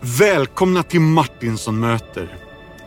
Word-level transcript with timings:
Välkomna 0.00 0.82
till 0.82 1.00
Martinsson 1.00 1.80
möter. 1.80 2.36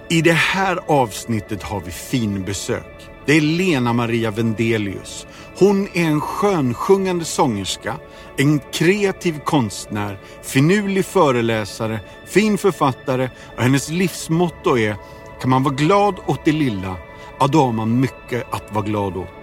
I 0.10 0.22
det 0.22 0.34
här 0.34 0.80
avsnittet 0.88 1.64
har 1.64 1.82
vi 1.82 1.92
fin 1.92 2.44
besök. 2.44 3.10
Det 3.26 3.34
är 3.34 3.42
Lena 3.42 3.94
Maria 3.94 4.32
Vendelius. 4.32 5.28
Hon 5.60 5.88
är 5.94 6.06
en 6.06 6.22
skönsjungande 6.22 7.26
sångerska, 7.26 7.96
en 8.38 8.60
kreativ 8.60 9.40
konstnär, 9.40 10.20
finurlig 10.44 11.06
föreläsare, 11.06 12.00
fin 12.28 12.58
författare 12.58 13.30
och 13.58 13.64
hennes 13.64 13.90
livsmotto 13.90 14.78
är 14.78 14.96
kan 15.42 15.50
man 15.50 15.64
vara 15.64 15.76
glad 15.76 16.16
åt 16.26 16.46
det 16.46 16.52
lilla, 16.52 16.96
ja 17.40 17.48
då 17.48 17.66
har 17.66 17.72
man 17.72 18.00
mycket 18.00 18.54
att 18.54 18.74
vara 18.74 18.86
glad 18.86 19.18
åt. 19.18 19.34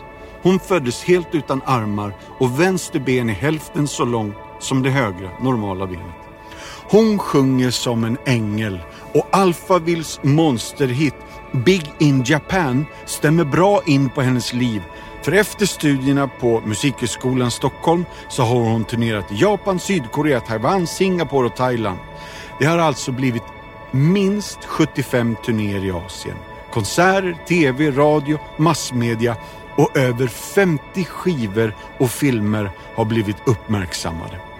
Hon 0.42 0.58
föddes 0.60 1.04
helt 1.04 1.34
utan 1.34 1.62
armar 1.64 2.16
och 2.38 2.60
vänster 2.60 3.00
ben 3.00 3.30
är 3.30 3.34
hälften 3.34 3.88
så 3.88 4.04
långt 4.04 4.36
som 4.60 4.82
det 4.82 4.90
högra, 4.90 5.30
normala 5.40 5.86
benet. 5.86 6.23
Hon 6.88 7.18
sjunger 7.18 7.70
som 7.70 8.04
en 8.04 8.18
ängel 8.26 8.80
och 9.14 9.28
Alphavilles 9.32 10.20
monsterhit 10.22 11.14
Big 11.52 11.92
in 11.98 12.24
Japan 12.26 12.86
stämmer 13.06 13.44
bra 13.44 13.82
in 13.86 14.10
på 14.10 14.22
hennes 14.22 14.52
liv. 14.52 14.82
För 15.22 15.32
efter 15.32 15.66
studierna 15.66 16.28
på 16.28 16.62
Musikhögskolan 16.66 17.50
Stockholm 17.50 18.04
så 18.28 18.42
har 18.42 18.60
hon 18.60 18.84
turnerat 18.84 19.32
i 19.32 19.34
Japan, 19.34 19.78
Sydkorea, 19.78 20.40
Taiwan, 20.40 20.86
Singapore 20.86 21.46
och 21.46 21.56
Thailand. 21.56 21.98
Det 22.58 22.66
har 22.66 22.78
alltså 22.78 23.12
blivit 23.12 23.42
minst 23.90 24.64
75 24.64 25.36
turnéer 25.44 25.84
i 25.84 25.90
Asien. 25.90 26.36
Konserter, 26.70 27.36
TV, 27.48 27.90
radio, 27.90 28.38
massmedia 28.56 29.36
och 29.76 29.96
över 29.96 30.26
50 30.26 31.04
skivor 31.04 31.74
och 31.98 32.10
filmer 32.10 32.70
har 32.94 33.04
blivit 33.04 33.36
uppmärksammade. 33.46 34.53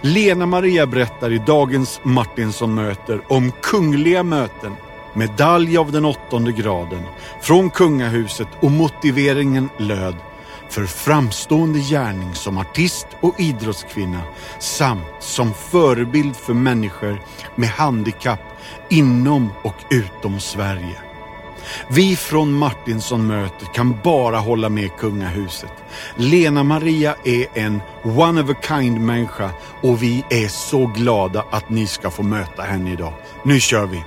Lena 0.00 0.46
Maria 0.46 0.86
berättar 0.86 1.32
i 1.32 1.38
dagens 1.38 2.00
Martinsson 2.02 2.74
möter 2.74 3.20
om 3.28 3.52
kungliga 3.62 4.22
möten, 4.22 4.76
medalj 5.14 5.78
av 5.78 5.92
den 5.92 6.04
åttonde 6.04 6.52
graden, 6.52 7.02
från 7.40 7.70
kungahuset 7.70 8.48
och 8.60 8.70
motiveringen 8.70 9.68
löd 9.78 10.16
för 10.70 10.86
framstående 10.86 11.78
gärning 11.78 12.34
som 12.34 12.58
artist 12.58 13.06
och 13.20 13.40
idrottskvinna 13.40 14.22
samt 14.58 15.06
som 15.20 15.54
förebild 15.54 16.36
för 16.36 16.54
människor 16.54 17.20
med 17.54 17.68
handikapp 17.68 18.40
inom 18.88 19.50
och 19.62 19.76
utom 19.90 20.40
Sverige. 20.40 21.07
Vi 21.88 22.16
från 22.16 22.52
Martinsson 22.52 23.26
möter 23.26 23.66
kan 23.74 23.98
bara 24.04 24.36
hålla 24.36 24.68
med 24.68 24.96
kungahuset. 24.96 25.72
Lena 26.16 26.62
Maria 26.62 27.14
är 27.24 27.46
en 27.54 27.80
one 28.02 28.42
of 28.42 28.50
a 28.50 28.54
kind 28.68 29.00
människa 29.00 29.50
och 29.82 30.02
vi 30.02 30.24
är 30.30 30.48
så 30.48 30.86
glada 30.86 31.44
att 31.50 31.70
ni 31.70 31.86
ska 31.86 32.10
få 32.10 32.22
möta 32.22 32.62
henne 32.62 32.92
idag. 32.92 33.12
Nu 33.42 33.60
kör 33.60 33.86
vi! 33.86 34.02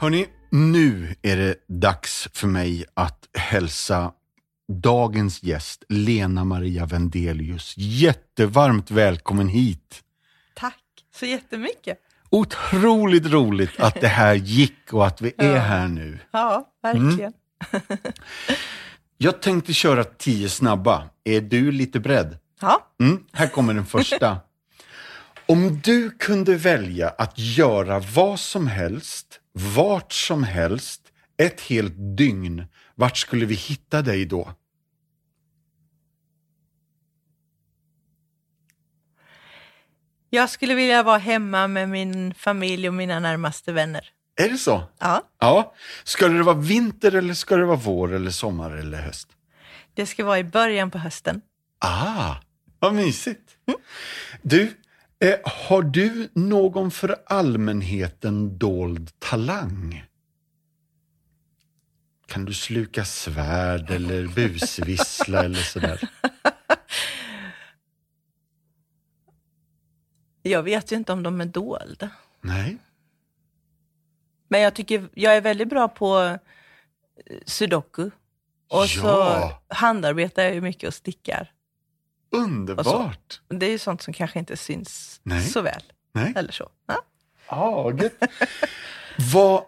Hörni, 0.00 0.26
nu 0.50 1.14
är 1.22 1.36
det 1.36 1.54
dags 1.68 2.28
för 2.32 2.46
mig 2.46 2.84
att 2.94 3.28
hälsa 3.34 4.12
dagens 4.68 5.42
gäst, 5.42 5.84
Lena 5.88 6.44
Maria 6.44 6.86
Vendelius. 6.86 7.74
Jättevarmt 7.76 8.90
välkommen 8.90 9.48
hit! 9.48 10.00
Tack 10.54 10.82
så 11.14 11.26
jättemycket! 11.26 11.98
Otroligt 12.30 13.26
roligt 13.26 13.80
att 13.80 14.00
det 14.00 14.08
här 14.08 14.34
gick 14.34 14.92
och 14.92 15.06
att 15.06 15.20
vi 15.20 15.32
är 15.38 15.58
här 15.58 15.88
nu. 15.88 16.18
Ja, 16.30 16.68
verkligen. 16.82 17.32
Jag 19.18 19.42
tänkte 19.42 19.72
köra 19.72 20.04
tio 20.04 20.48
snabba. 20.48 21.10
Är 21.24 21.40
du 21.40 21.72
lite 21.72 22.00
beredd? 22.00 22.38
Ja, 22.60 22.86
Mm, 23.00 23.24
här 23.32 23.46
kommer 23.46 23.74
den 23.74 23.86
första. 23.86 24.38
Om 25.46 25.80
du 25.84 26.10
kunde 26.10 26.56
välja 26.56 27.08
att 27.08 27.38
göra 27.38 27.98
vad 27.98 28.40
som 28.40 28.66
helst, 28.66 29.39
vart 29.52 30.12
som 30.12 30.44
helst, 30.44 31.12
ett 31.36 31.60
helt 31.60 31.94
dygn, 32.16 32.64
vart 32.94 33.16
skulle 33.16 33.46
vi 33.46 33.54
hitta 33.54 34.02
dig 34.02 34.24
då? 34.24 34.54
jag 40.30 40.50
skulle 40.50 40.74
vilja 40.74 41.02
vara 41.02 41.18
hemma 41.18 41.66
med 41.68 41.88
min 41.88 42.34
familj 42.34 42.88
och 42.88 42.94
mina 42.94 43.20
närmaste 43.20 43.72
vänner. 43.72 44.08
Är 44.36 44.48
det 44.48 44.58
så? 44.58 44.82
Ja, 44.98 45.22
Ja. 45.40 45.74
Ska 46.04 46.28
det 46.28 46.42
vara 46.42 46.56
vinter 46.56 47.14
eller 47.14 47.34
ska 47.34 47.56
det 47.56 47.64
vara 47.64 47.76
vår 47.76 48.12
eller 48.14 48.30
sommar 48.30 48.70
eller 48.70 49.00
höst? 49.02 49.28
det 49.94 50.06
ska 50.06 50.24
vara 50.24 50.38
i 50.38 50.44
början 50.44 50.90
på 50.90 50.98
hösten. 50.98 51.40
Ah, 51.78 52.34
vad 52.78 52.94
mysigt. 52.94 53.56
Du, 54.42 54.76
eh, 55.20 55.38
har 55.44 55.82
du 55.82 56.28
någon 56.34 56.90
för 56.90 57.16
allmänheten 57.26 58.58
dold 58.58 59.10
talang? 59.18 60.04
Kan 62.26 62.44
du 62.44 62.54
sluka 62.54 63.04
svärd 63.04 63.90
eller 63.90 64.26
busvissla 64.26 65.44
eller 65.44 65.62
sådär? 65.62 66.00
Jag 70.42 70.62
vet 70.62 70.92
ju 70.92 70.96
inte 70.96 71.12
om 71.12 71.22
de 71.22 71.40
är 71.40 71.46
dolda. 71.46 72.10
Nej? 72.40 72.76
Men 74.48 74.60
jag 74.60 74.74
tycker 74.74 75.08
jag 75.14 75.36
är 75.36 75.40
väldigt 75.40 75.68
bra 75.68 75.88
på 75.88 76.18
eh, 76.20 76.36
sudoku. 77.46 78.10
Och 78.68 78.88
så 78.88 79.06
Ja. 79.06 79.62
handarbetar 79.68 80.42
jag 80.42 80.54
ju 80.54 80.60
mycket 80.60 80.88
och 80.88 80.94
stickar. 80.94 81.52
Underbart! 82.30 83.40
Det 83.48 83.66
är 83.66 83.70
ju 83.70 83.78
sånt 83.78 84.02
som 84.02 84.14
kanske 84.14 84.38
inte 84.38 84.56
syns 84.56 85.20
Nej. 85.22 85.46
så 85.46 85.62
väl. 85.62 85.82
Nej? 86.12 86.32
Eller 86.36 86.52
så. 86.52 86.68
Ja. 86.86 87.02
Vad 89.32 89.64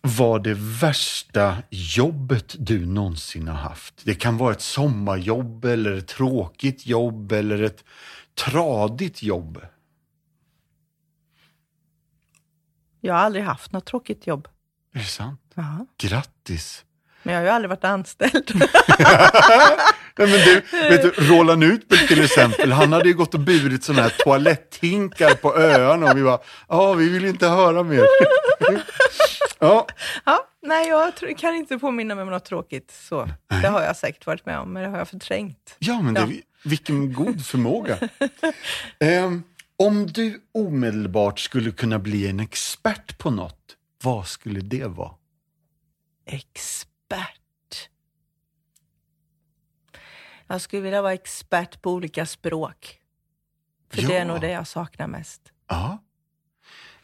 var 0.00 0.38
det 0.38 0.54
värsta 0.58 1.56
jobbet 1.70 2.54
du 2.58 2.86
någonsin 2.86 3.48
har 3.48 3.56
haft? 3.56 3.94
Det 4.04 4.14
kan 4.14 4.36
vara 4.36 4.52
ett 4.52 4.60
sommarjobb 4.62 5.64
eller 5.64 5.92
ett 5.92 6.08
tråkigt 6.08 6.86
jobb 6.86 7.32
eller 7.32 7.62
ett 7.62 7.84
tradigt 8.34 9.22
jobb. 9.22 9.66
Jag 13.00 13.14
har 13.14 13.20
aldrig 13.20 13.44
haft 13.44 13.72
något 13.72 13.84
tråkigt 13.86 14.26
jobb. 14.26 14.48
Är 14.94 14.98
det 14.98 15.04
sant? 15.04 15.40
Ja. 15.54 15.86
Grattis! 15.98 16.84
Men 17.22 17.34
jag 17.34 17.40
har 17.40 17.46
ju 17.46 17.50
aldrig 17.50 17.70
varit 17.70 17.84
anställd. 17.84 18.50
Nej, 20.18 20.28
men 20.28 20.38
du, 20.38 20.62
vet 20.88 21.02
du, 21.02 21.10
Roland 21.24 21.64
Utbult 21.64 22.08
till 22.08 22.24
exempel, 22.24 22.72
han 22.72 22.92
hade 22.92 23.08
ju 23.08 23.14
gått 23.14 23.34
och 23.34 23.40
burit 23.40 23.84
sådana 23.84 24.02
här 24.02 24.14
toaletthinkar 24.18 25.34
på 25.34 25.56
öarna 25.56 26.10
och 26.10 26.16
vi 26.18 26.22
bara, 26.22 26.38
ja, 26.68 26.92
vi 26.94 27.08
vill 27.08 27.24
inte 27.24 27.48
höra 27.48 27.82
mer. 27.82 28.04
ja, 29.58 29.86
Ja, 30.24 30.46
nej, 30.62 30.88
jag 30.88 31.12
kan 31.38 31.54
inte 31.54 31.78
påminna 31.78 32.14
mig 32.14 32.22
om 32.22 32.30
något 32.30 32.44
tråkigt. 32.44 32.94
Så. 33.08 33.28
Det 33.62 33.68
har 33.68 33.82
jag 33.82 33.96
säkert 33.96 34.26
varit 34.26 34.46
med 34.46 34.58
om, 34.58 34.72
men 34.72 34.82
det 34.82 34.88
har 34.88 34.98
jag 34.98 35.08
förträngt. 35.08 35.76
ja, 35.78 36.00
men 36.02 36.14
det, 36.14 36.20
Ja. 36.20 36.26
vilken 36.64 37.12
god 37.12 37.46
förmåga. 37.46 37.98
Ehm, 39.00 39.42
om 39.78 40.06
du 40.06 40.40
omedelbart 40.54 41.38
skulle 41.40 41.70
kunna 41.70 41.98
bli 41.98 42.28
en 42.28 42.40
expert 42.40 43.18
på 43.18 43.30
något, 43.30 43.58
vad 44.02 44.26
skulle 44.26 44.60
det 44.60 44.84
vara? 44.86 45.10
Expert. 46.26 47.40
Jag 50.46 50.60
skulle 50.60 50.82
vilja 50.82 51.02
vara 51.02 51.12
expert 51.12 51.82
på 51.82 51.90
olika 51.92 52.26
språk. 52.26 53.00
För 53.90 53.96
det 54.02 54.12
Ja. 54.12 54.18
är 54.20 54.24
nog 54.24 54.40
det 54.40 54.50
jag 54.50 54.66
saknar 54.66 55.06
mest. 55.06 55.52
Ja. 55.68 55.98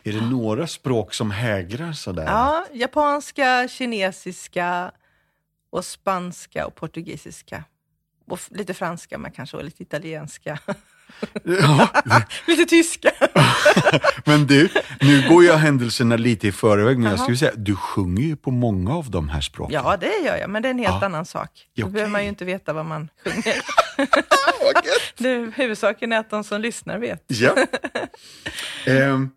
Är 0.05 0.13
det 0.13 0.21
några 0.31 0.67
språk 0.67 1.15
som 1.15 1.31
hägrar 1.31 1.93
sådär? 1.93 2.25
Ja, 2.25 2.67
japanska, 2.73 3.69
kinesiska 3.69 4.93
och 5.71 5.85
spanska 5.85 6.67
och 6.67 6.75
portugisiska. 6.75 7.65
Och 8.33 8.41
lite 8.51 8.75
franska, 8.75 9.19
men 9.19 9.31
kanske 9.33 9.57
och 9.57 9.65
lite 9.65 9.83
italienska. 9.83 10.59
Ja, 11.45 11.89
lite 12.47 12.65
tyska. 12.65 13.11
Men 14.25 14.47
du, 14.47 14.69
nu 15.01 15.29
går 15.29 15.45
jag 15.45 15.57
händelserna 15.57 16.17
lite 16.17 16.49
i 16.49 16.53
förväg, 16.53 16.99
men 16.99 17.11
jag 17.11 17.21
skulle 17.21 17.37
säga, 17.37 17.53
du 17.57 17.77
sjunger 17.77 18.23
ju 18.23 18.37
på 18.37 18.51
många 18.51 18.95
av 18.95 19.11
de 19.11 19.29
här 19.29 19.41
språken. 19.41 19.75
Ja, 19.85 19.97
det 19.97 20.19
gör 20.25 20.37
jag, 20.37 20.51
men 20.51 20.63
det 20.63 20.69
är 20.69 20.71
en 20.71 20.79
helt 20.79 20.91
Ja. 21.01 21.07
annan 21.07 21.27
sak. 21.27 21.51
Då 21.77 21.83
Okej. 21.83 21.93
behöver 21.93 22.11
man 22.13 22.23
ju 22.23 22.29
inte 22.29 22.45
veta 22.45 22.73
vad 22.73 22.87
man 22.87 23.09
sjunger. 23.25 23.55
Det, 25.23 25.53
huvudsaken 25.57 26.13
är 26.13 26.19
att 26.19 26.31
de 26.31 26.45
som 26.45 26.61
lyssnar 26.61 26.99
vet. 26.99 27.25
Ja. 27.27 27.55
Ehm, 28.87 29.31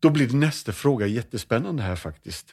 då 0.00 0.10
blir 0.10 0.28
nästa 0.32 0.72
fråga 0.72 1.06
jättespännande 1.06 1.82
här 1.82 1.96
faktiskt. 1.96 2.46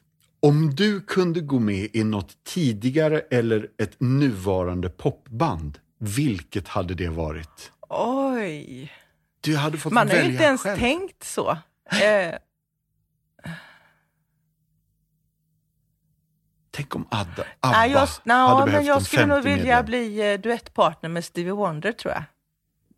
Om 0.47 0.75
du 0.75 1.01
kunde 1.01 1.41
gå 1.41 1.59
med 1.59 1.89
i 1.93 2.03
något 2.03 2.43
tidigare 2.43 3.19
eller 3.19 3.67
ett 3.77 3.95
nuvarande 3.99 4.89
popband, 4.89 5.79
vilket 5.99 6.67
hade 6.67 6.95
det 6.95 7.09
varit? 7.09 7.71
Oj. 7.89 8.93
Du 9.41 9.57
hade 9.57 9.77
fått 9.77 9.93
Man 9.93 10.09
har 10.09 10.15
ju 10.15 10.31
inte 10.31 10.43
ens 10.43 10.61
själv. 10.61 10.79
tänkt 10.79 11.23
så. 11.23 11.49
Eh, 11.91 12.35
Tänk 16.71 16.95
om 16.95 17.07
Adda, 17.11 17.43
Abba 17.59 17.77
nej, 17.77 17.91
jag, 17.91 17.99
hade 17.99 18.09
nej, 18.23 18.65
behövt 18.65 18.73
men 18.73 18.85
jag 18.85 18.97
en 18.97 19.03
skulle 19.05 19.25
nog 19.25 19.43
vilja 19.43 19.63
medlem. 19.63 19.85
bli 19.85 20.33
eh, 20.33 20.39
duettpartner 20.39 21.09
med 21.09 21.25
Stevie 21.25 21.53
Wonder, 21.53 21.91
tror 21.91 22.13
jag. 22.13 22.23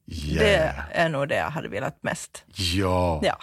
Yeah. 0.07 0.39
Det 0.39 0.91
är 0.91 1.09
nog 1.09 1.27
det 1.27 1.35
jag 1.35 1.49
hade 1.49 1.69
velat 1.69 2.03
mest. 2.03 2.43
Ja. 2.47 3.19
Ja. 3.23 3.37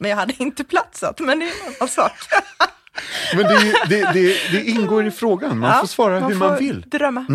Men 0.00 0.10
jag 0.10 0.16
hade 0.16 0.34
inte 0.42 0.64
platsat, 0.64 1.20
men 1.20 1.38
det 1.38 1.44
är 1.44 1.66
en 1.66 1.74
annan 1.80 1.88
sak. 1.88 2.12
Men 3.34 3.42
det, 3.44 3.74
det, 3.88 4.12
det, 4.12 4.36
det 4.52 4.64
ingår 4.64 5.06
i 5.06 5.10
frågan. 5.10 5.58
Man 5.58 5.70
Ja, 5.70 5.80
får 5.80 5.86
svara 5.86 6.20
hur 6.20 6.34
man 6.34 6.48
får 6.50 6.58
vill. 6.58 6.80
drömma. 6.80 7.26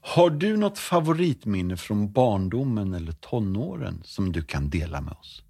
Har 0.00 0.30
du 0.30 0.56
något 0.56 0.78
favoritminne 0.78 1.76
från 1.76 2.12
barndomen 2.12 2.94
eller 2.94 3.12
tonåren 3.12 4.02
som 4.04 4.32
du 4.32 4.42
kan 4.42 4.70
dela 4.70 5.00
med 5.00 5.12
oss? 5.12 5.42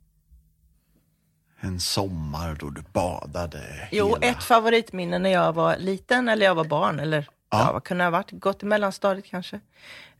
En 1.60 1.80
sommar 1.80 2.56
då 2.60 2.70
du 2.70 2.82
badade 2.92 3.88
Jo, 3.92 4.06
hela... 4.08 4.18
ett 4.32 4.42
favoritminne 4.44 5.18
när 5.18 5.30
jag 5.30 5.52
var 5.52 5.76
liten 5.76 6.28
eller 6.28 6.46
jag 6.46 6.54
var 6.54 6.64
barn, 6.64 7.00
eller 7.00 7.28
Ja. 7.50 7.58
ja. 7.66 7.72
vad 7.72 7.84
kunde 7.84 8.04
ha 8.04 8.10
varit? 8.10 8.30
Gått 8.30 8.62
i 8.62 8.66
mellanstadiet 8.66 9.26
kanske. 9.26 9.60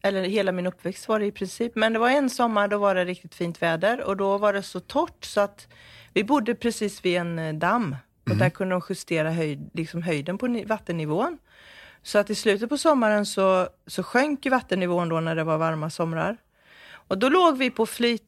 Eller 0.03 0.23
hela 0.23 0.53
min 0.53 0.67
uppväxt 0.67 1.09
var 1.09 1.21
det 1.21 1.27
i 1.27 1.33
princip. 1.33 1.73
Men 1.77 1.93
det 1.93 1.99
var 1.99 2.11
en 2.11 2.31
sommar, 2.31 2.69
då 2.69 2.79
var 2.79 2.95
det 2.95 3.05
riktigt 3.05 3.35
fint 3.35 3.63
väder 3.63 4.01
och 4.01 4.17
då 4.17 4.39
var 4.39 4.53
det 4.53 4.63
så 4.63 4.81
torrt 4.81 5.25
så 5.25 5.41
att 5.41 5.69
vi 6.13 6.25
bodde 6.25 6.55
precis 6.55 7.05
vid 7.05 7.17
en 7.17 7.39
eh, 7.39 7.53
damm 8.29 8.33
och 8.33 8.37
där 8.39 8.51
kunde 8.51 8.75
de 8.75 8.83
justera 8.89 9.31
höjd, 9.31 9.71
liksom 9.75 10.03
höjden 10.03 10.39
på 10.39 10.47
ni- 10.47 10.65
vattennivån. 10.65 11.39
Så 12.03 12.19
att 12.19 12.31
i 12.31 12.35
slutet 12.35 12.69
på 12.69 12.79
sommaren 12.79 13.27
så, 13.27 13.69
så 13.87 14.03
sjönk 14.03 14.47
vattennivån 14.47 15.09
då 15.09 15.21
när 15.21 15.35
det 15.37 15.45
var 15.45 15.59
varma 15.59 15.91
somrar. 15.91 16.37
Och 16.91 17.19
då 17.19 17.29
låg 17.29 17.59
vi 17.59 17.71
på 17.71 17.87
flyt, 17.87 18.25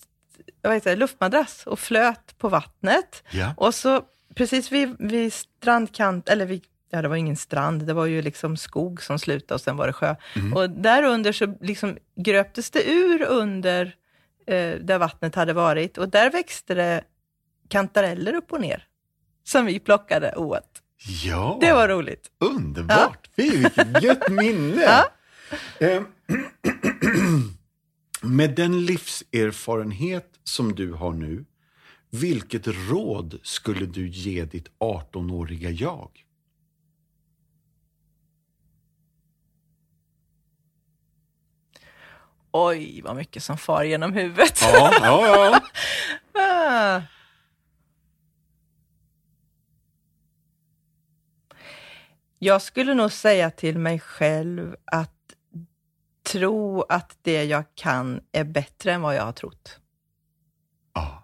jag 0.62 0.70
vet 0.70 0.76
inte, 0.76 0.97
luftmadrass 0.97 1.67
och 1.67 1.79
flöt 1.79 2.38
på 2.38 2.49
vattnet. 2.49 3.25
Ja. 3.31 3.55
Och 3.56 3.75
så 3.75 4.02
precis 4.35 4.73
vid, 4.73 4.97
vid 4.99 5.32
strandkant, 5.32 6.29
eller 6.29 6.47
vid, 6.47 6.64
ja 6.91 7.02
det 7.02 7.08
var 7.08 7.17
ingen 7.17 7.37
strand, 7.37 7.87
det 7.87 7.93
var 7.94 8.06
ju 8.06 8.23
liksom 8.23 8.56
skog 8.56 9.02
som 9.02 9.19
slutade 9.19 9.55
och 9.55 9.61
sen 9.61 9.76
var 9.76 9.87
det 9.87 9.93
sjö. 9.93 10.14
Och 10.55 10.70
där 10.70 11.02
under 11.02 11.32
så 11.32 11.55
liksom 11.61 11.97
gröptes 12.17 12.70
det 12.70 12.91
ur 12.91 13.23
under 13.23 13.94
eh, 14.47 14.75
där 14.75 14.99
vattnet 14.99 15.35
hade 15.35 15.52
varit 15.52 15.99
och 15.99 16.08
där 16.08 16.31
växte 16.31 16.75
det 16.75 17.05
kantareller 17.69 18.35
upp 18.35 18.52
och 18.52 18.61
ner. 18.61 18.87
Som 19.50 19.67
vi 19.67 19.81
plockade 19.81 20.35
åt. 20.37 20.82
Ja, 21.25 21.58
Det 21.61 21.73
var 21.73 21.88
roligt. 21.88 22.31
underbart. 22.38 23.29
Fy, 23.37 23.50
vilket 23.50 24.02
gött 24.02 24.29
minne. 24.29 24.82
Ja. 24.82 25.11
Eh, 25.87 26.02
Med 28.23 28.55
den 28.55 28.85
livserfarenhet 28.87 30.26
som 30.44 30.75
du 30.75 30.93
har 30.93 31.12
nu, 31.12 31.44
vilket 32.11 32.67
råd 32.67 33.38
skulle 33.43 33.87
du 33.87 34.08
ge 34.08 34.44
ditt 34.44 34.69
18-åriga 34.79 35.70
jag? 35.70 36.11
Oj, 42.52 43.00
vad 43.05 43.17
mycket 43.17 43.43
som 43.43 43.58
far 43.58 43.85
genom 43.85 44.12
huvudet. 44.12 44.58
Ja, 44.62 44.93
ja, 45.02 45.61
ja. 46.35 47.02
Jag 52.42 52.62
skulle 52.62 52.94
nog 52.94 53.12
säga 53.12 53.50
till 53.50 53.78
mig 53.78 53.98
själv 53.98 54.76
att 54.84 55.34
tro 56.22 56.82
att 56.82 57.19
det 57.22 57.44
jag 57.44 57.64
kan 57.75 58.20
är 58.32 58.44
bättre 58.44 58.92
än 58.92 59.02
vad 59.02 59.14
jag 59.14 59.22
har 59.22 59.32
trott. 59.32 59.78
ja. 60.94 61.22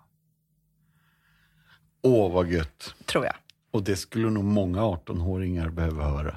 Åh, 2.02 2.32
vad 2.32 2.48
gött. 2.48 2.94
Tror 3.06 3.24
jag. 3.24 3.34
Och 3.70 3.82
det 3.82 3.96
skulle 3.96 4.30
nog 4.30 4.44
många 4.44 4.80
18-åringar 4.80 5.68
behöva 5.70 6.04
höra. 6.04 6.36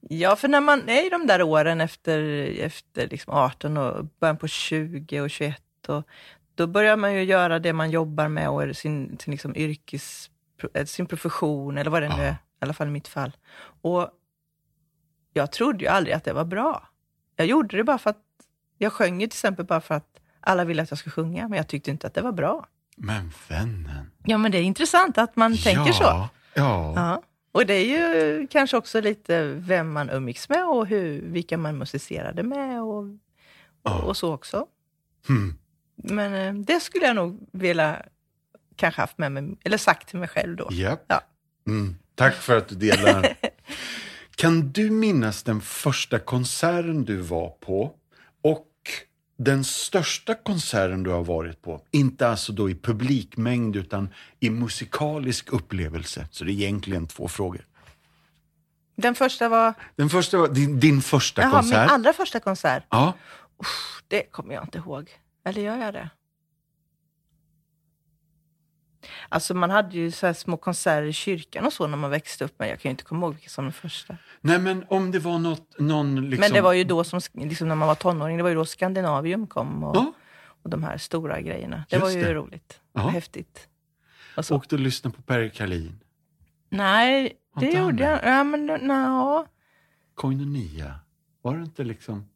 Ja, 0.00 0.36
för 0.36 0.48
när 0.48 0.60
man 0.60 0.88
är 0.88 1.06
i 1.06 1.08
de 1.08 1.26
där 1.26 1.42
åren 1.42 1.80
efter, 1.80 2.20
efter 2.60 3.08
liksom 3.08 3.34
18 3.34 3.76
och 3.76 4.06
början 4.20 4.36
på 4.36 4.48
20 4.48 5.20
och 5.20 5.30
21, 5.30 5.62
och, 5.88 6.02
då 6.54 6.66
börjar 6.66 6.96
man 6.96 7.14
ju 7.14 7.22
göra 7.22 7.58
det 7.58 7.72
man 7.72 7.90
jobbar 7.90 8.28
med 8.28 8.50
och 8.50 8.76
sin, 8.76 9.18
sin 9.18 9.30
liksom 9.30 9.56
yrkes, 9.56 10.30
sin 10.86 11.06
profession 11.06 11.78
eller 11.78 11.90
vad 11.90 12.02
det 12.02 12.16
nu 12.16 12.22
är, 12.22 12.36
alla 12.64 12.72
fall 12.74 12.88
i 12.88 12.90
mitt 12.90 13.08
fall. 13.08 13.36
Och 13.82 14.10
jag 15.32 15.52
trodde 15.52 15.84
ju 15.84 15.90
aldrig 15.90 16.14
att 16.14 16.24
det 16.24 16.32
var 16.32 16.44
bra. 16.44 16.88
Jag 17.36 17.46
gjorde 17.46 17.76
det 17.76 17.84
bara 17.84 17.98
för 17.98 18.10
att, 18.10 18.22
jag 18.78 18.92
sjöng 18.92 19.20
ju 19.20 19.26
till 19.26 19.36
exempel 19.36 19.66
bara 19.66 19.80
för 19.80 19.94
att 19.94 20.20
alla 20.40 20.64
ville 20.64 20.82
att 20.82 20.90
jag 20.90 20.98
skulle 20.98 21.12
sjunga, 21.12 21.48
men 21.48 21.56
jag 21.56 21.68
tyckte 21.68 21.90
inte 21.90 22.06
att 22.06 22.14
det 22.14 22.22
var 22.22 22.32
bra. 22.32 22.66
Men 22.96 23.32
vännen. 23.48 24.10
Ja, 24.24 24.38
men 24.38 24.52
det 24.52 24.58
är 24.58 24.62
intressant 24.62 25.18
att 25.18 25.36
man 25.36 25.56
tänker 25.56 25.92
så. 25.92 26.02
Ja. 26.02 26.28
Ja. 26.54 26.92
Ja. 26.96 27.22
Och 27.52 27.66
det 27.66 27.74
är 27.74 27.84
ju 27.86 28.46
kanske 28.46 28.76
också 28.76 29.00
lite 29.00 29.44
vem 29.44 29.92
man 29.92 30.10
umgicks 30.10 30.48
med 30.48 30.64
och 30.68 30.86
hur, 30.86 31.20
vilka 31.22 31.58
man 31.58 31.78
musicerade 31.78 32.42
med 32.42 32.82
och, 32.82 33.04
Ja. 33.82 34.02
och 34.02 34.16
så 34.16 34.34
också. 34.34 34.66
Hmm. 35.28 35.58
Men 35.96 36.34
eh, 36.34 36.64
det 36.64 36.80
skulle 36.80 37.06
jag 37.06 37.16
nog 37.16 37.48
vilja 37.52 38.02
kanske 38.76 39.00
haft 39.00 39.18
med 39.18 39.32
mig, 39.32 39.56
eller 39.64 39.78
sagt 39.78 40.08
till 40.08 40.18
mig 40.18 40.28
själv 40.28 40.56
då. 40.56 40.68
Japp. 40.70 41.04
Ja. 41.06 41.20
Mm. 41.66 41.96
Tack 42.14 42.34
för 42.34 42.56
att 42.56 42.68
du 42.68 42.74
delar. 42.74 43.36
kan 44.36 44.72
du 44.72 44.90
minnas 44.90 45.42
den 45.42 45.60
första 45.60 46.18
konserten 46.18 47.04
du 47.04 47.16
var 47.16 47.48
på 47.48 47.94
och 48.42 48.68
den 49.36 49.64
största 49.64 50.34
konserten 50.34 51.02
du 51.02 51.10
har 51.10 51.24
varit 51.24 51.62
på? 51.62 51.80
Inte 51.90 52.28
alltså 52.28 52.52
då 52.52 52.70
i 52.70 52.74
publikmängd 52.74 53.76
utan 53.76 54.08
i 54.40 54.50
musikalisk 54.50 55.52
upplevelse. 55.52 56.28
Så 56.30 56.44
det 56.44 56.50
är 56.50 56.52
egentligen 56.52 57.06
två 57.06 57.28
frågor. 57.28 57.66
Den 58.96 59.14
första 59.14 59.48
var, 59.48 59.74
Den 59.96 60.08
första 60.08 60.38
var 60.38 60.48
din, 60.48 60.80
din 60.80 61.02
första 61.02 61.42
jaha, 61.42 61.50
konsert. 61.50 61.80
min 61.80 61.90
allra 61.90 62.12
första 62.12 62.40
konsert. 62.40 62.84
Ja. 62.90 63.12
Det 64.08 64.22
kommer 64.22 64.54
jag 64.54 64.64
inte 64.64 64.78
ihåg. 64.78 65.10
Eller 65.44 65.62
gör 65.62 65.76
jag 65.76 65.94
det? 65.94 66.10
Alltså 69.28 69.54
man 69.54 69.70
hade 69.70 69.96
ju 69.96 70.10
så 70.10 70.34
små 70.34 70.56
konserter 70.56 71.02
i 71.02 71.12
kyrkan 71.12 71.66
och 71.66 71.72
så 71.72 71.86
när 71.86 71.96
man 71.96 72.10
växte 72.10 72.44
upp, 72.44 72.54
men 72.58 72.68
jag 72.68 72.80
kan 72.80 72.88
ju 72.88 72.90
inte 72.90 73.04
komma 73.04 73.26
ihåg 73.26 73.34
vilka 73.34 73.48
som 73.50 73.64
var 73.64 73.66
den 73.70 73.72
första. 73.72 74.16
Nej 74.40 74.58
men 74.58 74.84
om 74.88 75.10
det 75.10 75.18
var 75.18 75.38
något, 75.38 75.78
någon 75.78 76.14
liksom... 76.30 76.40
Men 76.40 76.52
det 76.52 76.60
var 76.60 76.72
ju 76.72 76.84
då 76.84 77.04
som, 77.04 77.20
liksom 77.32 77.68
när 77.68 77.74
man 77.74 77.88
var 77.88 77.94
tonåring, 77.94 78.36
det 78.36 78.42
var 78.42 78.50
ju 78.50 78.56
då 78.56 78.64
Skandinavium 78.64 79.46
kom 79.46 79.84
och, 79.84 79.96
Ja. 79.96 80.12
och 80.62 80.70
de 80.70 80.82
här 80.84 80.98
stora 80.98 81.40
grejerna. 81.40 81.84
Det 81.90 81.96
Just 81.96 82.02
var 82.04 82.10
ju 82.10 82.22
det. 82.24 82.34
roligt 82.34 82.80
Ja. 82.92 83.04
och 83.04 83.10
häftigt. 83.10 83.68
Och 84.36 84.44
så. 84.44 84.56
Och 84.56 84.66
du 84.68 84.78
lyssnade 84.78 85.16
på 85.16 85.22
Per 85.22 85.48
Karlin. 85.48 86.00
Nej, 86.68 87.32
det 87.60 87.70
gjorde 87.70 88.02
jag. 88.02 88.20
Ja, 88.24 88.44
men 88.44 88.66
no. 88.66 89.46
Koinonia. 90.14 90.94
Var 91.42 91.56
det 91.56 91.62
inte 91.62 91.84
liksom... 91.84 92.28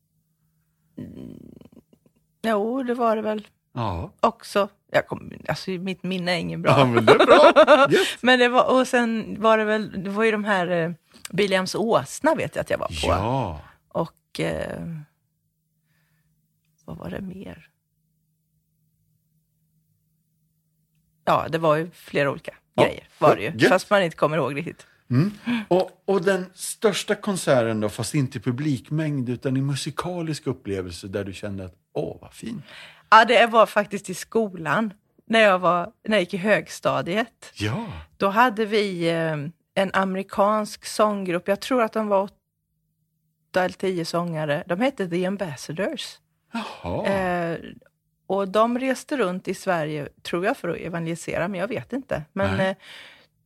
Jo, 2.42 2.82
det 2.82 2.94
var 2.94 3.16
det 3.16 3.22
väl 3.22 3.46
Ja. 3.72 4.12
också. 4.20 4.68
Jag 4.92 5.06
kom, 5.06 5.32
alltså, 5.48 5.70
mitt 5.70 6.02
minne 6.02 6.32
är 6.32 6.36
ingen 6.38 6.62
bra. 6.62 6.78
Ja, 6.78 6.84
men 6.86 7.04
det 7.06 7.12
är 7.12 7.18
bra. 7.26 7.86
Yes. 7.92 8.16
Men 8.22 8.38
det 8.38 8.48
var, 8.48 8.78
och 8.80 8.88
sen 8.88 9.36
var 9.40 9.58
det 9.58 9.64
väl, 9.64 10.02
det 10.04 10.10
var 10.10 10.24
ju 10.24 10.30
de 10.30 10.44
här 10.44 10.66
eh, 10.70 10.90
Williams 11.30 11.74
åsna 11.74 12.34
vet 12.34 12.56
jag 12.56 12.62
att 12.62 12.70
jag 12.70 12.78
var 12.78 12.86
på. 12.86 12.94
Ja. 13.02 13.60
Och 13.88 14.40
eh, 14.40 14.82
vad 16.84 16.96
var 16.96 17.10
det 17.10 17.20
mer? 17.20 17.68
Ja, 21.24 21.46
det 21.48 21.58
var 21.58 21.76
ju 21.76 21.90
flera 21.90 22.30
olika 22.30 22.54
Ja, 22.74 22.82
grejer. 22.84 23.08
Var 23.18 23.36
det 23.36 23.42
ju. 23.42 23.52
gött. 23.56 23.68
Fast 23.68 23.90
man 23.90 24.02
inte 24.02 24.16
kommer 24.16 24.36
ihåg 24.36 24.56
riktigt. 24.56 24.86
Och, 25.68 26.02
och 26.04 26.22
den 26.22 26.46
största 26.54 27.14
konserten 27.14 27.80
då, 27.80 27.88
fast 27.88 28.14
inte 28.14 28.38
i 28.38 28.40
publikmängd 28.40 29.28
utan 29.28 29.56
i 29.56 29.60
musikalisk 29.60 30.46
upplevelse 30.46 31.06
där 31.08 31.24
du 31.24 31.32
kände 31.32 31.64
att 31.64 31.74
åh, 31.92 32.18
vad 32.20 32.32
fint. 32.34 32.64
Ja, 33.10 33.24
det 33.24 33.46
var 33.46 33.66
faktiskt 33.66 34.10
i 34.10 34.14
skolan. 34.14 34.92
När 35.26 35.40
jag, 35.40 35.58
var, 35.58 35.92
när 36.04 36.16
jag 36.16 36.20
gick 36.20 36.34
i 36.34 36.36
högstadiet. 36.36 37.52
Ja. 37.54 37.86
Då 38.16 38.28
hade 38.28 38.64
vi 38.64 39.08
eh, 39.08 39.36
en 39.74 39.90
amerikansk 39.92 40.86
sånggrupp. 40.86 41.48
Jag 41.48 41.60
tror 41.60 41.82
att 41.82 41.92
de 41.92 42.08
var 42.08 42.22
åtta 42.22 43.64
eller 43.64 43.74
tio 43.74 44.04
sångare. 44.04 44.64
De 44.66 44.80
hette 44.80 45.08
The 45.08 45.26
Ambassadors. 45.26 46.18
Eh, 47.06 47.56
och 48.26 48.48
de 48.48 48.78
reste 48.78 49.16
runt 49.16 49.48
i 49.48 49.54
Sverige, 49.54 50.08
tror 50.22 50.44
jag, 50.44 50.56
för 50.56 50.68
att 50.68 50.76
evangelisera, 50.76 51.48
men 51.48 51.60
jag 51.60 51.68
vet 51.68 51.92
inte. 51.92 52.22
Men 52.32 52.60
eh, 52.60 52.76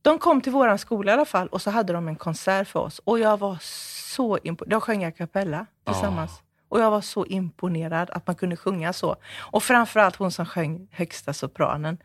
de 0.01 0.19
kom 0.19 0.41
till 0.41 0.51
våran 0.51 0.77
skola 0.77 1.11
i 1.11 1.13
alla 1.13 1.25
fall 1.25 1.47
och 1.47 1.61
så 1.61 1.69
hade 1.71 1.93
de 1.93 2.07
en 2.07 2.15
konsert 2.15 2.67
för 2.67 2.79
oss. 2.79 2.99
Och 3.03 3.19
jag 3.19 3.39
var 3.39 3.57
så 3.61 4.37
imponerad. 4.43 4.69
De 4.69 4.81
sjöng 4.81 5.03
a 5.05 5.11
cappella 5.11 5.65
tillsammans. 5.85 6.41
Och 6.73 6.79
jag 6.79 6.91
var 6.91 7.01
så 7.01 7.25
imponerad 7.25 8.09
att 8.09 8.27
man 8.27 8.35
kunde 8.35 8.55
sjunga 8.57 8.93
så. 8.93 9.15
Och 9.39 9.63
framförallt 9.63 10.15
hon 10.15 10.31
som 10.31 10.45
sjöng 10.45 10.87
högsta 10.91 11.33
sopranen. 11.33 11.97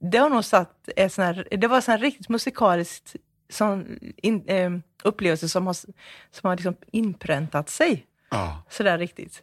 Det 0.00 0.18
har 0.18 0.30
nog 0.30 0.44
satt 0.44 0.88
sån 1.10 1.24
här, 1.24 1.48
det 1.50 1.66
var 1.66 1.80
sån 1.80 1.92
här 1.92 1.98
riktigt 1.98 2.28
musikaliskt, 2.28 3.16
sån, 3.52 3.98
in, 4.16 4.44
eh, 4.48 4.70
upplevelser 5.04 5.48
som 5.48 5.66
har, 5.66 5.74
som 5.74 6.48
har 6.48 6.56
liksom 6.56 6.76
inpräntat 6.92 7.68
sig 7.70 8.06
Ja. 8.30 8.62
sådär 8.70 8.98
riktigt. 8.98 9.42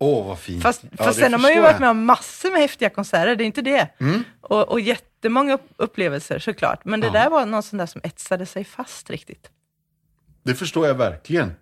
Åh, 0.00 0.26
vad 0.26 0.38
fint. 0.38 0.62
Fast, 0.62 0.82
ja, 0.98 1.04
fast 1.04 1.18
sen 1.18 1.32
har 1.32 1.40
man 1.40 1.54
ju 1.54 1.60
varit 1.60 1.80
med 1.80 1.90
om 1.90 2.04
massor 2.04 2.50
med 2.50 2.60
häftiga 2.60 2.90
konserter, 2.90 3.36
det 3.36 3.44
är 3.44 3.46
inte 3.46 3.62
det. 3.62 3.88
Mm. 4.00 4.24
Och, 4.40 4.68
och 4.68 4.80
jättemånga 4.80 5.54
upp- 5.54 5.72
upplevelser 5.76 6.38
såklart. 6.38 6.84
Men 6.84 7.00
det 7.00 7.06
Ja. 7.06 7.12
där 7.12 7.30
var 7.30 7.46
något 7.46 7.64
sånt 7.64 7.78
där 7.78 7.86
som 7.86 8.00
etsade 8.04 8.46
sig 8.46 8.64
fast 8.64 9.10
riktigt. 9.10 9.50
Det 10.42 10.54
förstår 10.54 10.86
jag 10.86 10.94
verkligen. 10.94 11.52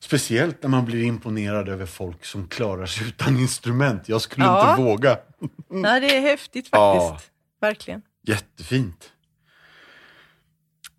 Speciellt 0.00 0.62
när 0.62 0.70
man 0.70 0.84
blir 0.84 1.02
imponerad 1.04 1.68
över 1.68 1.86
folk 1.86 2.24
som 2.24 2.48
klarar 2.48 2.86
sig 2.86 3.08
utan 3.08 3.36
instrument. 3.36 4.08
Jag 4.08 4.20
skulle 4.20 4.46
Ja. 4.46 4.70
inte 4.70 4.82
våga. 4.82 5.18
Nej, 5.70 6.00
det 6.00 6.16
är 6.16 6.20
häftigt 6.20 6.68
Ja. 6.72 7.08
faktiskt. 7.10 7.32
Verkligen. 7.60 8.02
Jättefint. 8.26 9.12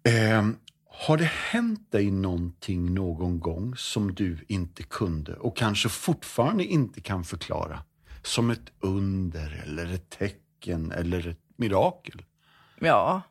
Ehm, 0.04 0.58
har 0.89 1.18
det 1.18 1.32
hänt 1.50 1.92
dig 1.92 2.12
någonting 2.12 2.94
någon 2.94 3.39
gång 3.39 3.75
som 3.77 4.13
du 4.16 4.46
inte 4.48 4.84
kunde 4.84 5.34
och 5.36 5.58
kanske 5.58 5.89
fortfarande 5.89 6.63
inte 6.66 7.01
kan 7.01 7.24
förklara? 7.24 7.80
Som 8.24 8.50
ett 8.50 8.72
under 8.80 9.63
eller 9.66 9.94
ett 9.94 10.10
tecken 10.10 10.92
eller 10.92 11.27
ett 11.27 11.39
mirakel? 11.56 12.22
Ja. 12.80 13.22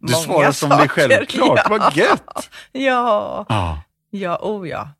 Du 0.00 0.12
Många 0.12 0.24
svarar 0.24 0.52
som 0.52 0.68
det 0.68 0.74
är 0.74 0.78
saker, 0.78 1.08
självklart. 1.08 1.58
ja. 1.64 1.66
Vad 1.78 1.96
gött! 1.96 2.50
Ja, 2.72 3.46
Ja. 3.48 3.82
Ja, 4.10 4.38
oh 4.42 4.68
ja. 4.68 4.90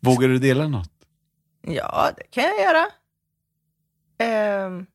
Vågar 0.00 0.28
du 0.28 0.38
dela 0.38 0.68
något? 0.68 0.90
Ja, 1.62 2.10
det 2.16 2.22
kan 2.30 2.44
jag 2.44 2.60
göra. 2.60 2.86
Ehm, 4.18 4.86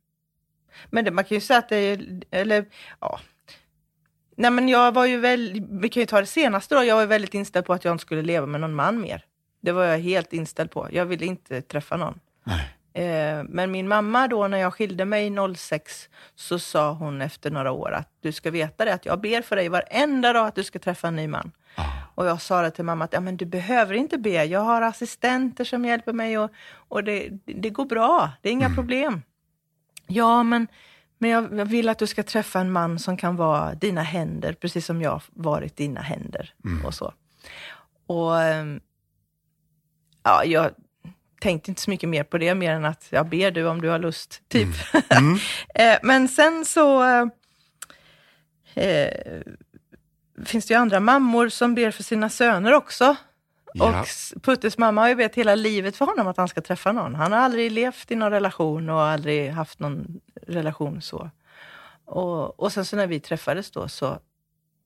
men 0.89 1.05
det, 1.05 1.11
man 1.11 1.23
kan 1.23 1.35
ju 1.35 1.41
säga 1.41 1.59
att 1.59 1.69
det 1.69 1.75
är, 1.77 2.21
eller 2.31 2.65
ja. 2.99 3.19
Nej 4.35 4.51
men 4.51 4.69
jag 4.69 4.91
var 4.91 5.05
ju 5.05 5.17
väl, 5.17 5.67
vi 5.69 5.89
kan 5.89 6.01
ju 6.01 6.07
ta 6.07 6.19
det 6.19 6.25
senaste 6.25 6.75
då, 6.75 6.83
jag 6.83 6.95
var 6.95 7.05
väldigt 7.05 7.33
inställd 7.33 7.65
på 7.65 7.73
att 7.73 7.85
jag 7.85 7.93
inte 7.93 8.01
skulle 8.01 8.21
leva 8.21 8.45
med 8.45 8.61
någon 8.61 8.75
man 8.75 9.01
mer. 9.01 9.25
Det 9.61 9.71
var 9.71 9.83
jag 9.83 9.99
helt 9.99 10.33
inställd 10.33 10.71
på. 10.71 10.87
Jag 10.91 11.05
ville 11.05 11.25
inte 11.25 11.61
träffa 11.61 11.97
någon. 11.97 12.19
Nej. 12.43 12.69
Eh, 12.93 13.43
Men 13.43 13.71
min 13.71 13.87
mamma 13.87 14.27
då 14.27 14.47
när 14.47 14.57
jag 14.57 14.73
skilde 14.73 15.05
mig 15.05 15.31
06 15.55 16.09
så 16.35 16.59
sa 16.59 16.91
hon 16.93 17.21
efter 17.21 17.51
några 17.51 17.71
år 17.71 17.91
att 17.91 18.09
du 18.21 18.31
ska 18.31 18.51
veta 18.51 18.85
det 18.85 18.93
att 18.93 19.05
jag 19.05 19.21
ber 19.21 19.41
för 19.41 19.55
dig 19.55 19.69
varenda 19.69 20.33
dag 20.33 20.47
att 20.47 20.55
du 20.55 20.63
ska 20.63 20.79
träffa 20.79 21.07
en 21.07 21.15
ny 21.15 21.27
man. 21.27 21.51
Ah. 21.75 21.83
Och 22.15 22.25
jag 22.25 22.41
sa 22.41 22.61
det 22.61 22.71
till 22.71 22.85
mamma 22.85 23.05
att 23.05 23.13
ja, 23.13 23.19
men 23.19 23.37
du 23.37 23.45
behöver 23.45 23.93
inte 23.93 24.17
be, 24.17 24.29
jag 24.29 24.59
har 24.59 24.81
assistenter 24.81 25.63
som 25.63 25.85
hjälper 25.85 26.13
mig 26.13 26.37
och, 26.37 26.51
och 26.73 27.03
det, 27.03 27.29
det 27.45 27.69
går 27.69 27.85
bra, 27.85 28.31
det 28.41 28.49
är 28.49 28.53
inga 28.53 28.75
problem. 28.75 29.21
Ja, 30.07 30.43
men, 30.43 30.67
men 31.17 31.29
jag, 31.29 31.59
jag 31.59 31.65
vill 31.65 31.89
att 31.89 31.99
du 31.99 32.07
ska 32.07 32.23
träffa 32.23 32.59
en 32.59 32.71
man 32.71 32.99
som 32.99 33.17
kan 33.17 33.35
vara 33.35 33.73
dina 33.73 34.01
händer, 34.03 34.53
precis 34.53 34.85
som 34.85 35.01
jag 35.01 35.21
varit 35.29 35.75
dina 35.77 36.01
händer 36.01 36.53
och 36.85 36.93
så. 36.93 37.13
Och 38.07 38.41
ehm, 38.41 38.79
ja, 40.23 40.43
jag 40.45 40.71
tänkte 41.41 41.71
inte 41.71 41.81
så 41.81 41.89
mycket 41.89 42.09
mer 42.09 42.23
på 42.23 42.37
det, 42.37 42.55
mer 42.55 42.71
än 42.71 42.85
att 42.85 43.07
jag 43.09 43.29
ber 43.29 43.51
du 43.51 43.67
om 43.67 43.81
du 43.81 43.89
har 43.89 43.99
lust, 43.99 44.41
typ. 44.47 44.67
Mm. 45.09 45.37
Eh, 45.75 45.97
Men 46.03 46.27
sen 46.27 46.65
så 46.65 47.03
eh, 48.73 49.41
finns 50.45 50.65
det 50.65 50.73
ju 50.73 50.79
andra 50.79 50.99
mammor 50.99 51.49
som 51.49 51.75
ber 51.75 51.91
för 51.91 52.03
sina 52.03 52.29
söner 52.29 52.73
också. 52.73 53.15
Ja. 53.73 54.01
Och 54.01 54.07
Puttes 54.41 54.77
mamma 54.77 55.01
har 55.01 55.07
ju 55.09 55.15
bett 55.15 55.35
hela 55.35 55.55
livet 55.55 55.95
för 55.97 56.05
honom 56.05 56.27
att 56.27 56.37
han 56.37 56.47
ska 56.47 56.61
träffa 56.61 56.91
någon. 56.91 57.15
Han 57.15 57.31
har 57.31 57.39
aldrig 57.39 57.71
levt 57.71 58.11
i 58.11 58.15
någon 58.15 58.31
relation 58.31 58.89
och 58.89 59.01
aldrig 59.01 59.51
haft 59.51 59.79
någon 59.79 60.19
relation 60.47 61.01
så. 61.01 61.29
Och, 62.05 62.59
och 62.59 62.71
sen 62.73 62.85
så 62.85 62.95
när 62.95 63.07
vi 63.07 63.19
träffades 63.19 63.71
då 63.71 63.87
så 63.87 64.19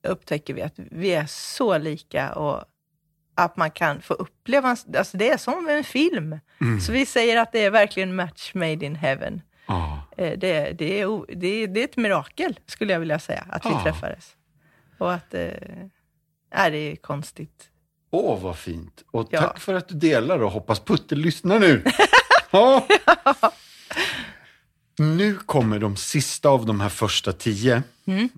upptäcker 0.07 0.53
vi 0.53 0.61
att 0.61 0.73
vi 0.75 1.13
är 1.13 1.25
så 1.25 1.77
lika 1.77 2.33
och 2.33 2.63
att 3.35 3.57
man 3.57 3.71
kan 3.71 4.01
få 4.01 4.13
uppleva, 4.13 4.67
alltså 4.97 5.17
det 5.17 5.29
är 5.29 5.37
som 5.37 5.69
en 5.69 5.83
film. 5.83 6.39
Mm. 6.61 6.79
Så 6.79 6.91
vi 6.91 7.05
säger 7.05 7.41
att 7.41 7.51
det 7.51 7.65
är 7.65 7.71
verkligen 7.71 8.15
match 8.15 8.51
made 8.53 8.85
in 8.85 8.95
heaven. 8.95 9.41
Ah. 9.65 9.97
Det, 10.17 10.35
det, 10.35 10.47
är, 10.57 10.73
det, 10.73 11.01
är, 11.01 11.67
det 11.67 11.81
är 11.81 11.85
ett 11.85 11.97
mirakel, 11.97 12.59
skulle 12.65 12.93
jag 12.93 12.99
vilja 12.99 13.19
säga, 13.19 13.45
att 13.49 13.65
vi 13.65 13.69
Ja. 13.69 13.83
träffades. 13.83 14.35
Och 14.97 15.13
att 15.13 15.33
eh, 15.33 15.41
är 16.51 16.71
det 16.71 16.77
är 16.77 16.95
konstigt. 16.95 17.69
Åh, 18.11 18.41
vad 18.41 18.57
fint. 18.57 19.03
Och 19.11 19.27
Ja. 19.31 19.41
tack 19.41 19.59
för 19.59 19.73
att 19.73 19.87
du 19.87 19.95
delar 19.95 20.39
och 20.43 20.51
hoppas 20.51 20.79
Putte 20.79 21.15
lyssnar 21.15 21.59
nu. 21.59 21.83
ja. 22.51 22.87
Nu 24.97 25.35
kommer 25.35 25.79
de 25.79 25.95
sista 25.95 26.49
av 26.49 26.65
de 26.65 26.79
här 26.79 26.89
första 26.89 27.33
tio. 27.33 27.83
Mm. 28.07 28.29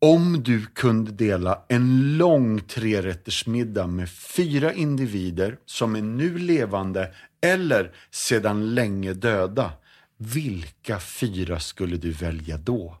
Om 0.00 0.42
du 0.42 0.66
kunde 0.66 1.10
dela 1.12 1.62
en 1.68 2.16
lång 2.18 2.60
trerättersmiddag 2.60 3.86
med 3.86 4.10
fyra 4.10 4.72
individer 4.72 5.58
som 5.66 5.96
är 5.96 6.02
nu 6.02 6.38
levande 6.38 7.14
eller 7.46 7.92
sedan 8.10 8.74
länge 8.74 9.12
döda, 9.12 9.72
vilka 10.18 11.00
fyra 11.00 11.60
skulle 11.60 11.96
du 11.96 12.10
välja 12.12 12.56
då? 12.56 12.96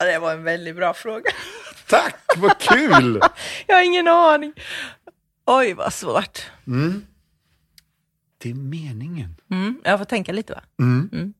Ja, 0.00 0.06
Det 0.06 0.18
var 0.18 0.32
en 0.32 0.44
väldigt 0.44 0.76
bra 0.76 0.94
fråga. 0.94 1.30
Tack, 1.86 2.16
vad 2.36 2.58
kul! 2.58 3.20
Jag 3.66 3.76
har 3.76 3.82
ingen 3.84 4.08
aning. 4.08 4.52
Oj, 5.46 5.72
vad 5.74 5.92
svårt. 5.92 6.50
Mm. 6.66 7.06
Det 8.38 8.50
är 8.50 8.54
meningen. 8.54 9.36
Mm, 9.50 9.80
jag 9.84 9.98
får 9.98 10.04
tänka 10.04 10.32
lite 10.32 10.52
va? 10.52 10.62
Mm. 10.78 11.34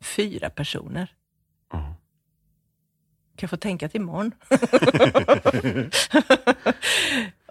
Fyra 0.00 0.50
personer. 0.50 1.14
Kan 1.70 3.46
jag 3.46 3.50
få 3.50 3.56
tänka 3.56 3.88
till 3.88 4.00
imorgon? 4.00 4.32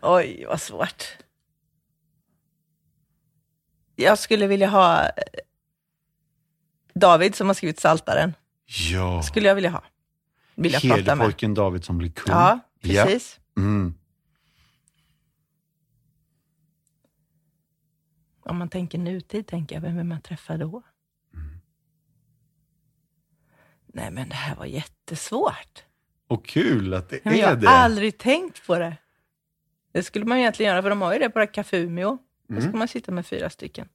Oj, 0.02 0.46
vad 0.48 0.62
svårt. 0.62 1.04
Jag 3.96 4.20
skulle 4.20 4.48
vilja 4.48 4.68
ha 4.68 5.04
eh, 5.04 5.10
David 6.94 7.36
som 7.36 7.48
har 7.48 7.54
skrivit 7.54 7.80
Saltaren. 7.80 8.34
Ja. 8.92 9.22
Skulle 9.24 9.48
jag 9.48 9.56
vilja 9.56 9.70
ha. 9.70 9.84
Vilja. 10.56 10.80
Herdepojken 10.80 11.54
David 11.54 11.84
som 11.84 11.98
blir 11.98 12.10
kung. 12.10 12.34
Ja, 12.36 12.60
precis. 12.82 13.40
Mm. 13.58 13.94
Om 18.44 18.58
man 18.58 18.70
tänker 18.70 18.98
nutid, 18.98 19.48
tänker 19.48 19.76
jag, 19.76 19.82
vem 19.82 19.96
vill 19.98 20.06
man 20.06 20.22
träffa 20.22 20.58
då? 20.58 20.82
Nej, 23.88 24.12
men 24.12 24.30
det 24.30 24.36
här 24.36 24.56
var 24.56 24.66
jättesvårt. 24.66 25.84
Och 26.28 26.46
kul 26.46 26.94
att 26.94 27.10
det 27.10 27.26
Men 27.26 27.34
är 27.34 27.38
jag 27.38 27.48
har 27.48 27.56
det. 27.56 27.70
aldrig 27.70 28.18
tänkt 28.18 28.68
på 28.68 28.80
det. 28.80 28.98
Det 29.92 30.04
skulle 30.04 30.26
man 30.26 30.38
egentligen 30.38 30.72
göra, 30.72 30.82
för 30.82 30.90
de 30.90 31.02
har 31.02 31.14
ju 31.14 31.20
det 31.20 31.30
på 31.30 31.48
Café 31.48 31.78
Umeå. 31.78 32.18
Då 32.48 32.54
Mm. 32.56 32.70
ska 32.70 32.78
man 32.78 32.88
sitta 32.88 33.12
med 33.12 33.26
fyra 33.26 33.50
stycken. 33.50 33.90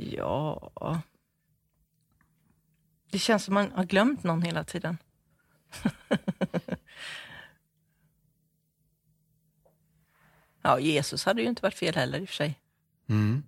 Ja... 0.00 1.00
Det 3.10 3.18
känns 3.18 3.44
som 3.44 3.54
man 3.54 3.72
har 3.72 3.84
glömt 3.84 4.22
någon 4.24 4.42
hela 4.42 4.64
tiden. 4.64 4.98
ja, 10.62 10.78
Jesus 10.80 11.24
hade 11.24 11.42
ju 11.42 11.48
inte 11.48 11.62
varit 11.62 11.74
fel 11.74 11.94
heller 11.94 12.18
i 12.20 12.24
och 12.24 12.28
för 12.28 12.34
sig. 12.36 12.58
Mm. 13.08 13.42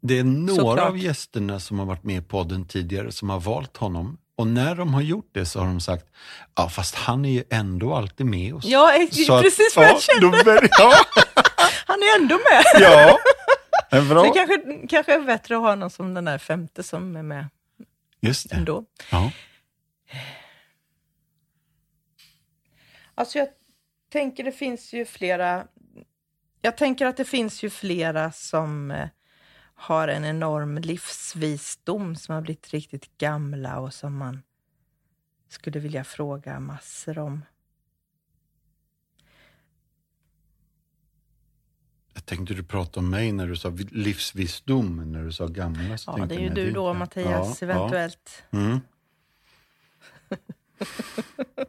Det 0.00 0.18
är 0.18 0.24
några 0.24 0.54
Såklart. 0.56 0.88
av 0.88 0.98
gästerna 0.98 1.60
som 1.60 1.78
har 1.78 1.86
varit 1.86 2.04
med 2.04 2.16
i 2.16 2.22
podden 2.26 2.64
tidigare 2.68 3.12
som 3.12 3.30
har 3.30 3.40
valt 3.40 3.76
honom. 3.76 4.18
Och 4.36 4.46
när 4.46 4.74
de 4.74 4.94
har 4.94 5.00
gjort 5.02 5.28
det 5.32 5.46
så 5.46 5.58
har 5.60 5.66
de 5.66 5.80
sagt, 5.80 6.06
ja 6.54 6.68
fast 6.68 6.94
han 6.94 7.24
är 7.24 7.30
ju 7.30 7.44
ändå 7.50 7.94
alltid 7.94 8.26
med 8.26 8.54
oss. 8.54 8.64
Ja, 8.64 8.86
det 8.92 8.98
är 9.22 9.32
att- 9.36 9.42
precis 9.42 9.76
vad 9.76 9.84
jag 9.84 9.94
ja, 9.94 10.00
känner. 10.00 10.68
Ja, 10.78 10.94
Han 11.86 11.98
är 12.02 12.20
ändå 12.20 12.34
med. 12.34 12.62
ja. 12.82 13.18
Bra. 13.90 14.22
det 14.22 14.30
kanske, 14.34 14.86
kanske 14.88 15.14
är 15.14 15.20
bättre 15.20 15.56
att 15.56 15.62
ha 15.62 15.74
någon 15.74 15.90
som 15.90 16.14
den 16.14 16.24
där 16.24 16.38
femte 16.38 16.82
som 16.82 17.16
är 17.16 17.22
med 17.22 17.48
Just 18.20 18.50
det. 18.50 18.56
ändå. 18.56 18.84
Ja. 19.10 19.32
Alltså 23.14 23.38
jag 23.38 23.48
tänker 24.12 24.44
det 24.44 24.52
finns 24.52 24.92
ju 24.92 25.04
flera, 25.04 25.66
jag 26.60 26.76
tänker 26.76 27.06
att 27.06 27.16
det 27.16 27.24
finns 27.24 27.62
ju 27.62 27.70
flera 27.70 28.32
som 28.32 28.90
eh, 28.90 29.08
har 29.74 30.08
en 30.08 30.24
enorm 30.24 30.78
livsvisdom 30.78 32.16
som 32.16 32.34
har 32.34 32.42
blivit 32.42 32.70
riktigt 32.70 33.18
gamla 33.18 33.78
och 33.78 33.94
som 33.94 34.16
man 34.16 34.42
skulle 35.48 35.80
vilja 35.80 36.04
fråga 36.04 36.60
massor 36.60 37.18
om. 37.18 37.44
Tänkte 42.26 42.54
du 42.54 42.62
prata 42.64 43.00
om 43.00 43.10
mig 43.10 43.32
när 43.32 43.46
du 43.46 43.56
sa 43.56 43.68
vi- 43.68 43.84
livsvisdom, 43.84 45.12
när 45.12 45.24
du 45.24 45.32
sa 45.32 45.46
gamla. 45.46 45.98
Så 45.98 46.14
Ja, 46.18 46.26
det 46.26 46.34
är 46.34 46.38
ju 46.40 46.48
du 46.48 46.70
då 46.70 46.94
Mattias, 46.94 47.62
Ja, 47.62 47.66
eventuellt. 47.66 48.42
Ja. 48.50 48.58
Mm. 48.58 48.80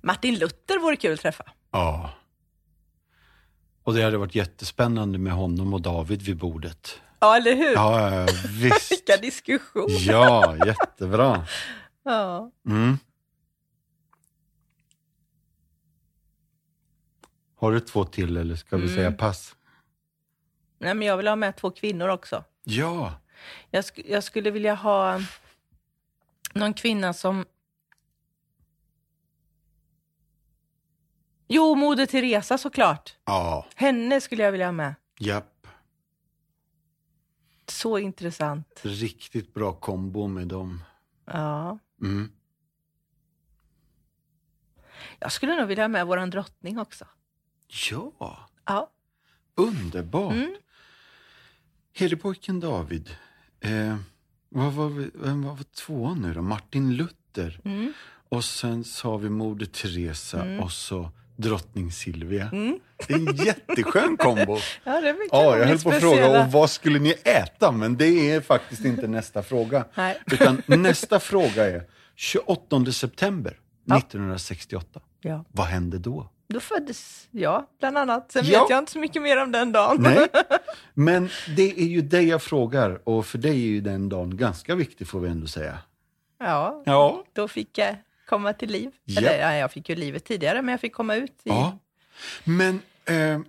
Martin 0.00 0.38
Luther 0.38 0.78
vore 0.80 0.96
kul 0.96 1.14
att 1.14 1.20
träffa. 1.20 1.44
ja. 1.70 2.10
Och 3.84 3.94
det 3.94 4.02
hade 4.02 4.16
varit 4.18 4.34
jättespännande 4.34 5.18
med 5.18 5.32
honom 5.32 5.74
och 5.74 5.80
David 5.82 6.22
vid 6.22 6.36
bordet. 6.36 7.00
Ja, 7.20 7.36
eller 7.36 7.54
hur? 7.56 7.72
Ja, 7.72 8.26
visst. 8.60 8.92
Vilka 8.92 9.16
diskussioner. 9.16 10.12
Ja, 10.12 10.56
jättebra. 10.66 11.46
Ja. 12.04 12.50
Mm. 12.68 12.98
Har 17.62 17.72
du 17.72 17.80
två 17.80 18.04
till 18.04 18.36
eller 18.36 18.56
ska 18.56 18.76
vi 18.76 18.82
Mm. 18.82 18.94
säga 18.94 19.12
pass? 19.12 19.56
Nej, 20.78 20.94
men 20.94 21.08
jag 21.08 21.16
vill 21.16 21.28
ha 21.28 21.36
med 21.36 21.56
två 21.56 21.70
kvinnor 21.70 22.08
också. 22.08 22.44
Ja. 22.64 23.14
Jag, 23.70 23.82
sk- 23.82 24.04
jag 24.08 24.24
skulle 24.24 24.50
vilja 24.50 24.74
ha 24.74 25.20
någon 26.54 26.74
kvinna 26.74 27.12
som... 27.12 27.44
Jo, 31.48 31.74
Moder 31.74 32.06
Teresa 32.06 32.58
såklart. 32.58 33.16
Ja, 33.24 33.66
Henne 33.74 34.20
skulle 34.20 34.42
jag 34.42 34.52
vilja 34.52 34.66
ha 34.66 34.72
med. 34.72 34.94
japp. 35.18 35.66
Så 37.66 37.98
intressant. 37.98 38.80
Riktigt 38.84 39.54
bra 39.54 39.72
kombo 39.72 40.26
med 40.26 40.48
dem. 40.48 40.84
Ja. 41.24 41.78
Mm. 42.02 42.32
Jag 45.18 45.32
skulle 45.32 45.56
nog 45.56 45.68
vilja 45.68 45.84
ha 45.84 45.88
med 45.88 46.06
våran 46.06 46.30
drottning 46.30 46.78
också. 46.78 47.06
Ja, 47.90 48.48
Ja. 48.66 48.90
underbart. 49.54 50.32
Mm. 50.32 50.56
Herdepojken 51.94 52.60
David. 52.60 53.10
Eh, 53.60 53.96
vad 54.48 54.72
var, 54.72 55.10
vem 55.24 55.42
var 55.42 55.58
tvåan 55.86 56.18
nu 56.22 56.34
då? 56.34 56.42
Martin 56.42 56.96
Luther. 56.96 57.60
Mm. 57.64 57.92
Och 58.28 58.44
sen 58.44 58.84
så 58.84 59.10
har 59.10 59.18
vi 59.18 59.28
Moder 59.30 59.66
Teresa 59.66 60.42
Mm. 60.42 60.60
och 60.60 60.72
så 60.72 61.10
drottning 61.36 61.92
Silvia. 61.92 62.48
Mm. 62.52 62.78
Det 63.08 63.12
är 63.14 63.18
en 63.28 63.36
jätteskön 63.36 64.16
kombo. 64.16 64.58
Ja, 64.84 65.00
det 65.00 65.08
är 65.08 65.12
mycket 65.12 65.28
Ja, 65.32 65.58
jag 65.58 65.66
höll 65.66 65.78
på 65.78 65.90
att 65.90 66.00
fråga, 66.00 66.42
och 66.46 66.52
vad 66.52 66.70
skulle 66.70 66.98
ni 66.98 67.10
äta? 67.24 67.72
Men 67.72 67.96
det 67.96 68.30
är 68.30 68.40
faktiskt 68.40 68.84
inte 68.84 69.08
nästa 69.08 69.42
fråga. 69.42 69.84
Nej. 69.94 70.18
Utan 70.26 70.62
nästa 70.66 71.20
fråga 71.20 71.70
är 71.70 71.86
28 72.16 72.92
september 72.92 73.58
Ja. 73.84 73.96
1968. 73.98 75.00
Ja. 75.20 75.44
Vad 75.48 75.66
hände 75.66 75.98
då? 75.98 76.30
Då 76.52 76.60
föddes 76.60 77.28
jag, 77.30 77.64
bland 77.80 77.98
annat. 77.98 78.32
Sen 78.32 78.44
Ja. 78.46 78.60
vet 78.60 78.70
jag 78.70 78.78
inte 78.78 78.92
så 78.92 78.98
mycket 78.98 79.22
mer 79.22 79.42
om 79.42 79.52
den 79.52 79.72
dagen. 79.72 79.96
Nej, 80.02 80.26
men 80.94 81.28
det 81.56 81.80
är 81.80 81.86
ju 81.86 82.00
dig 82.02 82.28
jag 82.28 82.42
frågar 82.42 83.08
och 83.08 83.26
för 83.26 83.38
dig 83.38 83.50
är 83.50 83.68
ju 83.68 83.80
den 83.80 84.08
dagen 84.08 84.36
ganska 84.36 84.74
viktig 84.74 85.08
får 85.08 85.20
vi 85.20 85.28
ändå 85.28 85.46
säga. 85.46 85.78
Ja, 86.38 86.82
Ja. 86.86 87.24
då 87.32 87.48
fick 87.48 87.78
jag 87.78 87.96
komma 88.28 88.52
till 88.52 88.70
liv. 88.70 88.90
Ja. 89.04 89.20
Eller 89.20 89.38
ja, 89.40 89.54
jag 89.54 89.72
fick 89.72 89.88
ju 89.88 89.94
livet 89.94 90.24
tidigare, 90.24 90.62
men 90.62 90.72
jag 90.72 90.80
fick 90.80 90.92
komma 90.92 91.14
ut 91.14 91.32
i... 91.44 91.48
Ja. 91.48 91.78
Men 92.44 92.80
eh, 93.04 93.16
eh, 93.26 93.40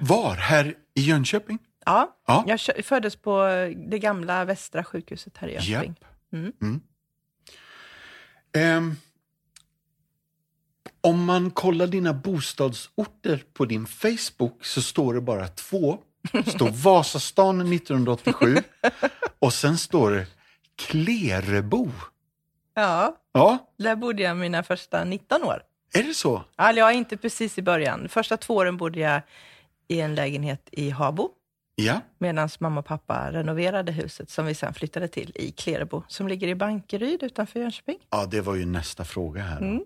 var? 0.00 0.34
Här 0.34 0.74
i 0.94 1.00
Jönköping? 1.00 1.58
Ja, 1.86 2.16
Ja. 2.26 2.44
jag 2.46 2.60
föddes 2.86 3.16
på 3.16 3.42
det 3.88 3.98
gamla 3.98 4.44
Västra 4.44 4.84
sjukhuset 4.84 5.36
här 5.36 5.48
i 5.48 5.52
Jönköping. 5.52 5.94
Japp. 6.00 6.52
Mm. 6.62 6.80
Ehm, 8.52 8.96
om 11.00 11.24
man 11.24 11.50
kollar 11.50 11.86
dina 11.86 12.12
bostadsorter 12.12 13.42
på 13.52 13.64
din 13.64 13.86
Facebook 13.86 14.64
så 14.64 14.82
står 14.82 15.14
det 15.14 15.20
bara 15.20 15.48
två. 15.48 15.98
Det 16.32 16.50
står 16.50 16.70
Vasastan 16.84 17.72
1987 17.72 18.56
och 19.38 19.52
sen 19.52 19.78
står 19.78 20.10
det 20.10 20.26
Klerebo. 20.76 21.90
Ja, 22.74 23.16
Ja, 23.32 23.58
där 23.78 23.96
bodde 23.96 24.22
jag 24.22 24.36
mina 24.36 24.62
första 24.62 25.04
19 25.04 25.42
år. 25.44 25.62
är 25.94 26.02
det 26.02 26.14
så? 26.14 26.44
Alltså, 26.56 26.78
jag 26.78 26.94
inte 26.94 27.16
precis 27.16 27.58
i 27.58 27.62
början. 27.62 28.08
Första 28.08 28.36
två 28.36 28.54
åren 28.54 28.76
bodde 28.76 29.00
jag 29.00 29.20
i 29.88 30.00
en 30.00 30.14
lägenhet 30.14 30.68
i 30.72 30.90
Habo 30.90 31.30
Ja, 31.74 32.00
medan 32.18 32.48
mamma 32.58 32.80
och 32.80 32.86
pappa 32.86 33.32
renoverade 33.32 33.92
huset 33.92 34.30
som 34.30 34.46
vi 34.46 34.54
sen 34.54 34.74
flyttade 34.74 35.08
till 35.08 35.32
i 35.34 35.50
Klerebo 35.52 36.02
som 36.08 36.28
ligger 36.28 36.48
i 36.48 36.54
Bankeryd 36.54 37.22
utanför 37.22 37.60
Jönköping. 37.60 37.98
ja 38.10 38.26
det 38.26 38.40
var 38.40 38.54
ju 38.54 38.66
nästa 38.66 39.04
fråga 39.04 39.42
här. 39.42 39.58
Mm. 39.60 39.82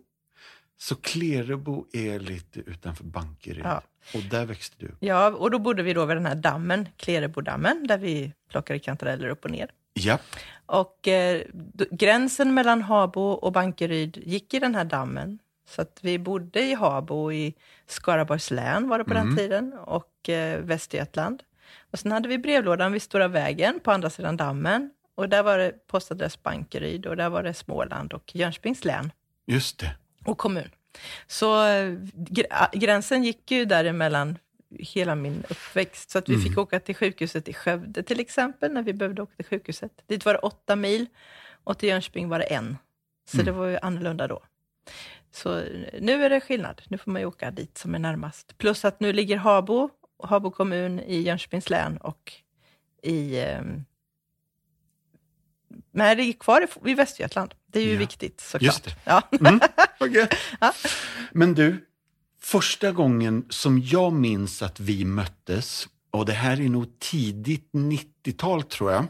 Så 0.82 0.94
Klerebo 0.94 1.86
är 1.92 2.18
lite 2.20 2.60
utanför 2.60 3.04
Bankeryd 3.04 3.64
Ja. 3.64 3.82
och 4.14 4.20
där 4.30 4.46
växte 4.46 4.76
du. 4.78 4.94
Ja, 5.00 5.30
och 5.30 5.50
då 5.50 5.58
bodde 5.58 5.82
vi 5.82 5.92
då 5.94 6.04
vid 6.04 6.16
den 6.16 6.26
här 6.26 6.34
dammen, 6.34 6.88
Klerebodammen, 6.96 7.86
där 7.86 7.98
vi 7.98 8.32
plockade 8.50 8.78
kantareller 8.78 9.28
upp 9.28 9.44
och 9.44 9.50
ner. 9.50 9.70
Ja, 9.92 10.18
Och 10.66 11.08
eh, 11.08 11.42
gränsen 11.90 12.54
mellan 12.54 12.82
Habo 12.82 13.20
och 13.20 13.52
Bankeryd 13.52 14.16
gick 14.26 14.54
i 14.54 14.58
den 14.58 14.74
här 14.74 14.84
dammen. 14.84 15.38
Så 15.68 15.82
att 15.82 15.98
vi 16.02 16.18
bodde 16.18 16.62
i 16.62 16.74
Habo 16.74 17.32
i 17.32 17.54
Skaraborgs 17.86 18.50
län 18.50 18.88
var 18.88 18.98
det 18.98 19.04
på 19.04 19.14
den 19.14 19.36
tiden 19.36 19.72
och 19.72 20.28
eh, 20.28 20.60
Västergötland. 20.60 21.42
Och 21.90 21.98
sen 21.98 22.12
hade 22.12 22.28
vi 22.28 22.38
brevlådan 22.38 22.92
vid 22.92 23.02
Stora 23.02 23.28
vägen 23.28 23.80
på 23.82 23.92
andra 23.92 24.10
sidan 24.10 24.36
dammen. 24.36 24.90
Och 25.14 25.28
där 25.28 25.42
var 25.42 25.58
det 25.58 25.86
postadress 25.86 26.42
Bankeryd 26.42 27.06
och 27.06 27.16
där 27.16 27.28
var 27.28 27.42
det 27.42 27.54
Småland 27.54 28.12
och 28.12 28.36
Jönköpings 28.36 28.84
län 28.84 29.12
just 29.46 29.78
det. 29.78 29.96
Och 30.24 30.38
kommun. 30.38 30.70
Så 31.26 31.66
eh, 31.66 31.92
gr- 32.14 32.78
gränsen 32.78 33.24
gick 33.24 33.50
ju 33.50 33.64
däremellan 33.64 34.38
hela 34.78 35.14
min 35.14 35.44
uppväxt. 35.48 36.11
Så 36.11 36.18
att 36.18 36.28
vi 36.28 36.38
fick 36.38 36.58
åka 36.58 36.80
till 36.80 36.94
sjukhuset 36.94 37.48
i 37.48 37.52
Skövde 37.52 38.02
till 38.02 38.20
exempel, 38.20 38.72
när 38.72 38.82
vi 38.82 38.92
behövde 38.92 39.22
åka 39.22 39.37
till 39.37 39.44
sjukhuset. 39.44 39.92
Dit 40.06 40.24
var 40.24 40.32
det 40.32 40.38
åtta 40.38 40.76
mil 40.76 41.06
och 41.64 41.78
till 41.78 41.88
Jönköping 41.88 42.28
var 42.28 42.38
det 42.38 42.44
en. 42.44 42.76
Så 43.24 43.42
det 43.42 43.52
var 43.52 43.66
ju 43.66 43.78
annorlunda 43.82 44.26
då. 44.26 44.42
Så 45.30 45.58
eh, 45.58 45.64
nu 46.00 46.24
är 46.24 46.30
det 46.30 46.40
skillnad. 46.40 46.82
Nu 46.88 46.98
får 46.98 47.11
man 47.11 47.22
ju 47.22 47.26
åka 47.26 47.50
dit 47.50 47.78
som 47.78 47.94
är 47.94 47.98
närmast. 47.98 48.58
Plus 48.58 48.85
att 48.85 49.00
nu 49.00 49.12
ligger 49.12 49.37
Habo, 49.37 49.90
Habo 50.22 50.50
kommun 50.50 51.00
i 51.00 51.20
Jönköpings 51.20 51.70
län 51.70 51.96
och 51.96 52.32
i... 53.02 53.44
Nej, 55.92 56.16
det 56.16 56.22
är 56.22 56.32
kvar 56.32 56.66
i, 56.87 56.90
i 56.90 56.94
Västergötland. 56.94 57.54
Det 57.66 57.78
är 57.80 57.85
ju 57.85 57.92
Ja. 57.92 57.98
viktigt 57.98 58.40
såklart. 58.40 58.96
Ja. 59.04 59.22
Mm, 59.40 59.61
vad 60.00 60.11
gött. 60.14 60.35
Men 61.32 61.54
du, 61.54 61.87
första 62.42 62.92
gången 62.92 63.44
som 63.48 63.78
jag 63.82 64.12
minns 64.12 64.62
att 64.62 64.80
vi 64.80 65.04
möttes, 65.04 65.88
och 66.11 66.26
det 66.26 66.32
här 66.32 66.61
är 66.61 66.68
nog 66.68 66.98
tidigt 66.98 67.70
90-tal 67.72 68.62
tror 68.62 68.92
jag. 68.92 69.06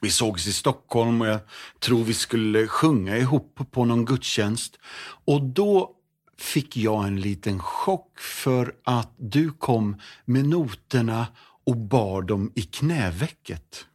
Vi 0.00 0.10
sågs 0.10 0.46
i 0.46 0.52
Stockholm 0.52 1.20
och 1.20 1.26
jag 1.26 1.40
tror 1.80 2.04
vi 2.04 2.14
skulle 2.14 2.66
sjunga 2.66 3.16
ihop 3.16 3.58
på 3.70 3.84
någon 3.84 4.04
gudstjänst. 4.04 4.78
Och 5.24 5.42
då 5.42 5.90
fick 6.38 6.76
jag 6.76 7.06
en 7.06 7.20
liten 7.20 7.58
chock 7.58 8.18
för 8.18 8.74
att 8.84 9.12
du 9.16 9.50
kom 9.52 10.00
med 10.24 10.44
noterna 10.48 11.26
och 11.66 11.76
bar 11.76 12.22
dem 12.22 12.52
i 12.54 12.62
knävecket. 12.62 13.86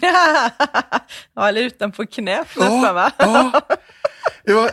ja, 1.34 1.48
eller 1.48 1.60
utanpå 1.62 2.06
knät 2.06 2.56
nästan 2.56 2.94
va? 2.94 3.12
ja. 3.16 3.60
Jag, 4.44 4.70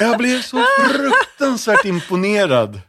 jag 0.00 0.18
blev 0.18 0.42
så 0.42 0.64
fruktansvärt 0.90 1.84
imponerad. 1.84 2.80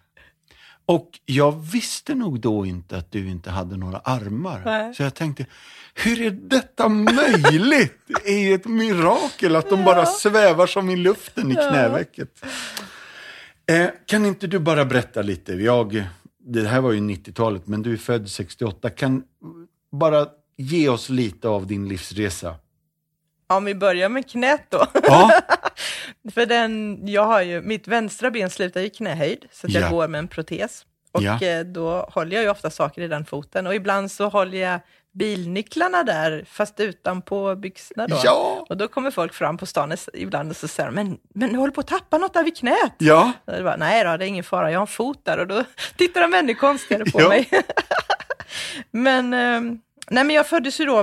Och 0.85 1.09
jag 1.25 1.51
visste 1.71 2.15
nog 2.15 2.39
då 2.39 2.65
inte 2.65 2.97
att 2.97 3.11
du 3.11 3.29
inte 3.29 3.51
hade 3.51 3.77
några 3.77 3.97
armar. 3.97 4.61
Nej. 4.65 4.93
Så 4.93 5.03
jag 5.03 5.13
tänkte, 5.15 5.45
hur 5.93 6.21
är 6.21 6.31
detta 6.31 6.89
möjligt? 6.89 8.01
Det 8.07 8.29
är 8.29 8.39
ju 8.39 8.53
ett 8.53 8.65
mirakel 8.65 9.55
att 9.55 9.69
de 9.69 9.83
bara 9.83 10.05
svävar 10.05 10.67
som 10.67 10.89
i 10.89 10.95
luften 10.95 11.51
i 11.51 11.55
knävecket. 11.55 12.29
Eh, 13.65 13.87
kan 14.05 14.25
inte 14.25 14.47
du 14.47 14.59
bara 14.59 14.85
berätta 14.85 15.21
lite? 15.21 15.53
Jag, 15.53 16.03
det 16.39 16.67
här 16.67 16.81
var 16.81 16.91
ju 16.91 16.99
90-talet, 16.99 17.67
men 17.67 17.81
du 17.81 17.93
är 17.93 17.97
född 17.97 18.29
68. 18.29 18.89
Kan 18.89 19.23
bara 19.91 20.27
ge 20.57 20.89
oss 20.89 21.09
lite 21.09 21.47
av 21.47 21.67
din 21.67 21.87
livsresa? 21.89 22.55
Om 23.47 23.65
vi 23.65 23.75
börjar 23.75 24.09
med 24.09 24.29
knät 24.29 24.65
då. 24.69 24.87
Ja, 25.03 25.31
För 26.33 26.45
den, 26.45 26.99
jag 27.07 27.23
har 27.25 27.41
ju, 27.41 27.61
mitt 27.61 27.87
vänstra 27.87 28.31
ben 28.31 28.49
slutar 28.49 28.81
i 28.81 28.89
knähöjd, 28.89 29.45
så 29.51 29.67
jag 29.69 29.83
Ja. 29.83 29.89
går 29.89 30.07
med 30.07 30.19
en 30.19 30.27
protes. 30.27 30.85
Och 31.11 31.21
Ja. 31.21 31.41
eh, 31.41 31.59
då 31.65 32.09
håller 32.13 32.35
jag 32.35 32.43
ju 32.43 32.49
ofta 32.49 32.69
saker 32.69 33.01
i 33.01 33.07
den 33.07 33.25
foten. 33.25 33.67
Och 33.67 33.75
ibland 33.75 34.11
så 34.11 34.29
håller 34.29 34.57
jag 34.57 34.79
bilnycklarna 35.13 36.03
där, 36.03 36.45
fast 36.49 36.79
utanpå 36.79 37.55
byxorna 37.55 38.07
då. 38.07 38.19
Ja. 38.23 38.65
Och 38.69 38.77
då 38.77 38.87
kommer 38.87 39.11
folk 39.11 39.33
fram 39.33 39.57
på 39.57 39.65
stan 39.65 39.93
ibland 40.13 40.49
och 40.49 40.55
så 40.57 40.67
säger 40.67 40.91
men, 40.91 41.17
men 41.35 41.53
du 41.53 41.57
håller 41.59 41.73
på 41.73 41.81
att 41.81 41.87
tappa 41.87 42.17
något 42.17 42.33
där 42.33 42.43
vid 42.43 42.57
knät. 42.57 42.93
ja. 42.97 43.31
Och 43.45 43.63
bara, 43.63 43.75
nej 43.77 44.03
då, 44.03 44.17
det 44.17 44.25
är 44.25 44.27
ingen 44.27 44.43
fara, 44.43 44.71
jag 44.71 44.79
har 44.79 44.83
en 44.83 44.87
fot 44.87 45.25
där. 45.25 45.37
Och 45.39 45.47
då 45.47 45.63
tittar 45.97 46.21
de 46.21 46.33
ännu 46.33 46.55
konstigare 46.55 47.05
på 47.05 47.21
Ja. 47.21 47.29
mig. 47.29 47.49
men, 48.91 49.33
eh, 49.33 49.61
nej, 50.09 50.23
men 50.23 50.35
jag 50.35 50.47
föddes 50.47 50.79
ju 50.79 50.85
då 50.85 50.99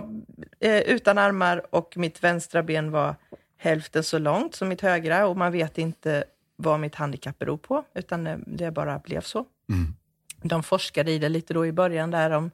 eh, 0.60 0.80
utan 0.80 1.18
armar 1.18 1.74
och 1.74 1.96
mitt 1.96 2.24
vänstra 2.24 2.62
ben 2.62 2.90
var 2.90 3.14
hälften 3.56 4.04
så 4.04 4.18
långt 4.18 4.54
som 4.54 4.68
mitt 4.68 4.80
högra 4.80 5.26
och 5.26 5.36
man 5.36 5.52
vet 5.52 5.78
inte 5.78 6.24
vad 6.56 6.80
mitt 6.80 6.94
handikapp 6.94 7.38
beror 7.38 7.56
på, 7.56 7.84
utan 7.94 8.24
det, 8.24 8.38
det 8.46 8.70
bara 8.70 8.98
blev 8.98 9.20
så. 9.20 9.38
Mm. 9.68 9.94
De 10.42 10.62
forskade 10.62 11.10
i 11.10 11.18
det 11.18 11.28
lite 11.28 11.54
då 11.54 11.66
i 11.66 11.72
början 11.72 12.10
där 12.10 12.30
om 12.30 12.50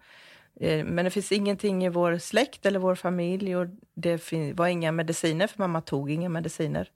eh, 0.60 0.84
men 0.84 1.04
det 1.04 1.10
finns 1.10 1.32
ingenting 1.32 1.84
i 1.84 1.88
vår 1.88 2.18
släkt 2.18 2.66
eller 2.66 2.78
vår 2.78 2.94
familj 2.94 3.56
och 3.56 3.66
det 3.94 4.32
var 4.54 4.66
inga 4.66 4.92
mediciner, 4.92 5.46
för 5.46 5.58
mamma 5.58 5.80
tog 5.80 6.10
inga 6.10 6.28
mediciner. 6.28 6.90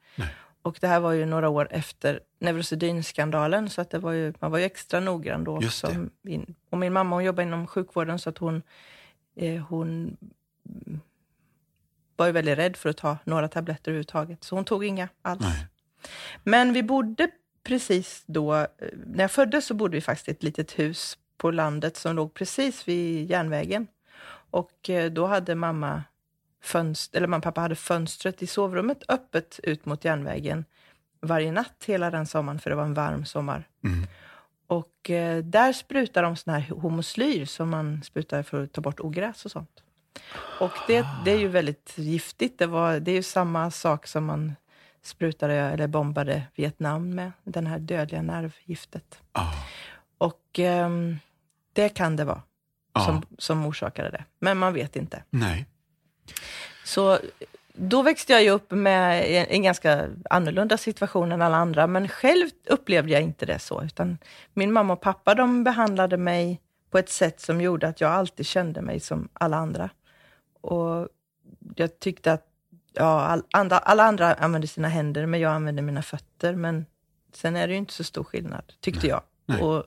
Och 0.63 0.79
det 0.81 0.87
här 0.87 1.01
var 1.01 1.13
ju 1.13 1.27
några 1.27 1.49
år 1.49 1.69
efter 1.71 2.21
Neurosedyn-skandalen, 2.39 3.69
så 3.71 3.81
att 3.81 3.91
det 3.91 3.99
var 3.99 4.13
ju, 4.13 4.33
man 4.39 4.51
var 4.51 4.59
ju 4.59 4.65
extra 4.65 5.01
noggrann 5.01 5.45
då 5.45 5.63
Just 5.63 5.85
också. 5.85 5.97
In- 6.29 6.55
Och 6.71 6.79
min 6.79 6.93
mamma 6.93 7.17
hon 7.17 7.25
jobbar 7.25 7.43
inom 7.43 7.67
sjukvården, 7.67 8.19
så 8.19 8.31
att 8.31 8.39
hon 8.39 8.63
eh, 9.37 9.63
hon 9.63 10.17
var 12.17 12.27
ju 12.27 12.33
väldigt 12.33 12.59
rädd 12.59 12.77
för 12.77 12.91
att 12.91 12.97
ta 12.97 13.19
några 13.25 13.49
tabletter 13.49 13.91
överhuvudtaget, 13.91 14.45
så 14.45 14.55
hon 14.55 14.65
tog 14.65 14.85
inga 14.85 15.09
alls. 15.23 15.41
Nej. 15.41 15.67
Men 16.45 16.73
vi 16.73 16.83
bodde 16.83 17.31
precis 17.65 18.23
då, 18.27 18.55
eh, 18.55 18.67
när 19.07 19.25
jag 19.25 19.31
föddes 19.31 19.67
så 19.67 19.75
bodde 19.75 19.95
vi 19.95 20.01
faktiskt 20.01 20.29
i 20.29 20.31
ett 20.31 20.43
litet 20.43 20.79
hus 20.79 21.19
på 21.37 21.51
landet 21.51 21.97
som 21.97 22.17
låg 22.17 22.35
precis 22.35 22.89
vid 22.89 23.31
järnvägen. 23.31 23.87
Och 24.51 24.91
eh, 24.91 25.11
då 25.11 25.27
hade 25.27 25.55
mamma 25.55 26.03
fönster, 26.63 27.19
eller 27.19 27.29
mamma 27.29 27.41
pappa 27.41 27.61
hade 27.61 27.77
fönstret 27.77 28.43
i 28.43 28.47
sovrummet 28.47 29.03
öppet 29.09 29.61
ut 29.63 29.87
mot 29.87 30.05
järnvägen 30.05 30.65
varje 31.23 31.53
natt 31.53 31.85
hela 31.87 32.11
den 32.11 32.27
sommaren, 32.27 32.59
för 32.59 32.71
det 32.71 32.77
var 32.77 32.85
en 32.85 32.95
varm 32.95 33.25
sommar. 33.25 33.69
Mm. 33.85 34.07
Och 34.73 35.11
eh, 35.11 35.45
där 35.45 35.73
sprutar 35.73 36.23
de 36.23 36.37
sån 36.37 36.55
här 36.55 36.61
homoslyr 36.71 37.45
som 37.45 37.71
man 37.71 38.03
sprutar 38.03 38.43
för 38.43 38.65
att 38.65 38.73
ta 38.73 38.81
bort 38.81 39.01
ogräs 39.01 39.45
och 39.45 39.51
sånt. 39.51 39.83
Och 40.61 40.73
det, 40.87 41.07
det 41.25 41.31
är 41.31 41.39
ju 41.39 41.49
väldigt 41.49 41.93
giftigt. 41.99 42.59
Det, 42.59 42.67
var, 42.67 43.01
det 43.01 43.11
är 43.11 43.15
ju 43.15 43.23
samma 43.23 43.71
sak 43.71 44.07
som 44.07 44.25
man 44.25 44.53
sprutade 45.03 45.55
eller 45.55 45.87
bombade 45.87 46.43
Vietnam 46.55 47.15
med, 47.15 47.33
den 47.45 47.67
här 47.67 47.79
dödliga 47.79 48.23
nervgiftet. 48.23 49.21
Ah. 49.33 49.53
Och 50.19 50.59
ehm, 50.59 51.19
det 51.73 51.89
kan 51.89 52.17
det 52.17 52.25
vara 52.25 52.43
Ja. 52.95 53.05
som, 53.05 53.23
som 53.39 53.67
orsakade 53.67 54.11
det, 54.11 54.25
men 54.39 54.59
man 54.59 54.73
vet 54.75 54.97
inte. 54.97 55.23
Nej. 55.31 55.67
Så 56.85 57.19
då 57.73 58.03
växte 58.03 58.33
jag 58.33 58.43
ju 58.43 58.51
upp 58.51 58.71
med 58.71 59.25
en, 59.51 59.63
ganska 59.63 60.09
annorlunda 60.31 60.77
situation 60.77 61.33
än 61.33 61.43
alla 61.43 61.57
andra, 61.57 61.87
men 61.87 62.09
själv 62.09 62.49
upplevde 62.67 63.13
jag 63.13 63.23
inte 63.23 63.47
det 63.47 63.59
så, 63.59 63.83
utan 63.83 64.19
min 64.55 64.73
mamma 64.73 64.93
och 64.93 65.01
pappa 65.01 65.35
de 65.35 65.65
behandlade 65.65 66.17
mig 66.17 66.61
på 66.91 66.99
ett 66.99 67.09
sätt 67.09 67.41
som 67.41 67.61
gjorde 67.61 67.89
att 67.89 68.01
jag 68.01 68.11
alltid 68.11 68.47
kände 68.47 68.83
mig 68.83 69.01
som 69.01 69.29
alla 69.33 69.57
andra. 69.57 69.91
Och 70.61 71.09
jag 71.75 72.01
tyckte 72.01 72.33
att 72.33 72.47
ja, 72.93 73.21
all, 73.21 73.43
andra, 73.53 73.79
alla 73.79 74.03
andra 74.03 74.35
använde 74.35 74.67
sina 74.67 74.89
händer, 74.89 75.27
men 75.27 75.41
jag 75.41 75.53
använde 75.53 75.83
mina 75.83 76.03
fötter. 76.03 76.55
Men 76.55 76.87
sen 77.33 77.57
är 77.57 77.67
det 77.67 77.73
ju 77.73 77.79
inte 77.79 77.93
så 77.93 78.05
stor 78.05 78.25
skillnad, 78.25 78.73
tyckte 78.81 79.07
jag. 79.07 79.23
nej. 79.47 79.63
Och, 79.63 79.85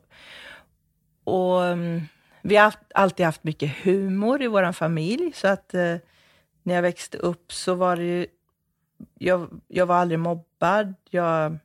och 1.24 1.66
mm, 1.66 2.02
vi 2.42 2.56
har 2.56 2.74
alltid 2.96 3.26
haft 3.26 3.44
mycket 3.44 3.72
humor 3.84 4.42
i 4.42 4.48
vår 4.48 4.72
familj, 4.72 5.32
så 5.36 5.48
att 5.48 5.74
eh, 5.74 5.96
när 6.66 6.76
jag 6.76 6.82
växte 6.82 7.18
upp 7.18 7.54
så 7.54 7.76
var 7.76 7.96
det 7.96 8.04
ju... 8.04 8.28
Jag, 9.14 9.62
jag 9.68 9.86
var 9.86 9.96
aldrig 9.96 10.20
mobbad. 10.20 10.94
Jag 11.10 11.58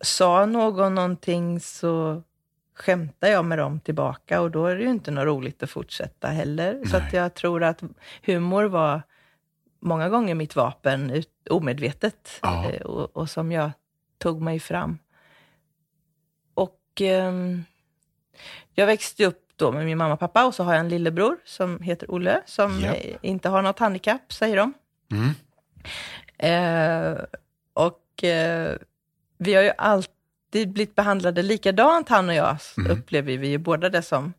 sa 0.00 0.46
någon 0.46 0.94
någonting 0.94 1.60
så 1.60 2.22
skämtade 2.74 3.32
jag 3.32 3.44
med 3.44 3.58
dem 3.58 3.80
tillbaka 3.80 4.40
och 4.40 4.50
då 4.50 4.66
är 4.66 4.76
det 4.76 4.82
ju 4.82 4.90
inte 4.90 5.10
något 5.10 5.24
roligt 5.24 5.62
att 5.62 5.70
fortsätta 5.70 6.28
heller. 6.28 6.84
Så 6.84 6.96
att 6.96 7.02
Nej. 7.12 7.14
jag 7.22 7.34
tror 7.34 7.62
att 7.62 7.82
humor 8.22 8.64
var 8.64 9.02
många 9.80 10.08
gånger 10.08 10.34
mitt 10.34 10.56
vapen, 10.56 11.10
ut, 11.10 11.48
omedvetet, 11.50 12.38
Ja. 12.42 12.70
eh, 12.70 12.82
och, 12.82 13.16
och 13.16 13.30
som 13.30 13.52
jag 13.52 13.70
tog 14.18 14.40
mig 14.42 14.60
fram. 14.60 14.98
Och 16.54 16.80
ehm, 17.00 17.64
jag 18.74 18.86
växte 18.86 19.26
upp 19.26 19.47
då 19.58 19.72
med 19.72 19.84
min 19.86 19.98
mamma 19.98 20.14
och 20.14 20.20
pappa 20.20 20.46
och 20.46 20.54
så 20.54 20.64
har 20.64 20.72
jag 20.72 20.80
en 20.80 20.88
lillebror 20.88 21.36
som 21.44 21.80
heter 21.80 22.10
Olle, 22.10 22.42
som 22.46 22.84
eh, 22.84 23.16
inte 23.22 23.48
har 23.48 23.62
något 23.62 23.78
handikapp, 23.78 24.32
säger 24.32 24.56
de. 24.56 24.72
Mm. 25.12 25.34
Eh, 26.38 27.18
och 27.72 28.24
eh, 28.24 28.76
vi 29.38 29.54
har 29.54 29.62
ju 29.62 29.72
alltid 29.78 30.72
blivit 30.72 30.94
behandlade 30.94 31.42
likadant, 31.42 32.08
han 32.08 32.28
och 32.28 32.34
jag, 32.34 32.56
Mm. 32.78 32.90
upplever 32.90 33.36
vi 33.36 33.48
ju 33.48 33.58
båda 33.58 33.88
det 33.88 34.02
som. 34.02 34.32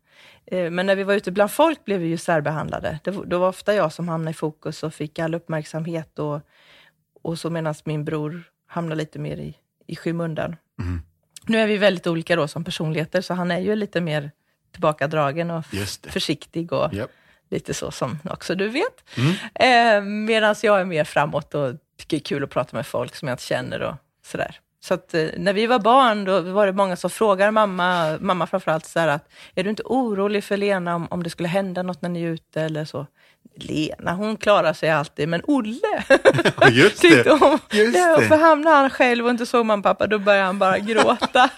Eh, 0.46 0.70
men 0.70 0.86
när 0.86 0.96
vi 0.96 1.02
var 1.04 1.14
ute 1.14 1.32
bland 1.32 1.50
folk 1.50 1.84
blev 1.84 2.00
vi 2.00 2.06
ju 2.08 2.16
särbehandlade. 2.16 2.98
Det, 3.04 3.10
då 3.10 3.38
var 3.38 3.48
ofta 3.48 3.74
jag 3.74 3.92
som 3.92 4.08
hamnade 4.08 4.30
i 4.30 4.34
fokus 4.34 4.82
och 4.82 4.94
fick 4.94 5.18
all 5.18 5.34
uppmärksamhet 5.34 6.18
och, 6.18 6.40
och 7.22 7.38
så 7.38 7.50
medan 7.50 7.74
min 7.84 8.04
bror 8.04 8.42
hamnade 8.66 8.96
lite 8.96 9.18
mer 9.18 9.36
i, 9.36 9.56
i 9.86 9.96
skymundan. 9.96 10.56
Mm. 10.80 11.02
Nu 11.46 11.58
är 11.58 11.66
vi 11.66 11.76
väldigt 11.76 12.06
olika 12.06 12.36
då 12.36 12.48
som 12.48 12.64
personligheter, 12.64 13.20
så 13.20 13.34
han 13.34 13.50
är 13.50 13.58
ju 13.58 13.76
lite 13.76 14.00
mer 14.00 14.30
tillbakadragen 14.72 15.50
och 15.50 15.64
försiktig 16.08 16.72
och 16.72 16.94
Japp. 16.94 17.10
lite 17.50 17.74
så 17.74 17.90
som 17.90 18.18
också 18.24 18.54
du 18.54 18.68
vet. 18.68 19.04
Mm. 19.16 19.34
Eh, 19.54 20.02
Medan 20.04 20.54
jag 20.62 20.80
är 20.80 20.84
mer 20.84 21.04
framåt 21.04 21.54
och 21.54 21.74
tycker 21.96 22.16
det 22.16 22.20
är 22.20 22.24
kul 22.24 22.44
att 22.44 22.50
prata 22.50 22.76
med 22.76 22.86
folk 22.86 23.16
som 23.16 23.28
jag 23.28 23.34
inte 23.34 23.44
känner 23.44 23.82
och 23.82 23.94
sådär. 24.26 24.60
Så 24.82 24.94
att 24.94 25.14
eh, 25.14 25.26
när 25.36 25.52
vi 25.52 25.66
var 25.66 25.78
barn, 25.78 26.24
då 26.24 26.40
var 26.40 26.66
det 26.66 26.72
många 26.72 26.96
som 26.96 27.10
frågade 27.10 27.50
mamma, 27.50 28.18
mamma 28.20 28.46
framförallt 28.46 28.86
så 28.86 29.00
här 29.00 29.08
att, 29.08 29.28
är 29.54 29.64
du 29.64 29.70
inte 29.70 29.82
orolig 29.86 30.44
för 30.44 30.56
Lena 30.56 30.94
om, 30.94 31.06
om 31.10 31.22
det 31.22 31.30
skulle 31.30 31.48
hända 31.48 31.82
något 31.82 32.02
när 32.02 32.08
ni 32.08 32.22
är 32.22 32.28
ute 32.28 32.62
eller 32.62 32.84
så? 32.84 33.06
Lena, 33.54 34.12
hon 34.14 34.36
klarar 34.36 34.72
sig 34.72 34.90
alltid, 34.90 35.28
men 35.28 35.42
Olle, 35.44 36.04
Ja, 36.60 36.68
just 36.68 36.98
tyckte 37.00 37.30
hon. 37.30 37.58
Just 37.72 37.96
Ja, 37.98 38.20
för 38.28 38.36
hamnade 38.36 38.76
han 38.76 38.90
själv 38.90 39.24
och 39.24 39.30
inte 39.30 39.46
såg 39.46 39.66
mamma 39.66 39.78
och 39.80 39.84
pappa, 39.84 40.06
då 40.06 40.18
började 40.18 40.44
han 40.46 40.58
bara 40.58 40.78
gråta. 40.78 41.50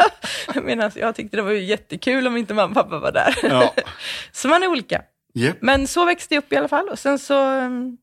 Medan 0.62 0.90
jag 0.94 1.14
tyckte 1.14 1.37
det 1.37 1.42
var 1.42 1.50
ju 1.50 1.62
jättekul 1.64 2.26
om 2.26 2.37
inte 2.37 2.55
mamma 2.55 2.68
och 2.68 2.74
pappa 2.74 2.98
var 2.98 3.12
där. 3.12 3.35
Ja. 3.42 3.74
Så 4.33 4.48
man 4.48 4.62
är 4.62 4.66
olika. 4.68 5.02
Japp. 5.35 5.57
Men 5.61 5.87
så 5.87 6.05
växte 6.05 6.35
jag 6.35 6.44
upp 6.44 6.52
i 6.52 6.57
alla 6.57 6.68
fall 6.68 6.88
och 6.88 6.98
sen 6.98 7.18
så 7.18 7.50
um, 7.59 7.96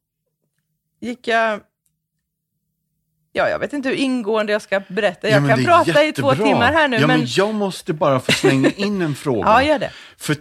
gick 1.02 1.28
jag... 1.28 1.60
Ja, 3.32 3.50
jag 3.50 3.60
vet 3.60 3.74
inte 3.74 3.90
hur 3.90 3.96
ingående 3.96 4.52
jag 4.52 4.62
ska 4.62 4.82
berätta. 4.88 5.30
Jag 5.30 5.44
Ja, 5.44 5.48
kan 5.56 5.66
prata 5.66 6.04
i 6.04 6.12
två 6.14 6.30
jättebra. 6.32 6.46
timmar 6.48 6.74
här 6.74 6.88
nu, 6.88 6.98
Ja, 6.98 7.08
men 7.08 7.20
men... 7.20 7.28
jag 7.30 7.54
måste 7.54 7.94
bara 7.94 8.20
få 8.20 8.32
slänga 8.32 8.70
in 8.70 9.02
en 9.02 9.16
fråga. 9.16 9.48
Ja, 9.48 9.64
gör 9.64 9.80
det. 9.80 9.92
För 10.18 10.36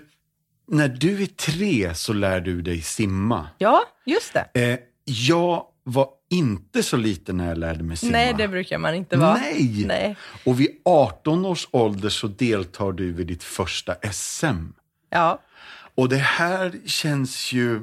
när 0.68 0.88
du 0.88 1.22
är 1.22 1.26
tre 1.26 1.94
så 1.94 2.12
lär 2.12 2.40
du 2.40 2.62
dig 2.62 2.82
simma. 2.82 3.48
Ja, 3.58 3.82
just 4.06 4.32
det. 4.52 4.72
Eh, 4.72 4.78
jag 5.04 5.64
var 5.84 6.08
inte 6.30 6.82
så 6.82 6.96
liten 6.96 7.36
när 7.36 7.48
jag 7.48 7.58
lärde 7.58 7.82
mig 7.84 7.96
simma. 7.96 8.12
Nej, 8.12 8.34
det 8.38 8.48
brukar 8.48 8.78
man 8.78 8.94
inte 8.94 9.16
vara. 9.16 9.34
Nej. 9.34 9.84
Nej. 9.86 10.16
Och 10.44 10.60
vid 10.60 10.68
18 10.84 11.46
års 11.46 11.68
ålder 11.70 12.08
så 12.08 12.26
deltar 12.26 12.92
du 12.92 13.12
vid 13.12 13.26
ditt 13.26 13.44
första 13.44 13.94
SM. 14.12 14.66
Ja, 15.10 15.42
Och 15.94 16.08
det 16.08 16.16
här 16.16 16.72
känns 16.86 17.52
ju 17.52 17.82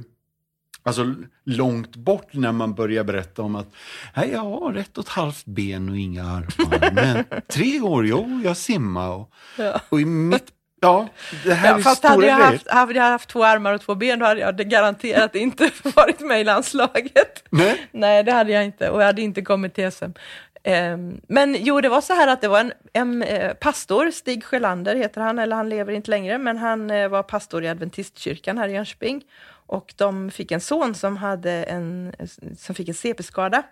alltså, 0.84 1.16
långt 1.46 1.96
bort 1.96 2.34
när 2.34 2.52
man 2.52 2.74
börjar 2.76 3.04
berätta 3.04 3.42
om 3.42 3.56
att 3.56 3.68
Nej, 4.16 4.30
jag 4.32 4.40
har 4.40 4.74
ett 4.74 4.98
och 4.98 5.04
ett 5.04 5.10
halvt 5.10 5.46
ben 5.46 5.90
och 5.90 5.98
inga 5.98 6.24
armar. 6.24 6.92
Men 6.94 7.26
tre 7.48 7.82
år, 7.82 8.08
jo, 8.08 8.42
jag 8.44 8.58
simmar. 8.58 9.10
Och, 9.10 9.32
Ja. 9.58 9.82
och 9.90 10.02
i 10.02 10.06
mitt, 10.06 10.48
ja, 10.82 11.08
det 11.44 11.54
här 11.54 11.70
ja 11.70 11.78
är 11.78 11.82
fast 11.82 11.98
stora 11.98 12.12
hade 12.12 12.28
jag, 12.28 12.36
haft, 12.36 12.72
hade 12.72 12.94
jag 12.94 13.04
haft 13.04 13.30
två 13.30 13.44
armar 13.44 13.74
och 13.74 13.82
två 13.82 13.96
ben, 13.96 14.20
då 14.20 14.26
hade 14.26 14.42
jag 14.42 14.58
garanterat 14.58 15.36
inte 15.46 15.72
varit 15.96 16.20
med 16.20 16.42
i 16.42 16.44
landslaget. 16.44 17.44
Nej, 17.50 17.88
Nej, 17.92 18.24
det 18.24 18.32
hade 18.32 18.52
jag 18.52 18.66
inte 18.66 18.90
och 18.90 19.02
jag 19.02 19.06
hade 19.06 19.22
inte 19.22 19.42
kommit 19.42 19.74
till 19.74 19.92
SM. 19.92 20.12
Ehm, 20.64 21.22
Men 21.28 21.56
jo, 21.60 21.82
det 21.82 21.90
var 21.90 22.02
så 22.02 22.14
här 22.14 22.28
att 22.28 22.42
det 22.42 22.48
var 22.48 22.60
en, 22.60 22.74
en 22.94 23.24
eh, 23.24 23.54
pastor, 23.54 24.12
Stig 24.12 24.44
Sjölander 24.44 24.96
heter 24.96 25.22
han, 25.22 25.40
eller 25.40 25.56
han 25.56 25.70
lever 25.70 25.94
inte 25.94 26.12
längre, 26.12 26.38
men 26.38 26.58
han 26.58 26.92
eh, 26.92 27.10
var 27.10 27.24
pastor 27.24 27.64
i 27.64 27.68
adventistkyrkan 27.68 28.58
här 28.58 28.68
i 28.68 28.74
Jönköping. 28.74 29.24
Och 29.68 29.94
de 29.98 30.32
fick 30.32 30.52
en 30.52 30.62
son 30.62 30.96
som, 30.96 31.18
hade 31.18 31.52
en, 31.52 32.16
som 32.58 32.76
fick 32.76 32.88
en 32.88 32.94
CP-skada. 32.94 33.64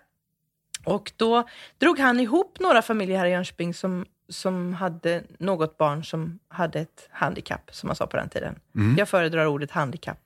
Och 0.84 1.12
då 1.16 1.48
drog 1.78 1.98
han 1.98 2.20
ihop 2.20 2.60
några 2.60 2.82
familjer 2.82 3.18
här 3.18 3.26
i 3.26 3.30
Jönköping 3.30 3.74
som, 3.74 4.06
som 4.28 4.74
hade 4.74 5.22
något 5.38 5.76
barn 5.78 6.04
som 6.04 6.38
hade 6.48 6.80
ett 6.80 7.08
handikapp, 7.10 7.70
som 7.74 7.86
man 7.86 7.96
sa 7.96 8.06
på 8.06 8.16
den 8.16 8.28
tiden. 8.28 8.58
Jag 8.98 9.08
föredrar 9.08 9.46
ordet 9.46 9.70
handikapp. 9.70 10.18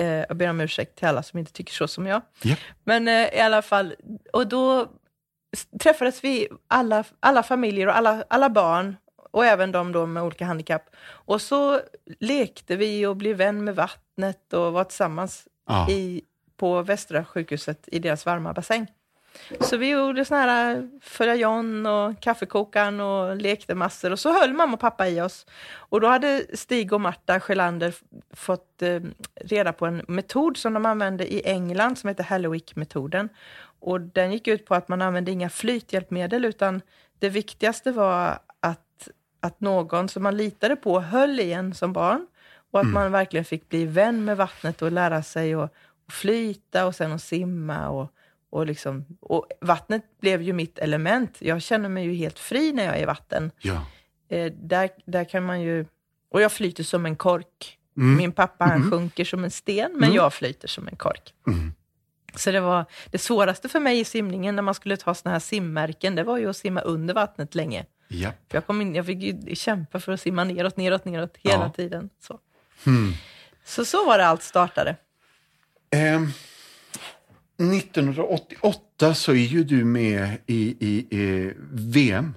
Eh, 0.00 0.06
jag 0.06 0.36
ber 0.36 0.50
om 0.50 0.60
ursäkt 0.60 0.98
till 0.98 1.08
alla 1.08 1.22
som 1.22 1.38
inte 1.38 1.52
tycker 1.52 1.72
så 1.72 1.88
som 1.88 2.06
jag. 2.06 2.22
Japp. 2.42 2.58
Men 2.84 3.08
eh, 3.08 3.34
i 3.34 3.40
alla 3.40 3.62
fall, 3.62 3.94
och 4.32 4.46
då 4.48 4.88
träffades 5.80 6.24
vi 6.24 6.48
alla, 6.68 7.04
alla 7.20 7.42
familjer 7.42 7.86
och 7.86 7.96
alla, 7.96 8.24
alla 8.28 8.50
barn 8.50 8.96
och 9.30 9.44
även 9.46 9.72
de 9.72 9.92
då 9.92 10.06
med 10.06 10.22
olika 10.22 10.44
handikapp. 10.46 10.82
Och 11.08 11.42
så 11.42 11.80
lekte 12.20 12.76
vi 12.76 13.06
och 13.06 13.16
blev 13.16 13.36
vän 13.36 13.64
med 13.64 13.74
vattnet 13.76 14.52
och 14.52 14.72
var 14.72 14.84
tillsammans 14.84 15.48
Ja. 15.68 15.90
i, 15.90 16.22
på 16.56 16.82
Västra 16.82 17.24
sjukhuset 17.24 17.88
i 17.92 17.98
deras 17.98 18.26
varma 18.26 18.52
bassäng. 18.52 18.86
Så 19.60 19.76
vi 19.76 19.90
gjorde 19.90 20.24
såna 20.24 20.40
här 20.40 20.88
följa 21.02 21.34
John 21.34 21.86
och 21.86 22.20
kaffekokaren 22.20 23.00
och 23.00 23.36
lekte 23.36 23.74
massor 23.74 24.12
och 24.12 24.18
så 24.18 24.32
höll 24.32 24.52
mamma 24.52 24.74
och 24.74 24.80
pappa 24.80 25.08
i 25.08 25.20
oss. 25.20 25.46
Och 25.74 26.00
då 26.00 26.06
hade 26.06 26.46
Stig 26.54 26.92
och 26.92 27.00
Marta 27.00 27.40
Sjölander 27.40 27.94
fått 28.34 28.82
eh, 28.82 29.00
reda 29.34 29.72
på 29.72 29.86
en 29.86 30.04
metod 30.08 30.56
som 30.56 30.74
de 30.74 30.86
använde 30.86 31.32
i 31.32 31.42
England 31.44 31.98
som 31.98 32.08
heter 32.08 32.24
Hallowick-metoden. 32.24 33.28
Och 33.80 34.00
den 34.00 34.32
gick 34.32 34.48
ut 34.48 34.66
på 34.66 34.74
att 34.74 34.88
man 34.88 35.02
använde 35.02 35.30
inga 35.30 35.50
flythjälpmedel 35.50 36.44
utan 36.44 36.80
det 37.18 37.28
viktigaste 37.28 37.92
var 37.92 38.38
att, 38.60 39.08
att 39.40 39.60
någon 39.60 40.08
som 40.08 40.22
man 40.22 40.36
litade 40.36 40.76
på 40.76 41.00
höll 41.00 41.40
i 41.40 41.52
en 41.52 41.74
som 41.74 41.92
barn 41.92 42.26
och 42.70 42.80
att 42.80 42.86
man 42.86 43.12
verkligen 43.12 43.44
fick 43.44 43.68
bli 43.68 43.84
vän 43.84 44.24
med 44.24 44.36
vattnet 44.36 44.82
och 44.82 44.92
lära 44.92 45.22
sig 45.22 45.54
att, 45.54 45.62
att 45.62 46.12
flyta 46.12 46.86
och 46.86 46.94
sen 46.94 47.12
att 47.12 47.22
simma. 47.22 47.88
Och, 47.88 48.10
och, 48.50 48.66
liksom, 48.66 49.04
och 49.20 49.46
vattnet 49.60 50.02
blev 50.20 50.42
ju 50.42 50.52
mitt 50.52 50.78
element. 50.78 51.36
Jag 51.38 51.62
känner 51.62 51.88
mig 51.88 52.04
ju 52.04 52.14
helt 52.14 52.38
fri 52.38 52.72
när 52.72 52.84
jag 52.84 52.96
är 52.98 53.02
i 53.02 53.04
vatten. 53.04 53.50
ja. 53.60 53.86
Eh, 54.28 54.52
där, 54.52 54.90
där 55.04 55.24
kan 55.24 55.44
man 55.44 55.60
ju... 55.60 55.86
Och 56.30 56.40
jag 56.40 56.52
flyter 56.52 56.84
som 56.84 57.06
en 57.06 57.16
kork. 57.16 57.78
Min 57.94 58.32
pappa 58.32 58.64
han 58.64 58.90
sjunker 58.90 59.24
som 59.24 59.44
en 59.44 59.50
sten, 59.50 59.92
men 59.94 60.12
jag 60.12 60.34
flyter 60.34 60.68
som 60.68 60.88
en 60.88 60.96
kork. 60.96 61.34
Mm. 61.46 61.74
Så 62.34 62.50
det 62.50 62.60
var 62.60 62.84
det 63.10 63.18
svåraste 63.18 63.68
för 63.68 63.80
mig 63.80 64.00
i 64.00 64.04
simningen 64.04 64.56
när 64.56 64.62
man 64.62 64.74
skulle 64.74 64.96
ta 64.96 65.14
såna 65.14 65.32
här 65.32 65.38
simmärken, 65.40 66.14
det 66.14 66.22
var 66.22 66.38
ju 66.38 66.50
att 66.50 66.56
simma 66.56 66.80
under 66.80 67.14
vattnet 67.14 67.54
länge. 67.54 67.84
För 68.08 68.56
jag, 68.56 68.66
kom 68.66 68.80
in, 68.80 68.94
jag 68.94 69.06
fick 69.06 69.22
ju 69.22 69.54
kämpa 69.56 70.00
för 70.00 70.12
att 70.12 70.20
simma 70.20 70.44
neråt, 70.44 70.76
neråt, 70.76 71.04
neråt 71.04 71.36
hela 71.36 71.64
Ja. 71.64 71.72
tiden. 71.76 72.10
Så. 72.20 72.38
Hmm. 72.84 73.12
så 73.64 73.84
så 73.84 74.06
var 74.06 74.18
det 74.18 74.26
allt 74.26 74.42
startade. 74.42 74.96
Ehm, 75.90 76.32
1988 77.58 79.14
så 79.14 79.32
är 79.32 79.36
ju 79.36 79.64
du 79.64 79.84
med 79.84 80.38
i, 80.46 80.76
i, 80.80 81.16
i 81.18 81.52
VM. 81.72 82.34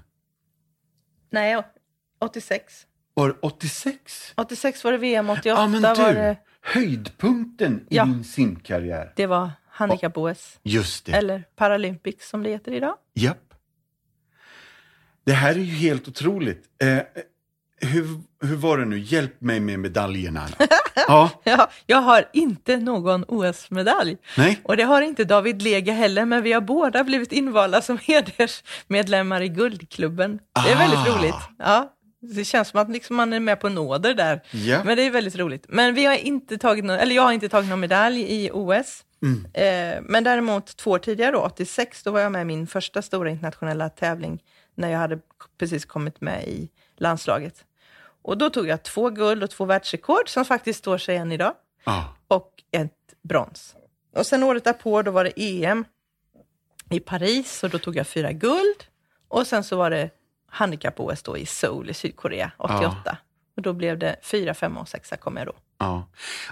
Nej, 1.29 1.63
86. 2.19 2.86
År 3.15 3.38
86? 3.41 4.34
86 4.38 4.84
var 4.84 4.91
det 4.91 4.97
VM, 4.97 5.29
88 5.29 5.49
Ja, 5.49 5.67
men 5.67 5.82
var 5.82 5.95
du. 5.95 6.13
det... 6.13 6.38
Höjdpunkten 6.62 7.86
i 7.89 7.95
Ja. 7.95 8.05
din 8.05 8.23
simkarriär. 8.23 9.13
Det 9.15 9.25
var 9.25 9.51
handikapp-OS. 9.71 10.60
Just 10.63 11.05
det. 11.05 11.12
Eller 11.12 11.43
Paralympics 11.55 12.29
som 12.29 12.43
det 12.43 12.49
heter 12.49 12.71
idag. 12.71 12.95
Japp. 13.13 13.53
Det 15.25 15.34
här 15.34 15.49
är 15.55 15.60
ju 15.60 15.73
helt 15.75 16.08
otroligt. 16.08 16.63
Eh, 16.84 16.97
hur, 17.82 18.08
hur 18.48 18.56
var 18.56 18.78
det 18.78 18.86
nu? 18.86 19.00
Hjälp 19.00 19.42
mig 19.42 19.60
med 19.60 19.80
medaljerna. 19.80 20.48
ja, 21.08 21.30
Ja, 21.44 21.70
jag 21.86 21.98
har 22.02 22.26
inte 22.34 22.78
någon 22.78 23.26
OS-medalj. 23.28 24.18
nej. 24.38 24.60
Och 24.63 24.78
det 24.78 24.84
har 24.84 25.02
inte 25.02 25.24
David 25.24 25.62
Lega 25.62 25.94
heller, 25.94 26.26
men 26.26 26.44
vi 26.44 26.54
har 26.54 26.62
båda 26.62 27.04
blivit 27.04 27.32
invalda 27.32 27.82
som 27.82 27.98
hedersmedlemmar 28.04 29.42
i 29.42 29.48
Guldklubben. 29.50 30.39
Det 30.65 30.72
är 30.72 30.76
Ah. 30.76 30.80
väldigt 30.80 31.15
roligt. 31.15 31.36
Ja, 31.60 31.94
det 32.22 32.44
känns 32.46 32.68
som 32.68 32.80
att 32.82 32.89
liksom 32.92 33.15
man 33.15 33.34
är 33.34 33.39
med 33.39 33.60
på 33.62 33.70
nåder 33.70 34.13
där. 34.13 34.42
Ja. 34.52 34.84
Men 34.84 34.98
det 34.98 35.04
är 35.04 35.12
väldigt 35.12 35.36
roligt. 35.36 35.65
Men 35.70 35.94
vi 35.96 36.06
har 36.06 36.15
inte 36.15 36.58
tagit 36.58 36.86
någon, 36.86 36.96
eller 37.00 37.15
jag 37.15 37.24
har 37.24 37.32
inte 37.32 37.50
tagit 37.50 37.70
någon 37.70 37.80
medalj 37.80 38.22
i 38.22 38.50
OS. 38.54 39.04
Mm. 39.24 39.46
Eh, 39.54 40.02
men 40.04 40.24
däremot 40.24 40.78
två 40.78 40.92
år 40.92 41.00
tidigare, 41.00 41.32
då, 41.32 41.39
86, 41.39 42.04
då 42.04 42.12
var 42.12 42.20
jag 42.20 42.32
med 42.32 42.42
i 42.42 42.46
min 42.46 42.68
första 42.68 43.02
stora 43.02 43.30
internationella 43.30 43.89
tävling 43.89 44.39
när 44.76 44.89
jag 44.89 45.00
hade 45.00 45.20
precis 45.60 45.86
kommit 45.86 46.22
med 46.22 46.48
i 46.48 46.70
landslaget. 46.98 47.54
Och 48.21 48.38
då 48.38 48.49
tog 48.49 48.67
jag 48.67 48.84
två 48.84 49.10
guld 49.10 49.43
och 49.43 49.49
två 49.49 49.65
världsrekord 49.65 50.29
som 50.29 50.45
faktiskt 50.45 50.79
står 50.79 50.97
sig 50.97 51.15
än 51.17 51.32
idag 51.32 51.53
Ja. 51.86 52.15
och 52.27 52.51
ett 52.71 52.93
brons. 53.21 53.75
Och 54.15 54.25
sen 54.25 54.43
året 54.43 54.63
därpå, 54.63 55.01
då 55.01 55.12
var 55.12 55.23
det 55.23 55.34
EM 55.36 55.86
i 56.89 56.99
Paris 56.99 57.63
och 57.63 57.69
då 57.69 57.77
tog 57.79 57.95
jag 57.95 58.08
fyra 58.08 58.32
guld. 58.32 58.84
Och 59.27 59.47
sen 59.47 59.63
så 59.63 59.75
var 59.77 59.89
det 59.89 60.10
handikapp-OS 60.51 61.23
då 61.23 61.38
i 61.38 61.45
Seoul 61.45 61.89
i 61.89 61.93
Sydkorea 61.93 62.51
88. 62.58 63.17
Och 63.55 63.62
då 63.62 63.73
blev 63.73 63.97
det 63.99 64.15
fyra, 64.23 64.53
femma 64.53 64.79
och 64.79 64.88
sexa 64.88 65.17
kom 65.17 65.38
jag 65.38 65.47
då. 65.47 65.53
Ja. 65.77 66.08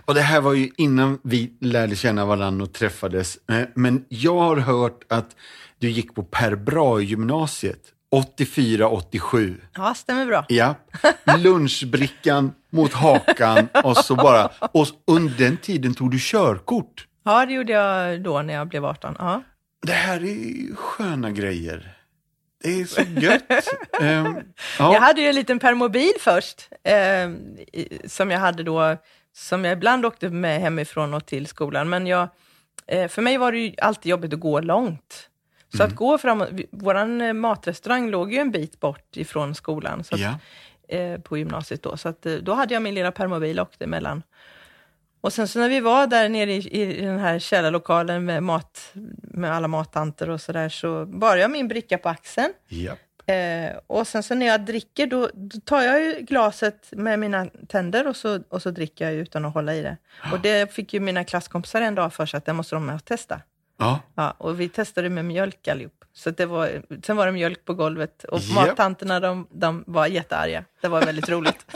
Och 0.05 0.13
det 0.13 0.21
här 0.21 0.41
var 0.41 0.53
ju 0.53 0.71
innan 0.77 1.19
vi 1.23 1.53
lärde 1.61 1.95
känna 1.95 2.25
varandra 2.25 2.63
och 2.65 2.73
träffades. 2.73 3.37
Eh, 3.49 3.67
Men 3.75 4.05
jag 4.09 4.39
har 4.39 4.57
hört 4.57 5.03
att 5.07 5.35
du 5.77 5.89
gick 5.89 6.15
på 6.15 6.23
Per 6.23 6.55
Brahe-gymnasiet 6.55 7.93
84-87. 8.15 9.55
Ja, 9.75 9.93
stämmer 9.93 10.25
bra. 10.25 10.45
Ja, 10.49 10.75
lunchbrickan 11.37 12.53
mot 12.69 12.93
hakan 12.93 13.67
och 13.83 13.97
så 13.97 14.15
bara... 14.15 14.49
Och 14.71 14.87
under 15.07 15.37
den 15.37 15.57
tiden 15.57 15.93
tog 15.93 16.11
du 16.11 16.17
körkort. 16.21 17.07
Ja, 17.25 17.45
det 17.45 17.53
gjorde 17.53 17.73
jag 17.73 18.23
då 18.23 18.41
när 18.41 18.53
jag 18.53 18.67
blev 18.67 18.85
18. 18.85 19.15
Ja. 19.19 19.41
Det 19.81 19.91
här 19.93 20.23
är 20.25 20.75
sköna 20.75 21.31
grejer. 21.31 21.93
Det 22.63 22.81
är 22.81 22.85
så 22.85 23.01
gött. 23.01 23.43
Ehm, 24.01 24.35
ja. 24.79 24.93
Jag 24.93 25.01
hade 25.01 25.21
ju 25.21 25.27
en 25.27 25.35
liten 25.35 25.59
permobil 25.59 26.11
först, 26.19 26.69
i- 27.73 28.07
som 28.09 28.31
jag 28.31 28.39
hade 28.39 28.63
då, 28.63 28.97
som 29.35 29.65
jag 29.65 29.73
ibland 29.73 30.05
åkte 30.05 30.29
med 30.29 30.61
hemifrån 30.61 31.13
och 31.13 31.25
till 31.25 31.47
skolan. 31.47 31.89
Men 31.89 32.07
jag, 32.07 32.27
eh, 32.87 33.07
för 33.07 33.21
mig 33.21 33.37
var 33.37 33.51
det 33.51 33.57
ju 33.59 33.73
alltid 33.81 34.09
jobbigt 34.09 34.33
att 34.33 34.39
gå 34.39 34.59
långt. 34.59 35.29
Så 35.71 35.77
Mm. 35.83 35.87
att 35.87 35.95
gå 35.95 36.17
framåt, 36.17 36.49
våran 36.71 37.21
eh, 37.21 37.33
matrestaurang 37.33 38.09
låg 38.09 38.33
ju 38.33 38.39
en 38.39 38.51
bit 38.51 38.79
bort 38.79 39.17
ifrån 39.17 39.55
skolan. 39.55 40.03
Så 40.03 40.15
att, 40.15 40.21
Ja. 40.21 40.39
eh, 40.97 41.19
på 41.21 41.37
gymnasiet 41.37 41.83
då. 41.83 41.97
Så 41.97 42.09
att, 42.09 42.25
eh, 42.25 42.33
då 42.33 42.53
hade 42.53 42.73
jag 42.73 42.83
min 42.83 42.93
lilla 42.95 43.11
permobil 43.11 43.59
och 43.59 43.67
åkte 43.67 43.83
emellan. 43.83 44.23
Och 45.21 45.33
sen 45.33 45.47
så 45.47 45.59
när 45.59 45.69
vi 45.69 45.79
var 45.79 46.07
där 46.07 46.29
nere 46.29 46.53
i, 46.53 46.99
i 47.01 47.01
den 47.05 47.19
här 47.19 47.39
källarlokalen 47.39 48.25
med, 48.25 48.43
mat, 48.43 48.91
med 49.21 49.51
alla 49.53 49.67
mattanter 49.67 50.29
och 50.29 50.41
sådär, 50.41 50.69
så 50.69 51.05
bar 51.05 51.35
jag 51.35 51.51
min 51.51 51.67
bricka 51.67 51.97
på 51.97 52.09
axeln. 52.09 52.53
Japp. 52.67 52.99
Eh, 53.25 53.77
och 53.87 54.07
sen 54.07 54.23
så 54.23 54.35
när 54.35 54.45
jag 54.45 54.65
dricker, 54.65 55.07
då, 55.07 55.29
då 55.33 55.59
tar 55.59 55.81
jag 55.81 56.01
ju 56.03 56.19
glaset 56.21 56.87
med 56.91 57.19
mina 57.19 57.45
tänder 57.67 58.07
och 58.07 58.15
så, 58.15 58.39
och 58.49 58.61
så 58.61 58.71
dricker 58.71 59.05
jag 59.05 59.13
utan 59.13 59.45
att 59.45 59.53
hålla 59.53 59.75
i 59.75 59.81
det. 59.81 59.97
Och 60.31 60.39
det 60.39 60.73
fick 60.73 60.93
ju 60.93 60.99
mina 60.99 61.23
klasskompisar 61.23 61.81
en 61.81 61.95
dag 61.95 62.13
för 62.13 62.25
sig 62.25 62.37
att 62.37 62.45
det 62.45 62.53
måste 62.53 62.75
de 62.75 62.85
med 62.85 62.95
och 62.95 63.05
testa. 63.05 63.41
Ja. 63.77 63.99
Ja, 64.15 64.31
och 64.37 64.59
vi 64.59 64.69
testade 64.69 65.09
med 65.09 65.25
mjölk 65.25 65.67
allihop. 65.67 66.05
Så 66.13 66.31
det 66.31 66.45
var, 66.45 66.81
sen 67.03 67.17
var 67.17 67.25
det 67.25 67.31
mjölk 67.31 67.65
på 67.65 67.73
golvet 67.73 68.23
och 68.23 68.39
Japp. 68.39 68.55
mattanterna 68.55 69.19
de, 69.19 69.47
de 69.51 69.83
var 69.87 70.07
jättearga. 70.07 70.63
Det 70.81 70.87
var 70.87 71.01
väldigt 71.01 71.29
roligt. 71.29 71.65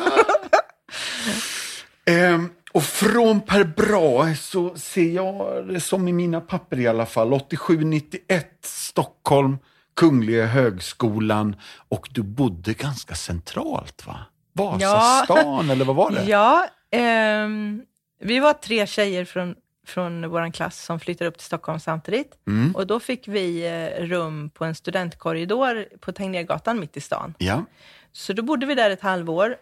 Ehm, 2.05 2.49
och 2.71 2.83
från 2.83 3.41
Per 3.41 3.63
Brahe 3.63 4.35
så 4.35 4.75
ser 4.75 5.09
jag 5.11 5.67
det 5.67 5.79
som 5.79 6.07
i 6.07 6.13
mina 6.13 6.41
papper 6.41 6.79
i 6.79 6.87
alla 6.87 7.05
fall. 7.05 7.33
87-91 7.33 8.43
Stockholm, 8.63 9.57
Kungliga 9.95 10.45
högskolan 10.45 11.55
och 11.89 12.09
du 12.11 12.21
bodde 12.23 12.73
ganska 12.73 13.15
centralt 13.15 14.07
va? 14.07 14.19
Vasastan 14.53 15.69
eller 15.69 15.85
vad 15.85 15.95
var 15.95 16.11
det? 16.11 16.23
Ja, 16.27 16.67
ehm, 16.91 17.81
vi 18.19 18.39
var 18.39 18.53
tre 18.53 18.87
tjejer 18.87 19.25
från, 19.25 19.55
från 19.87 20.29
vår 20.29 20.51
klass 20.51 20.85
som 20.85 20.99
flyttade 20.99 21.29
upp 21.29 21.37
till 21.37 21.45
Stockholm 21.45 21.79
samtidigt. 21.79 22.37
Mm. 22.47 22.75
Och 22.75 22.87
då 22.87 22.99
fick 22.99 23.27
vi 23.27 23.67
eh, 23.67 24.03
rum 24.05 24.49
på 24.49 24.65
en 24.65 24.75
studentkorridor 24.75 25.85
på 25.99 26.11
Tegnérgatan 26.11 26.79
mitt 26.79 26.97
i 26.97 27.01
stan. 27.01 27.33
Ja. 27.37 27.65
Så 28.11 28.33
då 28.33 28.41
bodde 28.43 28.65
vi 28.65 28.75
där 28.75 28.89
ett 28.89 29.01
halvår. 29.01 29.55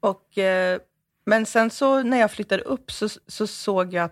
Och, 0.00 0.38
eh, 0.38 0.78
men 1.26 1.46
sen 1.46 1.70
så 1.70 2.02
när 2.02 2.20
jag 2.20 2.30
flyttade 2.30 2.62
upp 2.62 2.92
så, 2.92 3.08
så 3.26 3.46
såg 3.46 3.94
jag, 3.94 4.10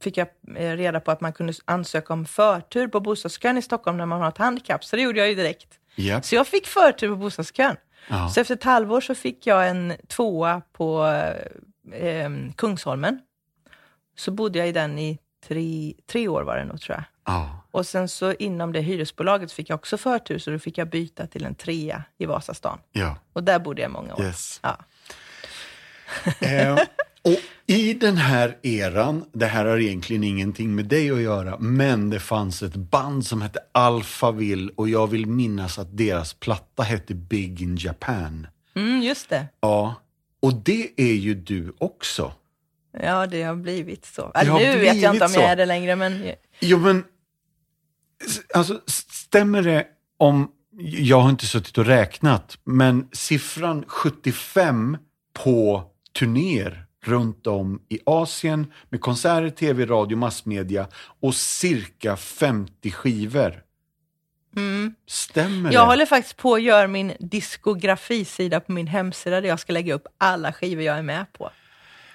fick 0.00 0.16
jag 0.16 0.28
eh, 0.56 0.76
reda 0.76 1.00
på 1.00 1.10
att 1.10 1.20
man 1.20 1.32
kunde 1.32 1.52
ansöka 1.64 2.12
om 2.12 2.26
förtur 2.26 2.88
på 2.88 3.00
bostadskön 3.00 3.58
i 3.58 3.62
Stockholm 3.62 3.96
när 3.96 4.06
man 4.06 4.20
har 4.20 4.28
ett 4.28 4.38
handikapp. 4.38 4.84
Så 4.84 4.96
det 4.96 5.02
gjorde 5.02 5.18
jag 5.18 5.28
ju 5.28 5.34
direkt. 5.34 5.78
Japp. 5.94 6.24
Så 6.24 6.34
jag 6.34 6.46
fick 6.46 6.66
förtur 6.66 7.08
på 7.08 7.16
bostadskön. 7.16 7.76
Ja. 8.08 8.28
Så 8.28 8.40
efter 8.40 8.54
ett 8.54 8.64
halvår 8.64 9.00
så 9.00 9.14
fick 9.14 9.46
jag 9.46 9.68
en 9.68 9.94
tvåa 10.08 10.62
på 10.72 11.06
eh, 11.92 12.30
Kungsholmen. 12.56 13.20
Så 14.16 14.30
bodde 14.30 14.58
jag 14.58 14.68
i 14.68 14.72
den 14.72 14.98
i 14.98 15.18
tre, 15.48 15.94
tre 16.06 16.28
år 16.28 16.42
var 16.42 16.56
det 16.56 16.64
nog 16.64 16.80
tror 16.80 16.96
jag. 16.96 17.04
Ja. 17.34 17.64
Och 17.70 17.86
sen 17.86 18.08
så 18.08 18.32
inom 18.32 18.72
det 18.72 18.80
hyresbolaget 18.80 19.52
fick 19.52 19.70
jag 19.70 19.74
också 19.74 19.98
förtur, 19.98 20.38
så 20.38 20.50
då 20.50 20.58
fick 20.58 20.78
jag 20.78 20.90
byta 20.90 21.26
till 21.26 21.44
en 21.44 21.54
trea 21.54 22.04
i 22.18 22.26
Vasastan. 22.26 22.78
ja. 22.92 23.16
Och 23.32 23.44
där 23.44 23.58
bodde 23.58 23.82
jag 23.82 23.90
många 23.90 24.14
år. 24.14 24.22
Yes. 24.22 24.60
Ja. 24.62 24.78
Eh, 26.40 26.74
och 27.24 27.38
i 27.66 27.94
den 27.94 28.16
här 28.16 28.58
eran, 28.62 29.24
det 29.32 29.46
här 29.46 29.64
har 29.64 29.78
egentligen 29.78 30.24
ingenting 30.24 30.74
med 30.74 30.84
dig 30.84 31.10
att 31.10 31.20
göra, 31.20 31.58
men 31.58 32.10
det 32.10 32.20
fanns 32.20 32.62
ett 32.62 32.76
band 32.76 33.26
som 33.26 33.42
hette 33.42 33.60
Alphaville 33.72 34.72
och 34.76 34.88
jag 34.88 35.06
vill 35.06 35.26
minnas 35.26 35.78
att 35.78 35.96
deras 35.96 36.34
platta 36.34 36.82
hette 36.82 37.14
Big 37.14 37.62
in 37.62 37.76
Japan. 37.76 38.46
Mm, 38.74 39.02
just 39.02 39.28
det. 39.28 39.46
Ja, 39.60 39.94
och 40.40 40.54
det 40.54 40.90
är 40.96 41.14
ju 41.14 41.34
du 41.34 41.72
också. 41.78 42.32
Ja, 42.92 43.26
det 43.26 43.42
har 43.42 43.54
blivit 43.54 44.06
så. 44.06 44.32
Eller 44.34 44.50
har 44.50 44.58
nu 44.58 44.66
vet 44.66 44.74
jag 44.74 44.94
blivit 44.94 45.14
inte 45.14 45.24
om 45.24 45.30
så. 45.30 45.40
jag 45.40 45.50
är 45.50 45.56
det 45.56 45.66
längre, 45.66 45.96
men 45.96 46.32
Jo, 46.60 46.78
men 46.78 47.04
alltså, 48.54 48.80
stämmer 48.86 49.62
det 49.62 49.86
om, 50.18 50.50
jag 50.80 51.20
har 51.20 51.30
inte 51.30 51.46
suttit 51.46 51.78
och 51.78 51.86
räknat, 51.86 52.58
men 52.64 53.08
siffran 53.12 53.84
75 53.86 54.96
på 55.32 55.84
turnéer 56.18 56.86
runt 57.04 57.46
om 57.46 57.82
i 57.88 58.00
Asien 58.06 58.72
med 58.88 59.00
konserter, 59.00 59.50
tv, 59.50 59.86
radio, 59.86 60.16
massmedia 60.16 60.88
och 61.20 61.34
cirka 61.34 62.16
50 62.16 62.90
skivor. 62.90 63.62
Stämmer 65.06 65.72
jag 65.72 65.82
det? 65.82 65.86
håller 65.86 66.06
faktiskt 66.06 66.36
på 66.36 66.54
att 66.54 66.62
göra 66.62 66.88
min 66.88 67.12
diskografisida 67.18 68.60
på 68.60 68.72
min 68.72 68.86
hemsida 68.86 69.40
där 69.40 69.48
jag 69.48 69.60
ska 69.60 69.72
lägga 69.72 69.94
upp 69.94 70.06
alla 70.18 70.52
skivor 70.52 70.82
jag 70.82 70.98
är 70.98 71.02
med 71.02 71.32
på. 71.32 71.50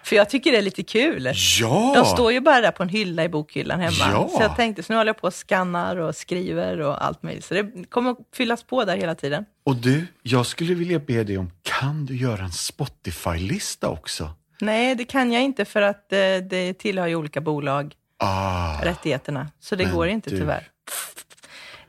För 0.08 0.16
jag 0.16 0.30
tycker 0.30 0.52
det 0.52 0.58
är 0.58 0.62
lite 0.62 0.84
kul. 0.84 1.32
Ja! 1.62 1.94
De 1.96 2.06
står 2.06 2.32
ju 2.32 2.40
bara 2.40 2.62
där 2.62 2.72
på 2.72 2.84
en 2.84 2.90
hylla 2.90 3.24
i 3.24 3.30
bokhyllan 3.30 3.80
hemma. 3.80 3.96
Ja. 4.12 4.30
Så 4.38 4.42
jag 4.42 4.56
tänkte, 4.56 4.84
så 4.84 4.94
nu 4.94 4.98
håller 4.98 5.10
jag 5.10 5.18
på 5.22 5.28
och 5.28 5.34
skannar 5.34 5.96
och 5.98 6.16
skriver 6.16 6.82
och 6.82 7.06
allt 7.06 7.24
möjligt. 7.24 7.46
Så 7.46 7.54
det 7.54 7.90
kommer 7.90 8.12
att 8.12 8.18
fyllas 8.36 8.64
på 8.64 8.86
där 8.86 8.98
hela 8.98 9.16
tiden. 9.16 9.46
Och 9.66 9.76
du, 9.76 10.08
jag 10.22 10.46
skulle 10.46 10.74
vilja 10.74 11.00
be 11.00 11.24
dig 11.24 11.38
om, 11.38 11.52
kan 11.62 12.06
du 12.06 12.18
göra 12.18 12.44
en 12.44 12.52
Spotify-lista 12.52 13.90
också? 13.90 14.30
Nej, 14.62 14.96
det 14.96 15.06
kan 15.06 15.32
jag 15.32 15.44
inte 15.44 15.66
för 15.66 15.82
att 15.82 16.14
eh, 16.14 16.20
det 16.50 16.74
tillhör 16.74 17.08
ju 17.08 17.16
olika 17.16 17.42
bolag, 17.42 17.94
Ah, 18.20 18.82
rättigheterna. 18.84 19.48
Så 19.60 19.76
det 19.76 19.86
går 19.86 20.08
inte 20.08 20.30
du- 20.30 20.38
tyvärr. 20.40 20.68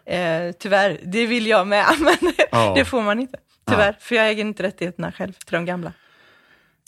Eh, 0.06 0.52
tyvärr, 0.58 1.00
det 1.04 1.26
vill 1.26 1.46
jag 1.46 1.66
med, 1.66 1.86
men 2.00 2.32
Ja. 2.50 2.72
det 2.76 2.84
får 2.84 3.02
man 3.02 3.20
inte. 3.20 3.38
Tyvärr, 3.70 3.96
för 4.00 4.14
jag 4.14 4.28
äger 4.30 4.40
inte 4.44 4.62
rättigheterna 4.62 5.12
själv 5.12 5.32
till 5.32 5.54
de 5.54 5.64
gamla. 5.64 5.92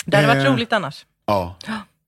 Det 0.05 0.17
hade 0.17 0.29
varit 0.29 0.47
Eh. 0.47 0.53
roligt 0.53 0.73
annars. 0.73 1.07
Ja. 1.31 1.55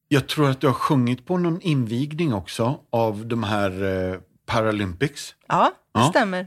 Jag 0.09 0.29
tror 0.29 0.51
att 0.51 0.61
du 0.61 0.67
har 0.67 0.75
sjungit 0.75 1.27
på 1.27 1.39
någon 1.39 1.61
invigning 1.61 2.35
också 2.35 2.81
av 2.91 3.27
de 3.27 3.43
här 3.43 3.83
eh, 4.13 4.19
Paralympics. 4.47 5.35
Ja, 5.49 5.73
det 5.95 6.01
Ja. 6.01 6.07
stämmer. 6.11 6.47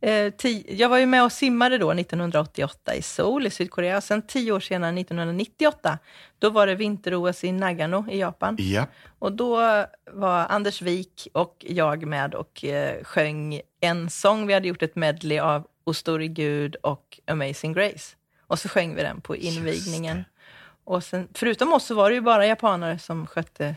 Eh, 0.00 0.32
jag 0.68 0.88
var 0.88 0.98
ju 0.98 1.06
med 1.06 1.24
och 1.24 1.32
simmade 1.32 1.78
då 1.78 1.90
1988 1.92 2.94
i 2.94 3.02
Seoul 3.02 3.46
i 3.46 3.50
Sydkorea. 3.50 4.00
Sen 4.00 4.22
tio 4.22 4.52
år 4.52 4.60
senare, 4.60 4.92
1998, 5.00 5.98
då 6.38 6.50
var 6.50 6.66
det 6.66 6.74
vinter-OS 6.74 7.44
i 7.44 7.52
Nagano 7.52 8.06
i 8.10 8.18
Japan. 8.18 8.56
Ja. 8.58 8.86
Och 9.18 9.32
då 9.32 9.56
var 10.12 10.46
Anders 10.48 10.82
Wik 10.82 11.28
och 11.34 11.56
jag 11.68 12.06
med 12.06 12.34
och 12.34 12.64
eh, 12.64 13.04
sjöng 13.04 13.60
en 13.80 14.10
sång. 14.10 14.46
Vi 14.46 14.54
hade 14.54 14.68
gjort 14.68 14.82
ett 14.82 14.96
medley 14.96 15.38
av 15.38 15.66
O 15.84 15.94
store 15.94 16.26
Gud 16.26 16.76
och 16.76 17.20
Amazing 17.26 17.72
Grace. 17.72 18.16
Och 18.46 18.58
så 18.58 18.68
sjöng 18.68 18.94
vi 18.94 19.02
den 19.02 19.20
på 19.20 19.36
invigningen. 19.36 20.24
Och 20.84 21.04
sen, 21.04 21.28
förutom 21.34 21.72
oss 21.72 21.84
så 21.84 21.94
var 21.94 22.10
det 22.10 22.14
ju 22.14 22.20
bara 22.20 22.46
japaner 22.46 22.98
som 22.98 23.26
skötte 23.26 23.76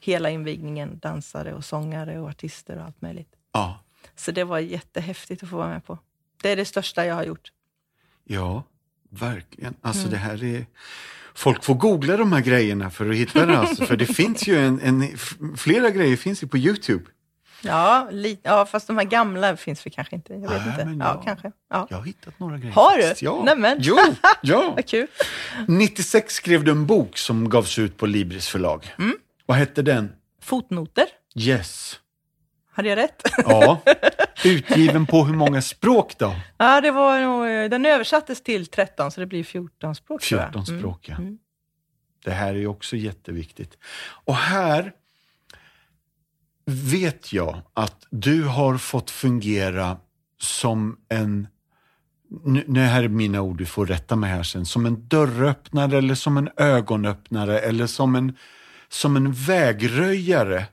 hela 0.00 0.30
invigningen. 0.30 0.98
Dansare 0.98 1.54
och 1.54 1.64
sångare 1.64 2.20
och 2.20 2.28
artister 2.28 2.76
och 2.78 2.84
allt 2.84 3.02
möjligt. 3.02 3.32
Ja. 3.52 3.80
Så 4.16 4.32
det 4.32 4.44
var 4.44 4.58
jättehäftigt 4.58 5.42
att 5.42 5.48
få 5.48 5.56
vara 5.56 5.68
med 5.68 5.84
på. 5.84 5.98
Det 6.42 6.48
är 6.50 6.56
det 6.56 6.64
största 6.64 7.06
jag 7.06 7.14
har 7.14 7.24
gjort. 7.24 7.52
Ja, 8.24 8.62
verkligen. 9.10 9.74
Alltså 9.80 10.00
Mm. 10.02 10.10
det 10.10 10.16
här 10.16 10.44
är... 10.44 10.66
Folk 11.34 11.64
får 11.64 11.74
googla 11.74 12.16
de 12.16 12.32
här 12.32 12.40
grejerna 12.40 12.90
för 12.90 13.10
att 13.10 13.16
hitta 13.16 13.46
det. 13.46 13.58
Alltså, 13.58 13.86
för 13.86 13.96
det 13.96 14.06
finns 14.22 14.46
ju 14.48 14.58
en, 14.58 14.80
en... 14.80 15.08
Flera 15.56 15.90
grejer 15.90 16.16
finns 16.16 16.42
ju 16.42 16.46
på 16.46 16.58
YouTube. 16.58 17.04
Ja, 17.64 18.08
li, 18.10 18.40
ja, 18.42 18.66
fast 18.66 18.86
de 18.86 18.96
här 18.98 19.04
gamla 19.04 19.56
finns 19.56 19.86
vi 19.86 19.90
kanske 19.90 20.16
inte. 20.16 20.32
Jag 20.32 20.40
vet 20.40 20.50
Nej, 20.50 20.68
inte. 20.70 20.84
men 20.84 20.98
Ja, 20.98 21.14
ja. 21.16 21.22
kanske. 21.22 21.52
Ja. 21.70 21.86
Jag 21.90 21.96
har 21.96 22.04
hittat 22.04 22.38
några 22.40 22.58
grejer. 22.58 22.74
Har 22.74 22.96
du? 22.96 23.14
Ja. 23.20 23.42
Nämen. 23.44 23.78
Jo, 23.80 23.96
ja. 24.42 24.72
Vad 24.76 24.86
kul. 24.88 25.06
96 25.68 26.34
skrev 26.34 26.64
du 26.64 26.70
en 26.70 26.86
bok 26.86 27.18
som 27.18 27.48
gavs 27.48 27.78
ut 27.78 27.96
på 27.96 28.06
Libris 28.06 28.48
förlag. 28.48 28.94
Mm. 28.98 29.16
Vad 29.46 29.56
hette 29.56 29.82
den? 29.82 30.12
Fotnoter. 30.42 31.06
Yes. 31.36 32.00
Hade 32.72 32.88
jag 32.88 32.96
rätt? 32.96 33.22
Ja. 33.44 33.80
Utgiven 34.44 35.06
på 35.06 35.24
hur 35.24 35.34
många 35.34 35.62
språk 35.62 36.18
då? 36.18 36.34
Ja, 36.58 36.80
det 36.80 36.90
var 36.90 37.20
nog, 37.20 37.70
den 37.70 37.86
översattes 37.86 38.42
till 38.42 38.66
13, 38.66 39.10
så 39.10 39.20
det 39.20 39.26
blir 39.26 39.44
14 39.44 39.94
språk. 39.94 40.22
tror 40.22 40.40
jag. 40.40 40.52
14 40.52 40.64
Mm. 40.68 40.80
språk, 40.80 41.08
ja. 41.08 41.14
Mm. 41.16 41.38
Det 42.24 42.30
här 42.30 42.48
är 42.48 42.58
ju 42.58 42.66
också 42.66 42.96
jätteviktigt. 42.96 43.78
Och 44.24 44.34
här 44.36 44.92
vet 46.66 47.32
jag 47.32 47.60
att 47.74 48.06
du 48.10 48.42
har 48.42 48.78
fått 48.78 49.10
fungera 49.10 49.96
som 50.40 50.96
en, 51.08 51.48
nu, 52.44 52.64
nu 52.68 52.80
här 52.80 53.02
är 53.02 53.08
mina 53.08 53.40
ord, 53.40 53.58
du 53.58 53.66
får 53.66 53.86
rätta 53.86 54.16
mig 54.16 54.30
här 54.30 54.42
sen, 54.42 54.66
som 54.66 54.86
en 54.86 55.08
dörröppnare 55.08 55.98
eller 55.98 56.14
som 56.14 56.36
en 56.36 56.48
ögonöppnare 56.56 57.58
eller 57.58 57.86
som 57.86 58.14
en, 58.16 58.36
som 58.88 59.16
en 59.16 59.32
vägröjare 59.32 60.66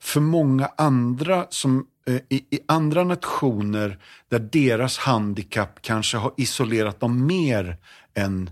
för 0.00 0.20
många 0.20 0.70
andra 0.76 1.46
som 1.50 1.86
eh, 2.06 2.14
i, 2.14 2.36
i 2.50 2.60
andra 2.68 3.04
nationer 3.04 3.98
där 4.28 4.38
deras 4.38 4.98
handikapp 4.98 5.82
kanske 5.82 6.16
har 6.16 6.32
isolerat 6.36 7.00
dem 7.00 7.26
mer 7.26 7.76
än 8.14 8.50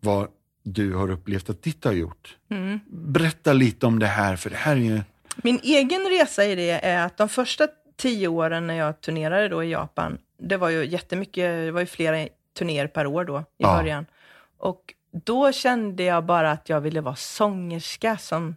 vad 0.00 0.28
du 0.62 0.94
har 0.94 1.10
upplevt 1.10 1.50
att 1.50 1.62
ditt 1.62 1.84
har 1.84 1.92
gjort. 1.92 2.36
Mm. 2.50 2.80
Berätta 2.90 3.52
lite 3.52 3.86
om 3.86 3.98
det 3.98 4.06
här, 4.06 4.36
för 4.36 4.50
det 4.50 4.56
här 4.56 4.76
är 4.76 4.80
ju... 4.80 5.00
Min 5.36 5.60
egen 5.62 6.08
resa 6.08 6.44
i 6.44 6.54
det 6.54 6.70
är 6.70 7.06
att 7.06 7.16
de 7.16 7.28
första 7.28 7.68
tio 7.96 8.28
åren 8.28 8.66
när 8.66 8.74
jag 8.74 9.00
turnerade 9.00 9.48
då 9.48 9.64
i 9.64 9.70
Japan, 9.70 10.18
det 10.38 10.56
var 10.56 10.68
ju 10.68 10.86
jättemycket, 10.86 11.44
det 11.66 11.70
var 11.70 11.80
ju 11.80 11.86
flera 11.86 12.28
turnéer 12.58 12.86
per 12.86 13.06
år 13.06 13.24
då 13.24 13.38
i 13.38 13.42
Ja. 13.56 13.76
början. 13.76 14.06
Och 14.58 14.94
då 15.24 15.52
kände 15.52 16.02
jag 16.02 16.24
bara 16.24 16.50
att 16.50 16.68
jag 16.68 16.80
ville 16.80 17.00
vara 17.00 17.16
sångerska 17.16 18.18
som, 18.18 18.56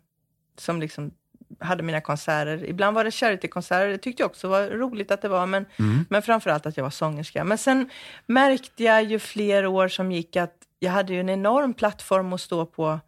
som 0.58 0.82
liksom 0.82 1.12
hade 1.60 1.84
mina 1.84 2.02
konserter. 2.02 2.66
Ibland 2.66 2.96
var 2.96 3.04
det 3.04 3.12
charitykonserter, 3.12 3.88
det 3.88 3.98
tyckte 3.98 4.24
jag 4.24 4.30
också 4.30 4.48
var 4.48 4.68
roligt 4.68 5.12
att 5.12 5.22
det 5.22 5.28
var, 5.30 5.46
men, 5.46 5.66
Mm. 5.80 6.06
men 6.10 6.22
framförallt 6.22 6.66
att 6.66 6.78
jag 6.78 6.84
var 6.84 6.90
sångerska. 6.92 7.44
Men 7.44 7.58
sen 7.58 7.90
märkte 8.26 8.84
jag 8.84 9.04
ju 9.04 9.20
fler 9.20 9.66
år 9.66 9.88
som 9.88 10.12
gick 10.12 10.36
att 10.36 10.54
jag 10.80 10.92
hade 10.92 11.14
ju 11.14 11.20
en 11.20 11.30
enorm 11.30 11.74
plattform 11.74 12.34
att 12.34 12.42
stå 12.42 12.66
på 12.66 13.00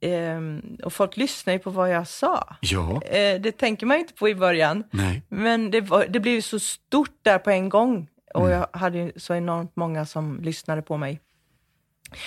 ehm, 0.00 0.76
och 0.84 0.92
folk 0.92 1.16
lyssnade 1.16 1.54
ju 1.56 1.58
på 1.62 1.70
vad 1.70 1.90
jag 1.90 2.08
sa. 2.08 2.56
Ja, 2.60 3.02
Eh, 3.02 3.40
det 3.40 3.52
tänker 3.52 3.86
man 3.86 3.96
ju 3.96 4.00
inte 4.00 4.14
på 4.14 4.28
i 4.28 4.34
början. 4.34 4.84
nej. 4.90 5.22
Men 5.28 5.70
det, 5.70 5.80
var, 5.80 6.06
det 6.08 6.20
blev 6.20 6.34
ju 6.34 6.42
så 6.42 6.58
stort 6.60 7.18
där 7.22 7.38
på 7.38 7.50
en 7.50 7.68
gång. 7.68 8.08
Och 8.34 8.50
jag 8.50 8.68
hade 8.72 8.98
ju 8.98 9.12
så 9.16 9.34
enormt 9.34 9.76
många 9.76 10.06
som 10.06 10.40
lyssnade 10.42 10.82
på 10.82 10.96
mig. 10.96 11.20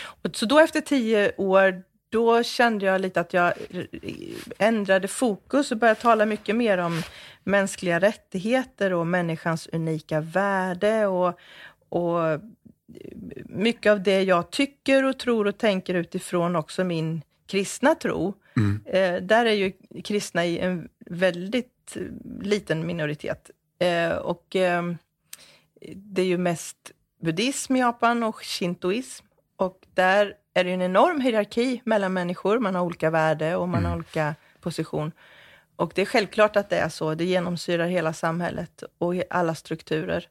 Och 0.05 0.35
så 0.35 0.45
då 0.45 0.59
efter 0.59 0.81
tio 0.81 1.31
år, 1.37 1.83
då 2.09 2.43
kände 2.43 2.85
jag 2.85 3.01
lite 3.01 3.19
att 3.19 3.33
jag 3.33 3.53
ändrade 4.59 5.07
fokus 5.07 5.71
och 5.71 5.77
började 5.77 5.99
tala 5.99 6.25
mycket 6.25 6.55
mer 6.55 6.77
om 6.77 7.01
mänskliga 7.43 7.99
rättigheter 7.99 8.93
och 8.93 9.07
människans 9.07 9.67
unika 9.73 10.21
värde 10.21 11.07
och, 11.07 11.39
och 11.89 12.39
mycket 13.45 13.91
av 13.91 14.03
det 14.03 14.21
jag 14.23 14.51
tycker 14.51 15.03
och 15.03 15.19
tror 15.19 15.47
och 15.47 15.57
tänker 15.57 15.93
utifrån 15.93 16.55
också 16.55 16.83
min 16.83 17.21
kristna 17.49 17.95
tro. 17.95 18.33
Mm. 18.57 18.81
Eh, 18.85 19.21
där 19.21 19.45
är 19.45 19.53
ju 19.53 19.71
kristna 20.03 20.45
i 20.45 20.59
en 20.59 20.89
väldigt 21.05 21.97
liten 22.41 22.87
minoritet. 22.87 23.51
Eh, 23.79 24.11
och 24.11 24.55
eh, 24.55 24.83
det 25.95 26.21
är 26.21 26.25
ju 26.25 26.37
mest 26.37 26.91
buddhism 27.21 27.75
i 27.75 27.79
Japan 27.79 28.23
och 28.23 28.43
shintoism. 28.43 29.25
Och 29.55 29.85
där 29.93 30.33
är 30.53 30.63
det 30.63 30.71
en 30.71 30.81
enorm 30.81 31.21
hierarki 31.21 31.81
mellan 31.85 32.13
människor. 32.13 32.59
Man 32.59 32.75
har 32.75 32.81
olika 32.81 33.09
värde 33.09 33.55
och 33.55 33.69
man 33.69 33.85
har 33.85 33.95
olika 33.95 34.35
position. 34.61 35.11
Och 35.75 35.91
det 35.95 36.01
är 36.01 36.05
självklart 36.05 36.55
att 36.55 36.69
det 36.69 36.77
är 36.77 36.89
så. 36.89 37.15
Det 37.15 37.25
genomsyrar 37.25 37.87
hela 37.87 38.13
samhället 38.13 38.83
och 38.97 39.13
alla 39.29 39.55
strukturer. 39.55 40.27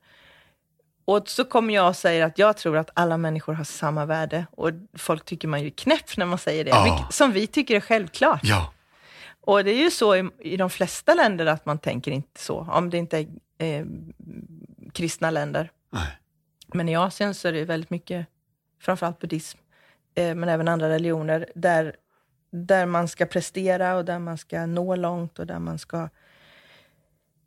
Och 1.09 1.29
så 1.29 1.44
kommer 1.44 1.75
jag 1.75 1.88
och 1.88 1.97
säger 1.97 2.25
att 2.27 2.38
jag 2.38 2.57
tror 2.57 2.77
att 2.77 2.90
alla 2.94 3.16
människor 3.16 3.53
har 3.53 3.64
samma 3.64 4.07
värde. 4.07 4.47
Och 4.51 4.71
folk 4.94 5.25
tycker 5.25 5.49
man 5.49 5.61
ju 5.61 5.66
är 5.66 5.71
knäpp 5.71 6.16
när 6.16 6.27
man 6.27 6.38
säger 6.38 6.64
det. 6.64 6.71
Ja. 6.71 6.85
vilket- 6.85 7.14
Som 7.14 7.33
vi 7.33 7.47
tycker 7.47 7.77
är 7.77 7.81
självklart. 7.81 8.40
Ja, 8.42 8.73
Och 9.40 9.64
det 9.64 9.71
är 9.71 9.77
ju 9.85 9.90
så 9.90 10.16
i, 10.16 10.29
i 10.38 10.57
de 10.57 10.71
flesta 10.71 11.14
länder 11.14 11.47
att 11.47 11.66
man 11.66 11.79
tänker 11.79 12.11
inte 12.11 12.40
så. 12.40 12.59
Om 12.73 12.90
det 12.90 12.99
inte 12.99 13.18
är 13.18 13.27
eh, 13.59 13.87
kristna 14.92 15.31
länder. 15.31 15.71
nej. 15.90 16.18
Men 16.75 16.88
i 16.88 16.97
Asien 16.97 17.35
så 17.35 17.49
är 17.49 17.53
det 17.53 17.64
väldigt 17.64 17.90
mycket, 17.90 18.27
framförallt 18.81 19.18
buddhism, 19.18 19.59
eh, 20.14 20.35
men 20.35 20.49
även 20.49 20.68
andra 20.68 20.88
religioner, 20.88 21.47
där, 21.55 21.97
där 22.51 22.87
man 22.87 23.09
ska 23.09 23.27
prestera 23.27 23.97
och 23.97 24.05
där 24.05 24.18
man 24.18 24.38
ska 24.38 24.66
nå 24.66 24.97
långt 24.97 25.38
och 25.38 25.47
där 25.47 25.59
man 25.59 25.79
ska, 25.79 26.09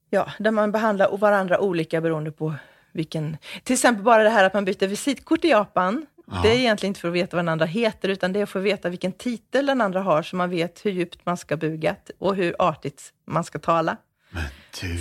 ja, 0.09 0.31
där 0.39 0.51
man 0.51 0.71
behandlar 0.71 1.17
varandra 1.17 1.59
olika 1.59 2.01
beroende 2.01 2.31
på 2.31 2.53
vilken, 2.91 3.37
till 3.63 3.73
exempel 3.73 4.03
bara 4.03 4.23
det 4.23 4.29
här 4.29 4.43
att 4.43 4.53
man 4.53 4.65
byter 4.65 4.87
visitkort 4.87 5.45
i 5.45 5.49
Japan, 5.49 6.05
Ja. 6.33 6.39
det 6.43 6.49
är 6.49 6.55
egentligen 6.55 6.89
inte 6.89 6.99
för 6.99 7.07
att 7.07 7.13
veta 7.13 7.35
vad 7.37 7.45
den 7.45 7.49
andra 7.49 7.65
heter, 7.65 8.09
utan 8.09 8.33
det 8.33 8.39
är 8.39 8.45
för 8.45 8.59
att 8.59 8.65
veta 8.65 8.89
vilken 8.89 9.11
titel 9.11 9.65
den 9.65 9.81
andra 9.81 10.01
har, 10.01 10.23
så 10.23 10.35
man 10.35 10.49
vet 10.49 10.85
hur 10.85 10.91
djupt 10.91 11.25
man 11.25 11.37
ska 11.37 11.57
buga 11.57 11.95
och 12.19 12.35
hur 12.35 12.55
artigt 12.59 13.13
man 13.25 13.43
ska 13.43 13.59
tala. 13.59 13.97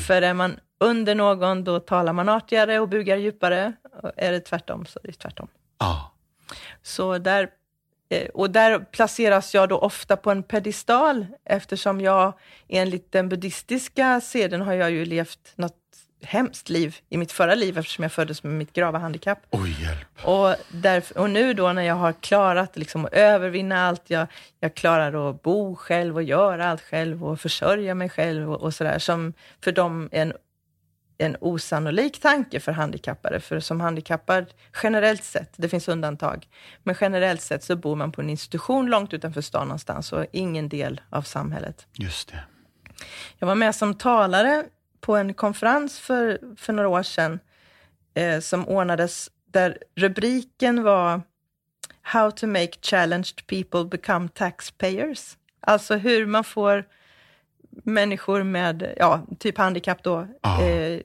För 0.06 0.22
är 0.22 0.34
man 0.34 0.58
under 0.80 1.14
någon, 1.14 1.64
då 1.64 1.80
talar 1.80 2.12
man 2.12 2.28
artigare 2.28 2.80
och 2.80 2.88
bugar 2.88 3.16
djupare. 3.16 3.72
Och 4.02 4.10
är 4.16 4.32
det 4.32 4.40
tvärtom, 4.40 4.86
så 4.86 5.00
är 5.02 5.06
det 5.06 5.12
tvärtom. 5.12 5.48
ja, 5.78 6.12
Så 6.82 7.18
där, 7.18 7.48
eh, 8.08 8.28
och 8.28 8.50
där 8.50 8.78
placeras 8.78 9.54
jag 9.54 9.68
då 9.68 9.78
ofta 9.78 10.16
på 10.16 10.30
en 10.30 10.42
pedestal, 10.42 11.26
eftersom 11.44 12.00
jag 12.00 12.32
enligt 12.68 13.12
den 13.12 13.28
buddhistiska 13.28 14.20
seden 14.20 14.60
har 14.60 14.72
jag 14.72 14.90
ju 14.90 15.04
levt 15.04 15.52
något 15.56 15.76
hemskt 16.22 16.68
liv 16.68 16.96
i 17.08 17.16
mitt 17.16 17.32
förra 17.32 17.54
liv, 17.54 17.78
eftersom 17.78 18.02
jag 18.02 18.12
föddes 18.12 18.42
med 18.42 18.52
mitt 18.52 18.72
grava 18.72 18.98
handikapp. 18.98 19.38
oj 19.50 19.82
hjälp. 19.82 20.26
Och, 20.26 20.54
därför, 20.72 21.18
och 21.18 21.30
nu 21.30 21.54
då 21.54 21.72
när 21.72 21.82
jag 21.82 21.94
har 21.94 22.12
klarat 22.12 22.76
liksom 22.76 23.04
att 23.04 23.12
övervinna 23.12 23.86
allt, 23.86 24.02
jag, 24.06 24.26
jag 24.60 24.74
klarar 24.74 25.30
att 25.30 25.42
bo 25.42 25.76
själv 25.76 26.16
och 26.16 26.22
göra 26.22 26.70
allt 26.70 26.82
själv 26.82 27.24
och 27.24 27.40
försörja 27.40 27.94
mig 27.94 28.08
själv 28.08 28.52
och, 28.52 28.60
och 28.60 28.74
sådär, 28.74 28.98
som 28.98 29.32
för 29.60 29.72
dem 29.72 30.08
är 30.12 30.22
en, 30.22 30.32
en 31.18 31.36
osannolik 31.40 32.20
tanke 32.20 32.60
för 32.60 32.72
handikappade. 32.72 33.40
För 33.40 33.60
som 33.60 33.80
handikappad, 33.80 34.46
generellt 34.82 35.24
sett, 35.24 35.52
det 35.56 35.68
finns 35.68 35.88
undantag, 35.88 36.48
men 36.82 36.94
generellt 37.00 37.42
sett 37.42 37.64
så 37.64 37.76
bor 37.76 37.96
man 37.96 38.12
på 38.12 38.20
en 38.20 38.30
institution 38.30 38.86
långt 38.86 39.14
utanför 39.14 39.40
stan 39.40 39.68
någonstans 39.68 40.12
och 40.12 40.26
ingen 40.32 40.68
del 40.68 41.00
av 41.10 41.22
samhället. 41.22 41.86
Just 41.92 42.28
det. 42.28 42.44
Jag 43.38 43.46
var 43.46 43.54
med 43.54 43.74
som 43.74 43.94
talare 43.94 44.64
på 45.00 45.16
en 45.16 45.34
konferens 45.34 45.98
för, 45.98 46.38
för 46.56 46.72
några 46.72 46.88
år 46.88 47.02
sedan 47.02 47.40
eh, 48.14 48.40
som 48.40 48.68
ordnades 48.68 49.30
där 49.52 49.78
rubriken 49.96 50.82
var 50.82 51.22
How 52.02 52.30
to 52.30 52.46
make 52.46 52.72
challenged 52.82 53.46
people 53.46 53.84
become 53.84 54.28
taxpayers. 54.28 55.36
Alltså 55.60 55.96
hur 55.96 56.26
man 56.26 56.44
får 56.44 56.84
människor 57.84 58.42
med 58.42 58.94
ja, 58.96 59.20
typ 59.38 59.58
handikapp 59.58 60.02
då 60.02 60.26
Ja. 60.42 60.62
eh, 60.62 61.00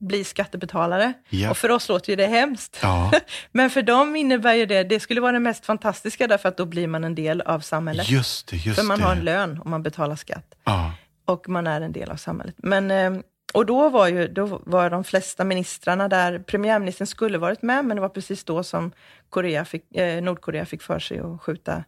bli 0.00 0.24
skattebetalare. 0.24 1.12
Ja. 1.28 1.50
Och 1.50 1.56
för 1.56 1.70
oss 1.70 1.88
låter 1.88 2.10
ju 2.10 2.16
det 2.16 2.26
hemskt. 2.26 2.78
Ja, 2.82 3.12
Men 3.52 3.70
för 3.70 3.82
dem 3.82 4.16
innebär 4.16 4.54
ju 4.54 4.66
det, 4.66 4.82
det 4.84 5.00
skulle 5.00 5.20
vara 5.20 5.32
det 5.32 5.40
mest 5.40 5.66
fantastiska 5.66 6.26
därför 6.26 6.48
att 6.48 6.56
då 6.56 6.64
blir 6.64 6.86
man 6.86 7.04
en 7.04 7.14
del 7.14 7.40
av 7.40 7.60
samhället. 7.60 8.08
just 8.10 8.46
det, 8.48 8.56
just 8.56 8.78
för 8.78 8.86
man 8.86 8.98
det. 8.98 9.04
har 9.04 9.12
en 9.12 9.24
lön 9.24 9.58
och 9.60 9.66
man 9.66 9.82
betalar 9.82 10.16
skatt. 10.16 10.54
Ja. 10.64 10.92
Och 11.26 11.48
man 11.48 11.66
är 11.66 11.80
en 11.80 11.92
del 11.92 12.10
av 12.10 12.16
samhället. 12.16 12.54
Men, 12.58 12.90
eh, 12.90 13.20
och 13.54 13.66
då 13.66 13.88
var 13.88 14.08
ju 14.08 14.28
då 14.28 14.60
var 14.64 14.90
de 14.90 15.04
flesta 15.04 15.44
ministrarna 15.44 16.08
där, 16.08 16.38
premiärministern 16.38 17.06
skulle 17.06 17.38
varit 17.38 17.62
med, 17.62 17.84
men 17.84 17.96
det 17.96 18.00
var 18.00 18.08
precis 18.08 18.44
då 18.44 18.62
som 18.62 18.92
Korea 19.30 19.64
fick, 19.64 19.96
eh, 19.96 20.22
Nordkorea 20.22 20.66
fick 20.66 20.82
för 20.82 20.98
sig 20.98 21.18
att 21.18 21.40
skjuta 21.40 21.84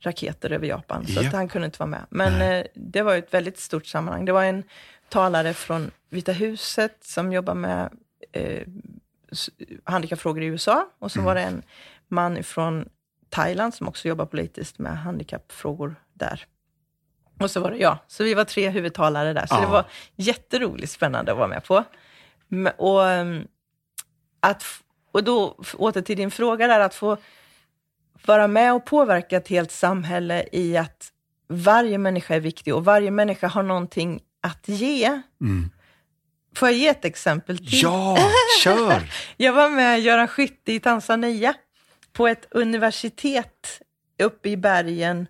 raketer 0.00 0.52
över 0.52 0.66
Japan. 0.66 1.06
Så 1.06 1.12
Japp. 1.12 1.26
att 1.26 1.32
han 1.32 1.48
kunde 1.48 1.66
inte 1.66 1.78
vara 1.78 1.90
med. 1.90 2.06
Men 2.10 2.42
eh, 2.42 2.66
det 2.74 3.02
var 3.02 3.16
ett 3.16 3.34
väldigt 3.34 3.58
stort 3.58 3.86
sammanhang. 3.86 4.24
Det 4.24 4.32
var 4.32 4.44
en 4.44 4.62
talare 5.08 5.54
från 5.54 5.90
Vita 6.10 6.32
huset 6.32 6.96
som 7.00 7.32
jobbar 7.32 7.54
med 7.54 7.90
eh, 8.32 8.66
handikappfrågor 9.84 10.42
i 10.42 10.46
USA. 10.46 10.88
Och 10.98 11.12
så 11.12 11.20
var 11.20 11.34
det 11.34 11.40
en 11.40 11.62
man 12.08 12.42
från 12.42 12.88
Thailand 13.28 13.74
som 13.74 13.88
också 13.88 14.08
jobbar 14.08 14.26
politiskt 14.26 14.78
med 14.78 14.98
handikappfrågor 14.98 15.94
där. 16.12 16.46
Och 17.40 17.50
så 17.50 17.60
var 17.60 17.70
det 17.70 17.76
jag. 17.76 17.98
Så 18.06 18.24
vi 18.24 18.34
var 18.34 18.44
tre 18.44 18.68
huvudtalare 18.70 19.32
där. 19.32 19.46
Så 19.46 19.54
Ja. 19.54 19.60
det 19.60 19.66
var 19.66 19.84
jätteroligt 20.16 20.92
spännande 20.92 21.32
att 21.32 21.38
vara 21.38 21.48
med 21.48 21.64
på. 21.64 21.84
Och, 22.76 23.08
ehm, 23.08 23.46
att, 24.40 24.64
och 25.12 25.24
då, 25.24 25.56
åter 25.76 26.00
till 26.02 26.16
din 26.16 26.30
fråga 26.30 26.66
där, 26.66 26.80
att 26.80 26.94
få 26.94 27.16
vara 28.26 28.46
med 28.48 28.74
och 28.74 28.84
påverka 28.84 29.36
ett 29.36 29.48
helt 29.48 29.70
samhälle 29.72 30.48
i 30.52 30.76
att 30.76 31.12
varje 31.48 31.98
människa 31.98 32.34
är 32.34 32.40
viktig 32.40 32.74
och 32.74 32.84
varje 32.84 33.10
människa 33.10 33.46
har 33.48 33.62
någonting 33.62 34.20
att 34.40 34.68
ge. 34.68 35.20
Mm. 35.40 35.70
Får 36.56 36.68
jag 36.68 36.78
ge 36.78 36.88
ett 36.88 37.04
exempel 37.04 37.58
till? 37.58 37.82
ja, 37.82 38.18
kör! 38.62 39.02
Jag 39.36 39.52
var 39.52 39.68
med 39.68 40.00
Göran 40.00 40.28
Skytte 40.28 40.72
i 40.72 40.80
Tanzania 40.80 41.54
på 42.12 42.28
ett 42.28 42.46
universitet 42.50 43.80
uppe 44.22 44.48
i 44.48 44.56
bergen 44.56 45.26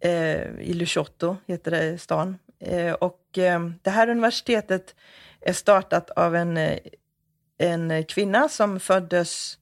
eh, 0.00 0.60
i 0.60 0.72
Lushoto, 0.72 1.36
heter 1.46 1.70
det 1.70 1.98
stan. 1.98 2.38
Eh, 2.58 2.92
och 2.92 3.38
eh, 3.38 3.60
det 3.82 3.90
här 3.90 4.08
universitetet 4.08 4.94
är 5.40 5.52
startat 5.52 6.10
av 6.10 6.36
en, 6.36 6.56
eh, 6.56 6.78
en 7.58 8.04
kvinna 8.04 8.48
som 8.48 8.80
föddes 8.80 9.58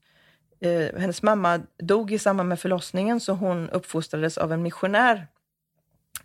eh, 0.59 0.99
hennes 0.99 1.21
mamma 1.21 1.61
dog 1.77 2.11
i 2.11 2.19
samband 2.19 2.49
med 2.49 2.59
förlossningen 2.59 3.19
så 3.19 3.33
hon 3.33 3.69
uppfostrades 3.69 4.37
av 4.37 4.53
en 4.53 4.61
missionär 4.61 5.27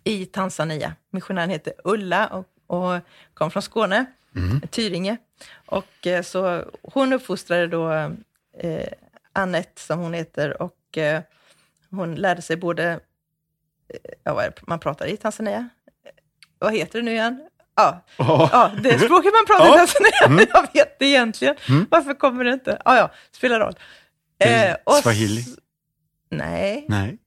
i 0.03 0.25
Tanzania. 0.25 0.95
Missionären 1.09 1.49
heter 1.49 1.73
Ulla 1.83 2.27
och, 2.27 2.47
och 2.67 2.99
kom 3.33 3.51
från 3.51 3.61
Skåne, 3.63 4.05
Tyringe. 4.69 5.17
Och 5.65 6.07
eh, 6.07 6.21
så 6.21 6.63
hon 6.81 7.13
uppfostrade 7.13 7.67
då 7.67 7.91
eh, 8.57 8.87
Annette, 9.33 9.81
som 9.81 9.99
hon 9.99 10.13
heter, 10.13 10.61
och 10.61 10.97
eh, 10.97 11.21
hon 11.89 12.15
lärde 12.15 12.41
sig 12.41 12.57
både, 12.57 12.99
ja, 14.23 14.33
vad 14.33 14.45
är 14.45 14.49
det 14.49 14.61
man 14.67 14.79
pratar 14.79 15.05
i 15.05 15.17
Tanzania? 15.17 15.69
Vad 16.59 16.73
heter 16.73 16.99
det 16.99 17.05
nu 17.05 17.11
igen? 17.11 17.47
Ja, 17.75 18.05
Ja. 18.17 18.49
ja 18.51 18.71
det 18.81 18.99
språket 18.99 19.31
man 19.33 19.45
pratar 19.47 19.65
i 19.65 19.69
Ja. 19.69 19.77
Tanzania, 19.77 20.25
Mm. 20.25 20.45
jag 20.53 20.67
vet 20.73 20.99
det 20.99 21.05
egentligen. 21.05 21.55
Varför 21.91 22.13
kommer 22.13 22.43
det 22.43 22.53
inte? 22.53 22.81
Ja, 22.85 22.97
ja, 22.97 23.11
spelar 23.31 23.59
roll. 23.59 23.75
Eh, 24.39 24.75
och 24.83 24.95
Swahili? 24.95 25.45
Nej, 26.31 26.85
Nej, 26.89 27.17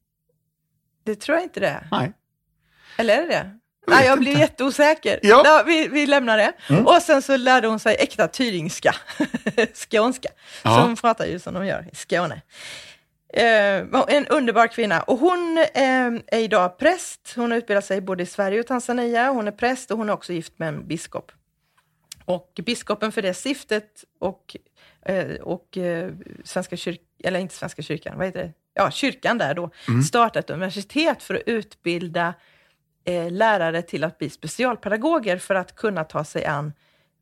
det 1.04 1.14
tror 1.14 1.36
jag 1.36 1.44
inte 1.44 1.60
det 1.60 1.68
är. 1.68 1.88
nej. 1.90 2.12
Eller 2.96 3.16
är 3.16 3.22
det 3.22 3.28
det? 3.28 3.50
Nej, 3.86 4.06
jag 4.06 4.18
blir 4.18 4.38
jätteosäker. 4.38 5.20
Ja. 5.22 5.42
Ja, 5.44 5.62
vi, 5.66 5.88
vi 5.88 6.06
lämnar 6.06 6.38
det. 6.38 6.52
Mm. 6.70 6.86
Och 6.86 7.02
sen 7.02 7.22
så 7.22 7.36
lärde 7.36 7.68
hon 7.68 7.78
sig 7.80 7.96
äkta 7.98 8.28
tyringska, 8.28 8.94
skånska. 9.90 10.28
Ja. 10.62 10.80
Hon 10.80 10.96
pratar 10.96 11.26
ju 11.26 11.38
som 11.38 11.54
de 11.54 11.66
gör 11.66 11.88
i 11.92 11.96
Skåne. 11.96 12.42
Eh, 13.32 13.86
en 14.08 14.26
underbar 14.26 14.66
kvinna. 14.66 15.00
Och 15.00 15.18
hon 15.18 15.58
eh, 15.58 16.06
är 16.26 16.38
idag 16.38 16.78
präst. 16.78 17.32
Hon 17.36 17.50
har 17.50 17.58
utbildat 17.58 17.84
sig 17.84 18.00
både 18.00 18.22
i 18.22 18.26
Sverige 18.26 18.60
och 18.60 18.66
Tanzania. 18.66 19.30
Hon 19.30 19.48
är 19.48 19.52
präst 19.52 19.90
och 19.90 19.98
hon 19.98 20.08
är 20.08 20.12
också 20.12 20.32
gift 20.32 20.58
med 20.58 20.68
en 20.68 20.88
biskop. 20.88 21.32
Och 22.24 22.60
biskopen 22.66 23.12
för 23.12 23.22
det 23.22 23.34
stiftet 23.34 24.04
och, 24.18 24.56
eh, 25.02 25.34
och 25.34 25.78
eh, 25.78 26.12
Svenska 26.44 26.76
kyrkan, 26.76 27.04
eller 27.24 27.40
inte 27.40 27.54
Svenska 27.54 27.82
kyrkan, 27.82 28.18
vad 28.18 28.26
heter 28.26 28.42
det? 28.42 28.52
Ja, 28.74 28.90
kyrkan 28.90 29.38
där 29.38 29.54
då, 29.54 29.70
startade 30.06 30.38
ett 30.38 30.50
universitet 30.50 31.22
för 31.22 31.34
att 31.34 31.42
utbilda 31.46 32.34
eh, 33.04 33.30
lärare 33.30 33.82
till 33.82 34.04
att 34.04 34.18
bli 34.18 34.30
specialpedagoger 34.30 35.38
för 35.38 35.54
att 35.54 35.74
kunna 35.74 36.04
ta 36.04 36.24
sig 36.24 36.44
an 36.44 36.72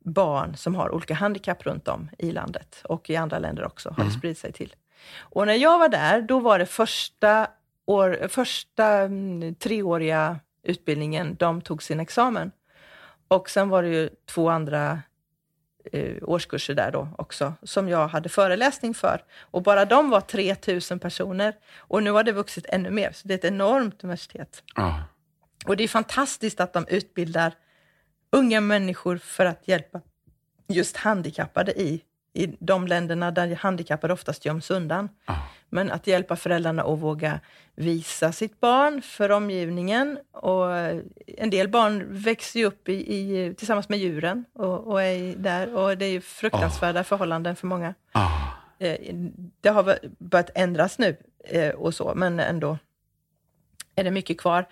barn 0.05 0.57
som 0.57 0.75
har 0.75 0.93
olika 0.93 1.13
handikapp 1.13 1.65
runt 1.65 1.87
om 1.87 2.09
i 2.17 2.31
landet 2.31 2.81
och 2.83 3.09
i 3.09 3.15
andra 3.15 3.39
länder 3.39 3.65
också 3.65 3.93
har 3.97 4.03
det 4.03 4.11
spridit 4.11 4.37
sig 4.37 4.51
till. 4.51 4.75
Och 5.17 5.47
när 5.47 5.53
jag 5.53 5.79
var 5.79 5.89
där, 5.89 6.21
då 6.21 6.39
var 6.39 6.59
det 6.59 6.65
första, 6.65 7.47
år, 7.85 8.27
första 8.27 8.85
mm, 8.85 9.55
treåriga 9.55 10.39
utbildningen, 10.63 11.35
de 11.35 11.61
tog 11.61 11.83
sin 11.83 11.99
examen. 11.99 12.51
Och 13.27 13.49
sen 13.49 13.69
var 13.69 13.83
det 13.83 13.89
ju 13.89 14.09
två 14.25 14.49
andra 14.49 15.01
eh, 15.91 16.15
årskurser 16.21 16.73
där 16.73 16.91
då 16.91 17.07
också, 17.17 17.53
som 17.63 17.89
jag 17.89 18.07
hade 18.07 18.29
föreläsning 18.29 18.93
för. 18.93 19.23
Och 19.39 19.63
bara 19.63 19.85
de 19.85 20.09
var 20.09 20.21
3000 20.21 20.99
personer. 20.99 21.53
Och 21.77 22.03
nu 22.03 22.11
har 22.11 22.23
det 22.23 22.31
vuxit 22.31 22.65
ännu 22.69 22.91
mer, 22.91 23.11
så 23.11 23.27
det 23.27 23.33
är 23.33 23.37
ett 23.37 23.45
enormt 23.45 24.03
universitet. 24.03 24.63
Ja. 24.75 25.03
Och 25.65 25.77
det 25.77 25.83
är 25.83 25.87
fantastiskt 25.87 26.59
att 26.59 26.73
de 26.73 26.87
utbildar 26.87 27.53
unga 28.31 28.61
människor 28.61 29.17
för 29.17 29.45
att 29.45 29.67
hjälpa 29.67 30.01
just 30.67 30.97
handikappade 30.97 31.81
i, 31.81 32.03
i 32.37 32.57
de 32.59 32.87
länderna 32.87 33.31
där 33.31 33.55
handikappade 33.55 34.13
oftast 34.13 34.45
göms 34.45 34.71
undan. 34.71 35.09
Ja. 35.25 35.35
Men 35.69 35.91
att 35.91 36.07
hjälpa 36.07 36.35
föräldrarna 36.35 36.83
att 36.83 36.99
våga 36.99 37.39
visa 37.75 38.31
sitt 38.31 38.59
barn 38.59 39.01
för 39.01 39.29
omgivningen. 39.29 40.19
Och 40.31 40.71
en 41.27 41.49
del 41.49 41.67
barn 41.67 42.05
växer 42.09 42.59
ju 42.59 42.65
upp 42.65 42.89
i, 42.89 42.93
i, 42.93 43.53
tillsammans 43.57 43.89
med 43.89 43.99
djuren 43.99 44.45
och, 44.53 44.87
och 44.87 45.03
är 45.03 45.35
där. 45.35 45.75
Och 45.75 45.97
det 45.97 46.05
är 46.05 46.09
ju 46.09 46.21
fruktansvärda 46.21 47.03
förhållanden 47.03 47.55
för 47.55 47.67
många. 47.67 47.93
Ja. 48.11 48.31
Eh, 48.79 49.15
det 49.61 49.69
har 49.69 49.97
börjat 50.19 50.49
ändras 50.55 50.97
nu 50.97 51.17
eh, 51.43 51.69
och 51.69 51.93
så, 51.93 52.13
men 52.15 52.39
ändå 52.39 52.77
är 53.95 54.03
det 54.03 54.11
mycket 54.11 54.37
kvar. 54.37 54.65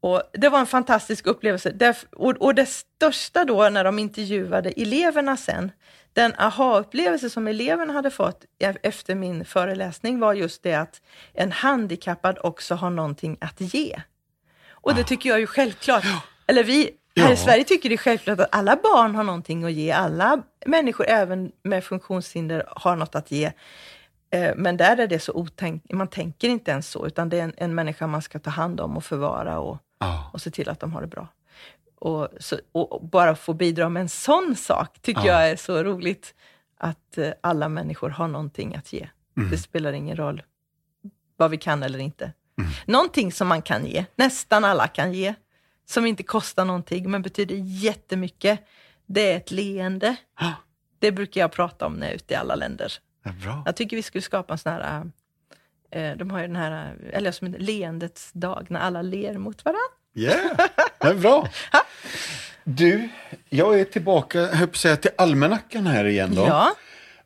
Och 0.00 0.22
Det 0.32 0.48
var 0.48 0.58
en 0.58 0.66
fantastisk 0.66 1.26
upplevelse. 1.26 1.94
Och, 2.10 2.30
och 2.30 2.54
det 2.54 2.66
största 2.66 3.44
då 3.44 3.68
när 3.68 3.84
de 3.84 3.98
intervjuade 3.98 4.70
eleverna 4.70 5.36
sen, 5.36 5.72
den 6.12 6.34
aha-upplevelse 6.38 7.30
som 7.30 7.46
eleverna 7.48 7.92
hade 7.92 8.10
fått 8.10 8.44
e- 8.58 8.74
efter 8.82 9.14
min 9.14 9.44
föreläsning 9.44 10.20
var 10.20 10.32
just 10.34 10.62
det 10.62 10.74
att 10.74 11.00
en 11.32 11.52
handikappad 11.52 12.38
också 12.42 12.74
har 12.74 12.90
någonting 12.90 13.36
att 13.40 13.60
ge. 13.60 14.02
Och 14.70 14.94
det 14.94 15.04
tycker 15.04 15.28
jag 15.28 15.36
är 15.36 15.40
ju 15.40 15.46
självklart. 15.46 16.04
Eller 16.46 16.64
vi 16.64 16.90
här 17.16 17.26
Ja. 17.28 17.32
i 17.32 17.36
Sverige 17.36 17.64
tycker 17.64 17.88
det 17.88 17.94
är 17.94 17.96
självklart 17.96 18.40
att 18.40 18.54
alla 18.54 18.76
barn 18.82 19.14
har 19.14 19.24
någonting 19.24 19.64
att 19.64 19.72
ge. 19.72 19.90
Alla 19.92 20.42
människor, 20.66 21.06
även 21.08 21.52
med 21.62 21.84
funktionshinder, 21.84 22.64
har 22.76 22.96
något 22.96 23.14
att 23.14 23.30
ge. 23.30 23.52
Eh, 24.30 24.50
Men 24.56 24.76
där 24.76 24.96
är 24.96 25.06
det 25.06 25.18
så 25.18 25.32
otänk, 25.32 25.82
man 25.92 26.08
tänker 26.08 26.48
inte 26.48 26.70
ens 26.70 26.88
så, 26.90 27.06
utan 27.06 27.28
det 27.28 27.38
är 27.38 27.42
en, 27.44 27.52
en 27.56 27.74
människa 27.74 28.06
man 28.06 28.22
ska 28.22 28.38
ta 28.38 28.50
hand 28.50 28.80
om 28.80 28.96
och 28.96 29.04
förvara 29.04 29.58
och, 29.60 29.78
Ja. 29.98 30.30
och 30.32 30.40
se 30.42 30.50
till 30.50 30.68
att 30.68 30.80
de 30.80 30.92
har 30.92 31.00
det 31.00 31.06
bra. 31.06 31.28
Och, 32.04 32.28
så, 32.40 32.58
och 32.72 33.04
bara 33.06 33.34
få 33.36 33.54
bidra 33.54 33.88
med 33.88 34.00
en 34.00 34.08
sån 34.08 34.56
sak 34.56 34.98
tycker 35.02 35.20
Ja. 35.20 35.26
jag 35.42 35.50
är 35.50 35.56
så 35.56 35.82
roligt. 35.84 36.34
Att 36.78 37.18
eh, 37.18 37.30
alla 37.40 37.68
människor 37.68 38.08
har 38.10 38.28
någonting 38.28 38.74
att 38.74 38.92
ge. 38.92 39.08
Det 39.50 39.58
spelar 39.58 39.92
ingen 39.92 40.16
roll 40.16 40.42
vad 41.36 41.50
vi 41.50 41.56
kan 41.56 41.82
eller 41.82 41.98
inte. 41.98 42.32
Någonting 42.86 43.32
som 43.32 43.48
man 43.48 43.62
kan 43.62 43.86
ge, 43.86 44.04
nästan 44.16 44.64
alla 44.64 44.88
kan 44.88 45.12
ge, 45.12 45.34
som 45.84 46.06
inte 46.06 46.22
kostar 46.22 46.64
någonting 46.64 47.10
men 47.10 47.22
betyder 47.22 47.54
jättemycket, 47.58 48.60
det 49.06 49.32
är 49.32 49.36
ett 49.36 49.50
leende. 49.50 50.16
Ja. 50.40 50.52
Det 50.98 51.12
brukar 51.12 51.40
jag 51.40 51.52
prata 51.52 51.86
om 51.86 51.92
när 51.94 52.06
jag 52.06 52.10
är 52.10 52.14
ute 52.16 52.34
i 52.34 52.36
alla 52.36 52.54
länder. 52.54 52.92
Det 53.24 53.28
är 53.28 53.32
bra. 53.32 53.62
Jag 53.66 53.76
tycker 53.76 53.96
vi 53.96 54.02
skulle 54.02 54.22
skapa 54.22 54.52
en 54.52 54.58
sån 54.58 54.72
här, 54.72 55.10
eh, 55.90 56.16
de 56.16 56.30
har 56.30 56.40
ju 56.40 56.46
den 56.46 56.56
här, 56.56 56.96
eller 57.12 57.32
som 57.32 57.46
en 57.46 57.52
leendets 57.52 58.32
dag, 58.32 58.66
när 58.70 58.80
alla 58.80 59.02
ler 59.02 59.38
mot 59.38 59.64
varandra. 59.64 59.80
Yeah, 60.14 60.58
är 60.98 61.14
bra. 61.14 61.48
Du, 62.64 63.08
jag 63.48 63.80
är 63.80 63.84
tillbaka 63.84 64.46
höll 64.46 64.68
på 64.68 64.78
säga, 64.78 64.96
till 64.96 65.10
almanackan 65.18 65.86
här 65.86 66.04
igen. 66.04 66.34
Då. 66.34 66.42
Ja, 66.42 66.74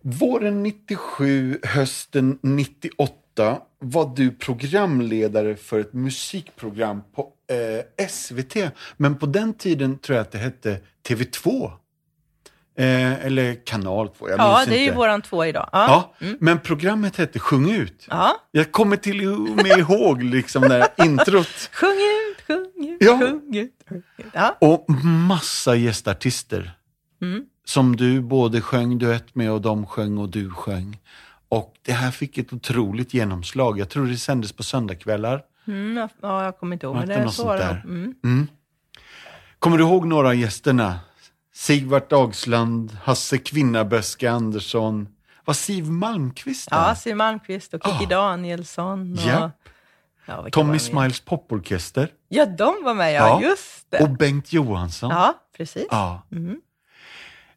Våren 0.00 0.62
97, 0.62 1.60
hösten 1.62 2.38
98 2.42 3.60
var 3.78 4.16
du 4.16 4.30
programledare 4.30 5.56
för 5.56 5.80
ett 5.80 5.92
musikprogram 5.92 7.02
på 7.14 7.32
eh, 7.50 8.08
SVT. 8.08 8.56
Men 8.96 9.18
på 9.18 9.26
den 9.26 9.54
tiden 9.54 9.98
tror 9.98 10.16
jag 10.16 10.22
att 10.22 10.32
det 10.32 10.38
hette 10.38 10.80
TV2. 11.08 11.70
Eh, 12.78 13.26
eller 13.26 13.66
Kanal 13.66 14.08
2, 14.08 14.28
jag 14.30 14.38
ja 14.40 14.56
minns 14.56 14.68
det 14.68 14.74
är 14.76 14.78
ju 14.80 14.84
inte. 14.84 14.96
våran 14.96 15.22
två 15.22 15.44
idag. 15.46 15.68
Ja. 15.72 16.14
Ja, 16.20 16.26
men 16.40 16.58
programmet 16.60 17.16
hette 17.16 17.38
Sjung 17.38 17.70
ut. 17.70 18.06
ja. 18.10 18.36
Jag 18.50 18.72
kommer 18.72 18.96
till 18.96 19.28
och 19.28 19.40
med 19.56 19.78
ihåg 19.78 20.22
liksom 20.22 20.62
det 20.62 20.74
här 20.74 21.06
introt. 21.06 21.46
Sjung 21.72 21.90
ut, 21.90 22.46
sjung 22.46 22.88
ut, 22.90 22.96
Ja. 23.00 23.18
sjung 23.18 23.56
ut. 23.56 23.72
sjung 23.88 24.02
ut. 24.18 24.26
Ja. 24.32 24.56
Och 24.60 24.86
massa 25.04 25.74
gästartister. 25.76 26.72
som 27.64 27.96
du 27.96 28.20
både 28.20 28.60
sjöng 28.60 28.98
duett 28.98 29.34
med 29.34 29.50
och 29.52 29.60
de 29.60 29.86
sjöng 29.86 30.18
och 30.18 30.28
du 30.28 30.50
sjöng. 30.50 30.98
Och 31.48 31.74
det 31.82 31.92
här 31.92 32.10
fick 32.10 32.38
ett 32.38 32.52
otroligt 32.52 33.14
genomslag. 33.14 33.78
Jag 33.78 33.88
tror 33.88 34.06
det 34.06 34.16
sändes 34.16 34.52
på 34.52 34.62
söndagskvällar. 34.62 35.42
Mm, 35.66 35.96
ja, 35.96 36.08
ja, 36.22 36.44
jag 36.44 36.58
kommer 36.58 36.76
inte 36.76 36.86
ihåg, 36.86 36.96
men 36.96 37.08
det 37.08 37.14
det 37.14 37.24
något 37.24 37.34
så 37.34 37.36
sånt 37.42 37.48
var 37.48 37.56
det. 37.56 37.62
där? 37.64 37.82
nog. 37.86 38.14
Mm. 38.24 38.46
Kommer 39.58 39.78
du 39.78 39.84
ihåg 39.84 40.06
några 40.06 40.28
av 40.28 40.34
gästerna? 40.36 40.98
Sigvart 41.56 42.10
Dagsland, 42.10 42.92
Hasse 43.02 43.38
Kvinnaböske 43.38 44.30
Andersson. 44.30 45.08
Var 45.44 45.54
Siv 45.54 45.90
Malmqvist 45.90 46.70
där? 46.70 46.76
Ja, 46.88 46.94
Siw 46.94 47.14
Malmkvist 47.16 47.74
och 47.74 47.80
Kikki 47.84 48.04
Ah. 48.04 48.08
Danielsson. 48.08 49.12
Och, 49.12 49.18
ja, 50.26 50.42
var 50.42 50.50
Tommy? 50.50 50.78
Smiles 50.78 51.20
poporkester. 51.20 52.08
Ja, 52.28 52.46
de 52.46 52.84
var 52.84 52.94
med, 52.94 53.14
ja. 53.14 53.26
Ja. 53.42 53.48
Just 53.48 53.90
det. 53.90 53.98
Och 54.02 54.10
Bengt 54.10 54.52
Johansson. 54.52 55.10
Ja, 55.10 55.34
precis. 55.56 55.86
Ja. 55.90 56.26
Mm. 56.32 56.60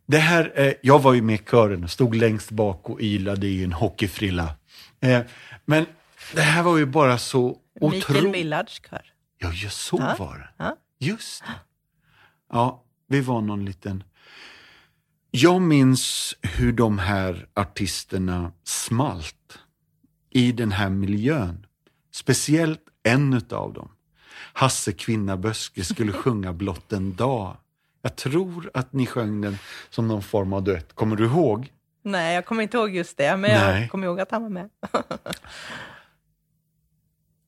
Det 0.06 0.18
här, 0.18 0.52
eh, 0.56 0.74
jag 0.82 1.00
var 1.02 1.14
ju 1.14 1.22
med 1.22 1.36
i 1.42 1.44
kören 1.52 1.84
och 1.84 1.90
stod 1.92 2.16
längst 2.16 2.52
bak 2.52 2.90
och 2.90 3.00
ylade 3.02 3.48
i 3.48 3.64
en 3.64 3.74
hockeyfrilla. 3.74 4.56
Eh, 5.02 5.22
men 5.66 5.86
det 6.34 6.42
här 6.42 6.64
var 6.64 6.78
ju 6.78 6.86
bara 6.86 7.18
så 7.18 7.58
Mikael 7.82 7.98
otroligt. 8.04 8.32
Millards 8.32 8.82
kör. 8.90 9.02
Ja, 9.38 9.52
just 9.54 9.82
så 9.82 9.98
Ja. 10.00 10.16
var 10.26 10.38
det. 10.38 10.64
Ja. 10.64 10.76
Just 11.00 11.42
det. 11.44 11.52
Ja, 12.52 12.84
vi 13.10 13.22
var 13.22 13.42
någon 13.42 13.66
liten... 13.66 14.04
Jag 15.32 15.62
minns 15.62 16.36
hur 16.42 16.72
de 16.72 17.00
här 17.00 17.48
artisterna 17.54 18.52
smalt 18.64 19.60
i 20.30 20.52
den 20.52 20.72
här 20.72 20.90
miljön. 20.90 21.66
Speciellt 22.12 22.82
en 23.04 23.34
utav 23.34 23.74
dem. 23.74 23.90
Hasse 24.54 24.92
Kvinnaböske 24.92 25.84
skulle 25.84 26.12
sjunga 26.24 26.54
Blott 26.54 26.94
en 26.94 27.16
dag. 27.16 27.58
Jag 28.02 28.16
tror 28.16 28.72
att 28.74 28.94
ni 28.94 29.06
sjöng 29.06 29.42
den 29.42 29.58
som 29.90 30.08
någon 30.08 30.24
form 30.24 30.54
av 30.54 30.64
duett. 30.64 30.94
Kommer 30.94 31.16
du 31.16 31.26
ihåg? 31.26 31.72
Nej, 32.04 32.36
jag 32.36 32.46
kommer 32.46 32.64
inte 32.64 32.78
ihåg 32.78 32.96
just 32.96 33.18
det, 33.18 33.38
men 33.38 33.52
Nej. 33.52 33.82
jag 33.82 33.92
kommer 33.92 34.08
ihåg 34.08 34.20
att 34.20 34.32
han 34.32 34.42
var 34.42 34.50
med. 34.50 34.70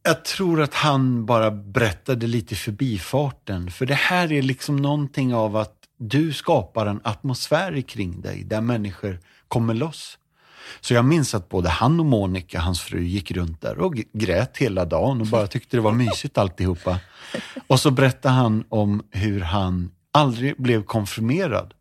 Jag 0.04 0.26
tror 0.26 0.62
att 0.62 0.74
han 0.74 1.26
bara 1.26 1.52
berättade 1.52 2.28
lite 2.28 2.56
förbifarten. 2.56 3.72
För 3.72 3.86
det 3.86 3.94
här 3.94 4.32
är 4.32 4.42
liksom 4.42 4.76
någonting 4.76 5.34
av 5.36 5.58
att 5.58 5.74
du 5.98 6.34
skapar 6.34 6.86
en 6.86 7.02
atmosfär 7.04 7.82
kring 7.82 8.22
dig 8.22 8.44
där 8.44 8.62
människor 8.62 9.20
kommer 9.48 9.74
loss. 9.74 10.18
Så 10.82 10.94
jag 10.94 11.06
minns 11.06 11.36
att 11.36 11.50
både 11.50 11.70
han 11.70 12.00
och 12.00 12.06
Monica, 12.06 12.60
hans 12.60 12.82
fru, 12.82 13.04
gick 13.04 13.32
runt 13.32 13.62
där 13.62 13.80
och 13.80 13.96
grät 14.14 14.58
hela 14.58 14.86
dagen 14.86 15.22
och 15.22 15.28
bara 15.28 15.48
tyckte 15.48 15.78
det 15.78 15.82
var 15.82 15.92
mysigt 15.92 16.38
alltihopa. 16.38 17.00
Och 17.68 17.80
så 17.80 17.92
berättade 17.92 18.36
han 18.36 18.64
om 18.70 19.04
hur 19.12 19.42
han 19.42 19.92
aldrig 20.12 20.62
blev 20.62 20.84
konfirmerad. 20.84 21.74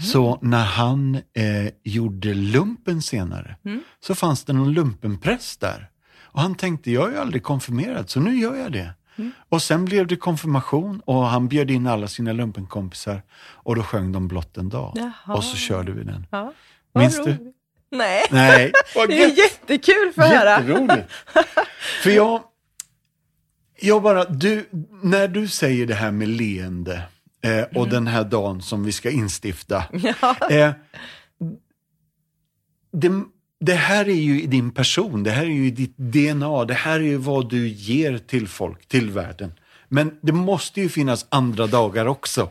Så 0.00 0.38
när 0.42 0.64
han 0.64 1.14
eh, 1.14 1.72
gjorde 1.84 2.34
lumpen 2.34 3.02
senare 3.02 3.56
så 4.00 4.14
fanns 4.14 4.44
det 4.44 4.52
någon 4.52 4.72
lumpenpräst 4.72 5.60
där. 5.60 5.88
Och 6.32 6.40
han 6.40 6.54
tänkte, 6.54 6.90
jag 6.90 7.08
är 7.08 7.12
ju 7.12 7.18
aldrig 7.18 7.42
konfirmerad 7.42 8.10
så 8.10 8.20
nu 8.20 8.36
gör 8.36 8.56
jag 8.56 8.72
det. 8.72 8.94
Och 9.48 9.62
sen 9.62 9.84
blev 9.84 10.06
det 10.06 10.16
konfirmation 10.16 11.00
och 11.04 11.26
han 11.26 11.48
bjöd 11.48 11.70
in 11.70 11.86
alla 11.86 12.08
sina 12.08 12.32
lumpenkompisar 12.32 13.22
och 13.40 13.76
då 13.76 13.82
sjöng 13.82 14.12
de 14.12 14.28
blott 14.28 14.56
en 14.56 14.68
dag. 14.68 14.92
Jaha. 14.96 15.36
Och 15.36 15.44
så 15.44 15.56
körde 15.56 15.92
vi 15.92 16.04
den. 16.04 16.26
Ja. 16.30 16.52
Minns 16.94 17.16
du? 17.24 17.52
Nej, 17.90 18.24
Nej, 18.30 18.72
det 19.08 19.22
är 19.22 19.38
jättekul 19.38 20.12
för 20.14 20.22
att 20.22 20.28
höra. 20.28 20.84
För 22.02 22.10
jag, 22.10 22.42
jag 23.80 24.02
bara, 24.02 24.24
du, 24.24 24.68
när 25.02 25.28
du 25.28 25.48
säger 25.48 25.86
det 25.86 25.94
här 25.94 26.10
med 26.10 26.28
leende 26.28 27.02
eh, 27.42 27.62
och 27.78 27.88
den 27.88 28.06
här 28.06 28.24
dagen 28.24 28.62
som 28.62 28.84
vi 28.84 28.92
ska 28.92 29.10
instifta. 29.10 29.84
Ja. 30.20 30.36
Eh, 30.50 30.72
det, 32.92 33.10
det 33.64 33.74
här 33.74 34.08
är 34.08 34.12
ju 34.14 34.42
i 34.42 34.46
din 34.46 34.70
person, 34.70 35.22
det 35.22 35.30
här 35.30 35.42
är 35.42 35.46
ju 35.50 35.70
ditt 35.70 35.96
DNA, 35.96 36.64
det 36.64 36.74
här 36.74 36.94
är 37.00 37.04
ju 37.04 37.16
vad 37.16 37.48
du 37.50 37.68
ger 37.68 38.18
till 38.18 38.48
folk, 38.48 38.88
till 38.88 39.10
världen. 39.10 39.52
Men 39.88 40.18
det 40.22 40.32
måste 40.32 40.80
ju 40.80 40.88
finnas 40.88 41.26
andra 41.28 41.66
dagar 41.66 42.06
också. 42.06 42.48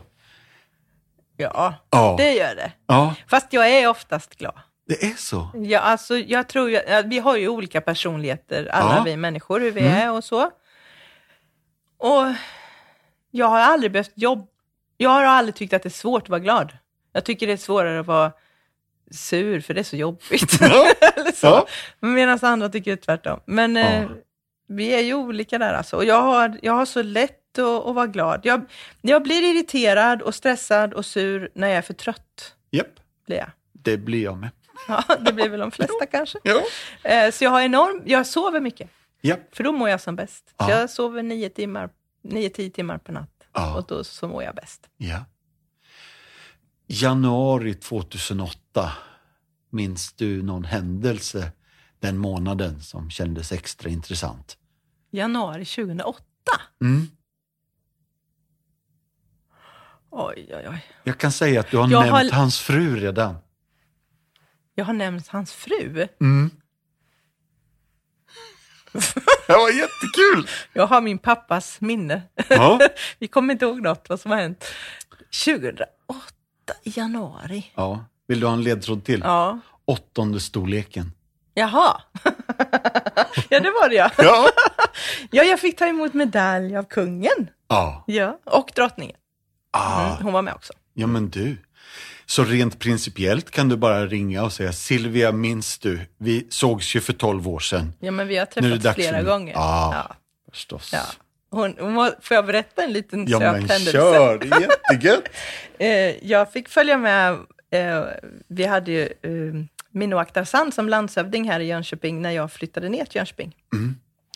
ja, 1.36 1.74
Ja. 1.90 2.14
det 2.18 2.32
gör 2.34 2.54
det. 2.54 2.72
Ja, 2.86 3.14
Fast 3.28 3.52
jag 3.52 3.70
är 3.70 3.88
oftast 3.88 4.38
glad. 4.38 4.58
det 4.88 5.02
är 5.04 5.14
så. 5.16 5.48
Ja, 5.54 5.78
alltså, 5.80 6.16
jag 6.18 6.48
tror 6.48 6.70
ju, 6.70 6.80
vi 7.04 7.18
har 7.18 7.36
ju 7.36 7.48
olika 7.48 7.80
personligheter, 7.80 8.66
alla 8.72 8.86
Ja. 8.88 8.92
Mm. 8.92 9.04
vi 9.04 9.16
människor, 9.16 9.60
hur 9.60 9.70
vi 9.70 9.80
är 9.80 10.12
och 10.12 10.24
så. 10.24 10.50
Och 11.98 12.26
jag 13.30 13.46
har 13.46 13.60
aldrig 13.60 13.92
behövt 13.92 14.12
jobb. 14.14 14.46
Jag 14.96 15.10
har 15.10 15.24
aldrig 15.24 15.54
tyckt 15.54 15.72
att 15.72 15.82
det 15.82 15.88
är 15.88 15.90
svårt 15.90 16.22
att 16.22 16.28
vara 16.28 16.40
glad. 16.40 16.72
Jag 17.12 17.24
tycker 17.24 17.46
det 17.46 17.52
är 17.52 17.56
svårare 17.56 18.00
att 18.00 18.06
vara 18.06 18.32
sur, 19.12 19.60
för 19.60 19.74
det 19.74 19.80
är 19.80 19.84
så 19.84 19.96
jobbigt. 19.96 20.56
Ja. 20.60 20.86
Eller 21.16 21.32
så. 21.32 21.46
Ja. 21.46 21.66
Medan 22.00 22.38
andra 22.42 22.68
tycker 22.68 22.96
tvärtom. 22.96 23.40
Men 23.44 23.76
eh, 23.76 24.02
Ja. 24.02 24.08
vi 24.68 24.94
är 24.94 25.00
ju 25.00 25.14
olika 25.14 25.58
där 25.58 25.72
alltså. 25.74 25.96
Och 25.96 26.04
jag 26.04 26.22
har, 26.22 26.58
jag 26.62 26.72
har 26.72 26.86
så 26.86 27.02
lätt 27.02 27.58
att, 27.58 27.86
att 27.86 27.94
vara 27.94 28.06
glad. 28.06 28.40
Jag, 28.44 28.64
jag 29.00 29.22
blir 29.22 29.42
irriterad 29.54 30.22
och 30.22 30.34
stressad 30.34 30.94
och 30.94 31.06
sur 31.06 31.50
när 31.54 31.68
jag 31.68 31.76
är 31.76 31.82
för 31.82 31.94
trött. 31.94 32.54
Japp, 32.70 32.86
Blir 33.26 33.36
jag. 33.36 33.50
det 33.72 33.96
blir 33.98 34.22
jag 34.24 34.38
med. 34.38 34.50
Ja, 34.88 35.04
det 35.20 35.32
blir 35.32 35.48
väl 35.48 35.60
de 35.60 35.70
flesta 35.70 36.06
kanske. 36.10 36.38
Ja. 36.42 36.62
Eh, 37.10 37.30
Så 37.30 37.44
jag 37.44 37.50
har 37.50 37.60
enorm, 37.60 38.02
jag 38.06 38.26
sover 38.26 38.60
mycket, 38.60 38.90
Japp. 39.20 39.56
för 39.56 39.64
då 39.64 39.72
mår 39.72 39.88
jag 39.88 40.00
som 40.00 40.16
bäst. 40.16 40.54
Jag 40.58 40.90
sover 40.90 41.22
nio 41.22 41.48
timmar, 41.48 41.88
nio, 42.24 42.48
tio 42.50 42.70
timmar 42.70 42.98
per 42.98 43.12
natt. 43.12 43.28
Och 43.76 43.84
då 43.88 44.04
så 44.04 44.28
mår 44.28 44.42
jag 44.42 44.54
bäst. 44.54 44.88
Ja. 44.96 45.24
Januari 46.86 47.74
2008, 47.74 48.92
minns 49.70 50.12
du 50.12 50.42
någon 50.42 50.64
händelse 50.64 51.52
den 52.00 52.18
månaden 52.18 52.80
som 52.82 53.10
kändes 53.10 53.52
extra 53.52 53.90
intressant? 53.90 54.58
Januari 55.10 55.64
2008. 55.64 56.22
Mm. 56.80 57.08
Oj, 60.10 60.48
oj, 60.54 60.66
oj. 60.68 60.86
Jag 61.04 61.18
kan 61.18 61.32
säga 61.32 61.60
att 61.60 61.70
du 61.70 61.76
har 61.76 61.88
Jag 61.90 62.00
nämnt 62.06 62.32
har- 62.32 62.38
hans 62.38 62.58
fru 62.60 62.96
redan. 62.96 63.36
Jag 64.74 64.84
har 64.84 64.92
nämnt 64.92 65.28
hans 65.28 65.52
fru. 65.52 66.08
Mm. 66.20 66.50
det 69.46 69.52
var 69.52 69.68
jättekul! 69.70 70.48
Jag 70.72 70.86
har 70.86 71.00
min 71.00 71.18
pappas 71.18 71.80
minne. 71.80 72.22
Ja. 72.48 72.80
Vi 73.18 73.28
kommer 73.28 73.52
inte 73.52 73.64
ihåg 73.64 73.82
något 73.82 74.08
vad 74.08 74.20
som 74.20 74.30
har 74.30 74.38
hänt. 74.38 74.64
2008 75.44 75.86
i 76.06 76.41
januari. 76.82 77.72
ja. 77.74 78.04
Vill 78.28 78.40
du 78.40 78.46
ha 78.46 78.52
en 78.52 78.62
ledtråd 78.62 79.04
till? 79.04 79.20
Ja. 79.24 79.58
Åttonde 79.84 80.40
storleken. 80.40 81.12
Jaha. 81.54 82.00
ja, 83.48 83.60
det 83.60 83.70
var 83.70 83.88
det 83.88 83.94
ja. 83.94 84.10
Ja. 84.18 84.48
Ja, 85.30 85.42
jag 85.42 85.60
fick 85.60 85.78
ta 85.78 85.86
emot 85.86 86.14
medalj 86.14 86.76
av 86.76 86.82
kungen. 86.84 87.50
Ja. 87.68 88.04
Ja, 88.06 88.38
och 88.44 88.72
drottningen. 88.76 89.16
Ah. 89.70 90.06
Mm, 90.12 90.22
hon 90.24 90.32
var 90.32 90.42
med 90.42 90.54
också. 90.54 90.72
Ja, 90.94 91.06
men 91.06 91.30
du. 91.30 91.56
Så 92.26 92.44
rent 92.44 92.78
principiellt 92.78 93.50
kan 93.50 93.68
du 93.68 93.76
bara 93.76 94.06
ringa 94.06 94.42
och 94.42 94.52
säga 94.52 94.72
Silvia, 94.72 95.32
minns 95.32 95.78
du? 95.78 96.00
Vi 96.18 96.46
sågs 96.50 96.96
ju 96.96 97.00
för 97.00 97.12
12 97.12 97.48
år 97.48 97.58
sedan. 97.60 97.92
Ja, 98.00 98.10
men 98.10 98.28
vi 98.28 98.36
har 98.36 98.48
Nu 98.56 98.78
träffats 98.80 98.94
flera 98.94 99.16
för- 99.18 99.24
gånger. 99.24 99.52
Ja. 99.54 99.90
Ja. 100.08 100.14
Förstås. 100.52 100.90
Ja. 100.92 101.02
Hon, 101.52 101.76
hon 101.78 101.94
var, 101.94 102.14
får 102.20 102.34
jag 102.34 102.46
berätta 102.46 102.82
en 102.82 102.92
liten 102.92 103.26
Ja 103.28 103.38
söt 103.38 103.52
men 103.52 103.54
händelse? 103.54 103.90
kör, 103.92 104.38
det 104.38 104.46
är 104.56 104.60
jättegött. 104.60 105.28
Eh, 105.78 106.28
jag 106.30 106.52
fick 106.52 106.68
följa 106.68 106.98
med, 106.98 107.32
eh, 107.70 108.04
vi 108.48 108.64
hade 108.64 108.92
ju 108.92 109.02
eh, 109.02 109.64
Minno 109.90 110.16
Akhtarzand 110.16 110.74
som 110.74 110.88
landshövding 110.88 111.50
här 111.50 111.60
i 111.60 111.64
Jönköping 111.64 112.22
när 112.22 112.30
jag 112.30 112.52
flyttade 112.52 112.88
ner 112.88 113.04
till 113.04 113.16
Jönköping. 113.16 113.56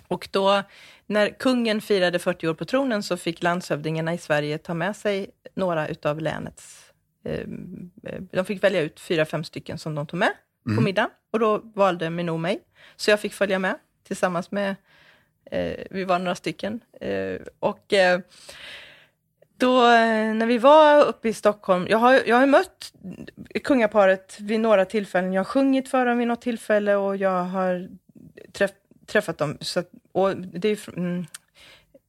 Och 0.09 0.29
då, 0.31 0.62
när 1.07 1.29
kungen 1.29 1.81
firade 1.81 2.19
40 2.19 2.49
år 2.49 2.55
på 2.55 2.64
tronen 2.64 3.03
så 3.03 3.17
fick 3.17 3.43
landshövdingarna 3.43 4.14
i 4.14 4.19
Sverige 4.19 4.59
ta 4.59 4.75
med 4.75 4.97
sig 4.97 5.31
några 5.55 5.89
utav 5.89 6.21
länets, 6.21 6.93
eh, 7.25 7.33
eh, 8.05 8.21
de 8.33 8.45
fick 8.45 8.64
välja 8.64 8.81
ut 8.81 9.01
fyra, 9.01 9.25
fem 9.25 9.45
stycken 9.45 9.79
som 9.79 9.95
de 9.95 10.07
tog 10.07 10.19
med 10.19 10.33
på 10.77 10.81
middag. 10.81 11.11
Och 11.33 11.39
då 11.39 11.61
valde 11.75 12.11
Minno 12.11 12.37
mig. 12.37 12.61
Så 12.97 13.11
jag 13.11 13.21
fick 13.21 13.35
följa 13.35 13.59
med 13.59 13.75
tillsammans 14.07 14.51
med, 14.51 14.77
Eh, 15.51 15.84
vi 15.90 16.05
var 16.05 16.18
några 16.18 16.34
stycken. 16.34 16.80
Eh, 17.01 17.40
och 17.59 17.92
eh, 17.92 18.20
då, 19.57 19.82
eh, 19.82 20.34
när 20.34 20.47
vi 20.47 20.59
var 20.59 21.05
uppe 21.05 21.28
i 21.28 21.32
Stockholm, 21.32 21.86
jag 21.88 21.99
har, 21.99 22.22
jag 22.26 22.36
har 22.36 22.47
mött 22.47 22.92
kungaparet 23.64 24.36
vid 24.40 24.61
några 24.61 24.84
tillfällen. 24.84 25.32
Jag 25.32 25.40
har 25.40 25.44
sjungit 25.44 25.88
för 25.88 26.07
dem 26.07 26.18
vid 26.18 26.28
något 26.28 26.42
tillfälle 26.42 26.94
och 26.94 27.16
jag 27.16 27.44
har 27.44 27.88
träff, 28.53 28.70
träffat 29.07 29.38
dem. 29.38 29.59
Så, 29.61 29.82
och 30.12 30.36
det 30.36 30.68
är, 30.68 30.88
mm, 30.97 31.26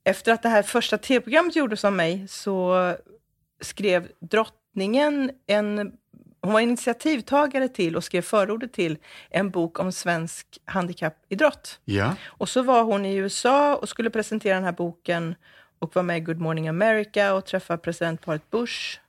efter 0.03 0.31
att 0.31 0.43
det 0.43 0.49
här 0.49 0.63
första 0.63 0.97
tv-programmet 0.97 1.55
gjordes 1.55 1.83
om 1.83 1.95
mig 1.95 2.27
så 2.27 2.93
skrev 3.61 4.07
drottningen 4.19 5.31
en 5.47 5.97
hon 6.47 6.53
var 6.53 6.61
initiativtagare 6.61 7.67
till 7.67 7.95
och 7.95 8.03
skrev 8.03 8.21
förordet 8.21 8.73
till 8.73 8.97
en 9.29 9.49
bok 9.49 9.79
om 9.79 9.91
svensk 9.91 10.47
handikappidrott. 10.65 11.79
Ja, 11.85 12.15
Och 12.27 12.49
så 12.49 12.61
var 12.61 12.83
hon 12.83 13.05
i 13.05 13.15
USA 13.15 13.75
och 13.75 13.89
skulle 13.89 14.09
presentera 14.09 14.55
den 14.55 14.63
här 14.63 14.71
boken 14.71 15.35
och 15.79 15.95
var 15.95 16.03
med 16.03 16.17
i 16.17 16.19
Good 16.19 16.39
Morning 16.39 16.67
America 16.67 17.33
och 17.33 17.45
träffa 17.45 17.77
presidentparet 17.77 18.49
Bush. 18.49 18.99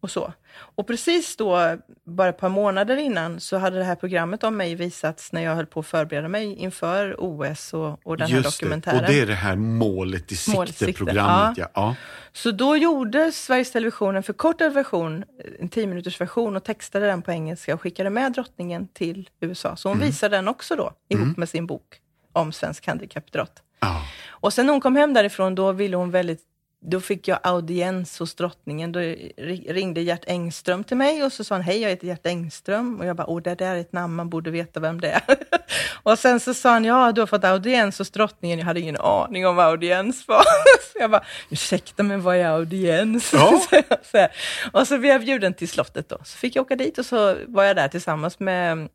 Och 0.00 0.10
så. 0.10 0.32
Och 0.52 0.86
precis 0.86 1.36
då, 1.36 1.76
bara 2.04 2.28
ett 2.28 2.38
par 2.38 2.48
månader 2.48 2.96
innan, 2.96 3.40
så 3.40 3.58
hade 3.58 3.78
det 3.78 3.84
här 3.84 3.94
programmet 3.94 4.44
om 4.44 4.56
mig 4.56 4.74
visats 4.74 5.32
när 5.32 5.42
jag 5.42 5.54
höll 5.54 5.66
på 5.66 5.80
att 5.80 5.86
förbereda 5.86 6.28
mig 6.28 6.54
inför 6.54 7.16
OS 7.18 7.74
och, 7.74 8.06
och 8.06 8.16
den 8.16 8.30
här 8.30 8.36
Just 8.36 8.60
det. 8.60 8.66
dokumentären. 8.66 9.00
Och 9.00 9.06
det 9.10 9.20
är 9.20 9.26
det 9.26 9.34
här 9.34 9.56
målet 9.56 10.32
i 10.32 10.36
sikte-programmet. 10.36 11.58
Ja. 11.58 11.68
Ja. 11.74 11.94
Så 12.32 12.50
då 12.50 12.76
gjorde 12.76 13.32
Sveriges 13.32 13.72
Television 13.72 14.16
en 14.16 14.22
förkortad 14.22 14.72
version, 14.72 15.24
en 15.58 15.68
10 15.68 15.86
minuters 15.86 16.20
version 16.20 16.56
och 16.56 16.64
textade 16.64 17.06
den 17.06 17.22
på 17.22 17.30
engelska 17.32 17.74
och 17.74 17.80
skickade 17.80 18.10
med 18.10 18.32
drottningen 18.32 18.88
till 18.88 19.28
USA. 19.40 19.76
Så 19.76 19.88
hon 19.88 19.96
Mm. 19.96 20.06
visade 20.08 20.36
den 20.36 20.48
också 20.48 20.76
då, 20.76 20.92
ihop 21.08 21.36
med 21.36 21.48
sin 21.48 21.66
bok 21.66 22.00
om 22.32 22.52
svensk 22.52 22.86
handikappidrott. 22.86 23.62
Ja. 23.80 24.02
Och 24.28 24.52
sen 24.52 24.66
när 24.66 24.72
hon 24.72 24.80
kom 24.80 24.96
hem 24.96 25.14
därifrån, 25.14 25.54
då 25.54 25.72
ville 25.72 25.96
hon 25.96 26.10
väldigt 26.10 26.40
då 26.82 27.00
fick 27.00 27.28
jag 27.28 27.38
audiens 27.42 28.18
hos 28.18 28.34
drottningen. 28.34 28.92
Då 28.92 29.00
ri- 29.00 29.72
ringde 29.72 30.00
Gert 30.00 30.24
Engström 30.26 30.84
till 30.84 30.96
mig 30.96 31.24
och 31.24 31.32
så 31.32 31.44
sa 31.44 31.54
han, 31.54 31.62
hej 31.62 31.80
jag 31.80 31.88
heter 31.90 32.06
Gert 32.06 32.26
Engström. 32.26 33.00
Och 33.00 33.06
jag 33.06 33.16
bara, 33.16 33.26
åh 33.26 33.42
det 33.42 33.54
där 33.54 33.74
är 33.74 33.80
ett 33.80 33.92
namn, 33.92 34.14
man 34.14 34.30
borde 34.30 34.50
veta 34.50 34.80
vem 34.80 35.00
det 35.00 35.10
är. 35.10 35.22
och 36.02 36.18
sen 36.18 36.40
så 36.40 36.54
sa 36.54 36.70
han, 36.72 36.84
ja 36.84 37.12
du 37.12 37.20
har 37.20 37.26
fått 37.26 37.44
audiens 37.44 37.98
hos 37.98 38.10
drottningen. 38.10 38.58
Jag 38.58 38.66
hade 38.66 38.80
ingen 38.80 38.96
aning 38.96 39.46
om 39.46 39.56
vad 39.56 39.66
audiens 39.66 40.28
var. 40.28 40.42
så 40.92 40.98
jag 40.98 41.10
bara, 41.10 41.24
ursäkta 41.50 42.02
men 42.02 42.22
vad 42.22 42.36
är 42.36 42.46
audiens? 42.46 43.32
Ja. 43.32 43.60
Så 44.02 44.28
och 44.72 44.88
så 44.88 44.98
blev 44.98 45.12
jag 45.12 45.20
bjuden 45.20 45.54
till 45.54 45.68
slottet 45.68 46.08
då. 46.08 46.18
Så 46.24 46.38
fick 46.38 46.56
jag 46.56 46.62
åka 46.62 46.76
dit 46.76 46.98
och 46.98 47.06
så 47.06 47.36
var 47.46 47.64
jag 47.64 47.76
där 47.76 47.88
tillsammans 47.88 48.40
med 48.40 48.88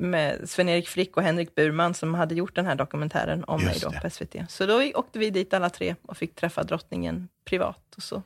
med 0.00 0.48
Sven-Erik 0.48 0.88
Frick 0.88 1.16
och 1.16 1.22
Henrik 1.22 1.54
Burman 1.54 1.94
som 1.94 2.14
hade 2.14 2.34
gjort 2.34 2.54
den 2.54 2.66
här 2.66 2.74
dokumentären 2.74 3.44
om 3.44 3.60
Just 3.60 3.84
mig 3.84 3.92
då 3.92 4.00
på 4.00 4.10
SVT. 4.10 4.36
Så 4.48 4.66
då 4.66 4.82
åkte 4.94 5.18
vi 5.18 5.30
dit 5.30 5.54
alla 5.54 5.70
tre 5.70 5.94
och 6.02 6.16
fick 6.16 6.34
träffa 6.34 6.62
drottningen 6.62 7.28
privat 7.44 7.94
och 7.96 8.02
så 8.02 8.22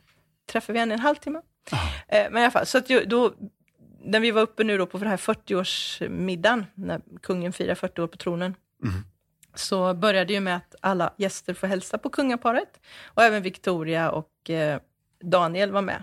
träffade 0.46 0.72
vi 0.72 0.78
henne 0.78 0.94
en 0.94 1.00
halvtimme. 1.00 1.40
Eh, 2.08 2.30
men 2.30 2.36
i 2.36 2.44
alla 2.44 2.50
fall, 2.50 2.66
så 2.66 2.78
att 2.78 2.88
då, 3.06 3.34
när 4.00 4.20
vi 4.20 4.30
var 4.30 4.42
uppe 4.42 4.64
nu 4.64 4.78
då 4.78 4.86
på 4.86 4.98
den 4.98 5.08
här 5.08 5.16
40-årsmiddagen, 5.16 6.64
när 6.74 7.00
kungen 7.22 7.52
firar 7.52 7.74
40 7.74 8.02
år 8.02 8.06
på 8.06 8.16
tronen, 8.16 8.54
så 9.54 9.94
började 9.94 10.32
ju 10.32 10.40
med 10.40 10.56
att 10.56 10.74
alla 10.80 11.14
gäster 11.16 11.54
får 11.54 11.66
hälsa 11.66 11.98
på 11.98 12.10
kungaparet 12.10 12.80
och 13.04 13.22
även 13.22 13.42
Victoria 13.42 14.10
och 14.10 14.50
eh, 14.50 14.80
Daniel 15.20 15.72
var 15.72 15.82
med. 15.82 16.02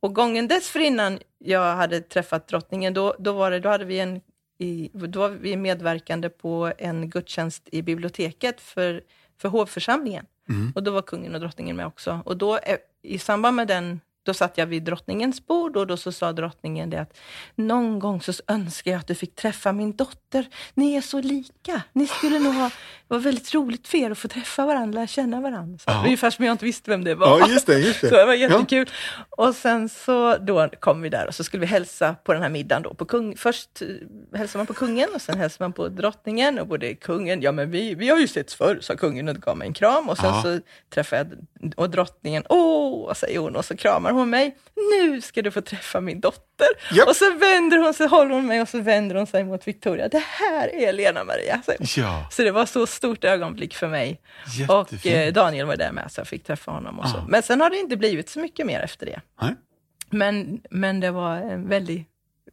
Och 0.00 0.14
gången 0.14 0.48
dessförinnan 0.48 1.18
jag 1.38 1.76
hade 1.76 2.00
träffat 2.00 2.48
drottningen, 2.48 2.94
då, 2.94 3.14
då, 3.18 3.32
var 3.32 3.50
det, 3.50 3.60
då 3.60 3.68
hade 3.68 3.84
vi 3.84 3.98
en 3.98 4.20
i, 4.58 4.90
då 4.92 5.20
var 5.20 5.28
vi 5.28 5.56
medverkande 5.56 6.28
på 6.28 6.72
en 6.78 7.10
gudstjänst 7.10 7.68
i 7.72 7.82
biblioteket 7.82 8.60
för, 8.60 9.02
för 9.38 9.48
hovförsamlingen. 9.48 10.26
Och 10.74 10.82
då 10.82 10.90
var 10.90 11.02
kungen 11.02 11.34
och 11.34 11.40
drottningen 11.40 11.76
med 11.76 11.86
också. 11.86 12.20
Och 12.24 12.36
då 12.36 12.58
i 13.02 13.18
samband 13.18 13.56
med 13.56 13.68
den, 13.68 14.00
då 14.26 14.34
satt 14.34 14.58
jag 14.58 14.66
vid 14.66 14.82
drottningens 14.82 15.46
bord 15.46 15.76
och 15.76 15.86
då 15.86 15.96
så 15.96 16.12
sa 16.12 16.32
drottningen 16.32 16.90
det 16.90 16.96
att 17.00 17.18
någon 17.54 17.98
gång 17.98 18.20
så 18.22 18.32
önskar 18.48 18.90
jag 18.90 18.98
att 19.00 19.06
du 19.06 19.14
fick 19.14 19.34
träffa 19.34 19.72
min 19.72 19.96
dotter. 19.96 20.46
Ni 20.74 20.94
är 20.94 21.00
så 21.00 21.20
lika. 21.20 21.82
Ni 21.92 22.06
skulle 22.06 22.38
nog 22.38 22.54
ha, 22.54 22.64
det 23.08 23.14
var 23.14 23.18
väldigt 23.18 23.54
roligt 23.54 23.88
för 23.88 23.98
er 23.98 24.10
att 24.10 24.18
få 24.18 24.28
träffa 24.28 24.66
varandra, 24.66 24.96
lära 25.00 25.06
känna 25.06 25.40
varandra. 25.40 25.78
Så, 25.78 25.84
Ja. 25.90 26.04
Ungefär 26.04 26.30
som 26.30 26.44
jag 26.44 26.52
inte 26.52 26.64
visste 26.64 26.90
vem 26.90 27.04
det 27.04 27.14
var. 27.14 27.38
ja, 27.38 27.48
just 27.48 27.66
det. 27.66 27.78
Just 27.78 28.00
det. 28.00 28.08
Så 28.10 28.16
det 28.16 28.24
var 28.26 28.34
jättekul. 28.34 28.90
Och 29.30 29.54
sen 29.54 29.88
så 29.88 30.36
då 30.36 30.68
kom 30.80 31.02
vi 31.02 31.08
där 31.08 31.26
och 31.26 31.34
så 31.34 31.44
skulle 31.44 31.60
vi 31.60 31.66
hälsa 31.66 32.14
på 32.24 32.32
den 32.32 32.42
här 32.42 32.48
middagen 32.48 32.82
då. 32.82 32.94
På 32.94 33.04
kung, 33.04 33.36
först 33.36 33.82
eh, 33.82 34.38
hälsar 34.38 34.58
man 34.58 34.66
på 34.66 34.74
kungen 34.74 35.08
och 35.14 35.20
sen 35.22 35.38
hälsar 35.38 35.64
man 35.64 35.72
på 35.72 35.88
drottningen 35.88 36.58
och 36.58 36.66
både 36.66 36.94
kungen, 36.94 37.42
ja 37.42 37.52
men 37.52 37.70
vi, 37.70 37.94
vi 37.94 38.08
har 38.08 38.18
ju 38.18 38.28
setts 38.28 38.54
förr, 38.54 38.78
sa 38.80 38.96
kungen 38.96 39.28
och 39.28 39.36
gav 39.36 39.56
mig 39.56 39.66
en 39.68 39.74
kram. 39.74 40.08
Och 40.08 40.18
sen 40.18 40.26
Ja. 40.34 40.42
så 40.42 40.60
träffade 40.94 41.30
jag 41.60 41.72
och 41.76 41.90
drottningen, 41.90 42.42
åh, 42.48 43.12
säger 43.14 43.38
hon 43.38 43.56
och 43.56 43.64
så 43.64 43.76
kramar 43.76 44.10
hon 44.16 44.30
mig. 44.30 44.56
Nu 45.00 45.20
ska 45.20 45.42
du 45.42 45.50
få 45.50 45.60
träffa 45.60 46.00
min 46.00 46.20
dotter. 46.20 46.66
Japp. 46.92 47.08
Och 47.08 47.16
så 47.16 47.34
vänder 47.34 47.78
hon 47.78 47.94
sig, 47.94 48.08
håller 48.08 48.34
hon 48.34 48.46
mig 48.46 48.60
och 48.62 48.68
så 48.68 48.80
vänder 48.80 49.14
hon 49.16 49.26
sig 49.26 49.44
mot 49.44 49.68
Victoria. 49.68 50.08
Det 50.08 50.22
här 50.26 50.74
är 50.74 50.92
Lena 50.92 51.24
Maria. 51.24 51.62
hon. 51.66 51.76
Ja, 51.96 52.28
Så 52.30 52.42
det 52.42 52.50
var 52.50 52.66
så 52.66 52.86
stort 52.86 53.24
ögonblick 53.24 53.74
för 53.74 53.88
mig. 53.88 54.20
Och 54.68 54.92
jättefint. 54.92 55.16
eh, 55.16 55.32
Daniel 55.42 55.66
var 55.66 55.76
där 55.76 55.92
med, 55.92 56.12
så 56.12 56.20
jag 56.20 56.28
fick 56.28 56.44
träffa 56.44 56.70
honom 56.70 56.98
och 56.98 57.08
så. 57.08 57.16
Ja. 57.16 57.24
Men 57.28 57.42
sen 57.42 57.60
har 57.60 57.70
det 57.70 57.76
inte 57.76 57.96
blivit 57.96 58.28
så 58.28 58.38
mycket 58.40 58.66
mer 58.66 58.80
efter 58.80 59.06
det. 59.06 59.20
Nej. 59.40 59.54
Men, 60.10 60.60
men 60.70 61.00
det 61.00 61.10
var 61.10 61.36
en 61.36 61.68
väldigt 61.68 62.08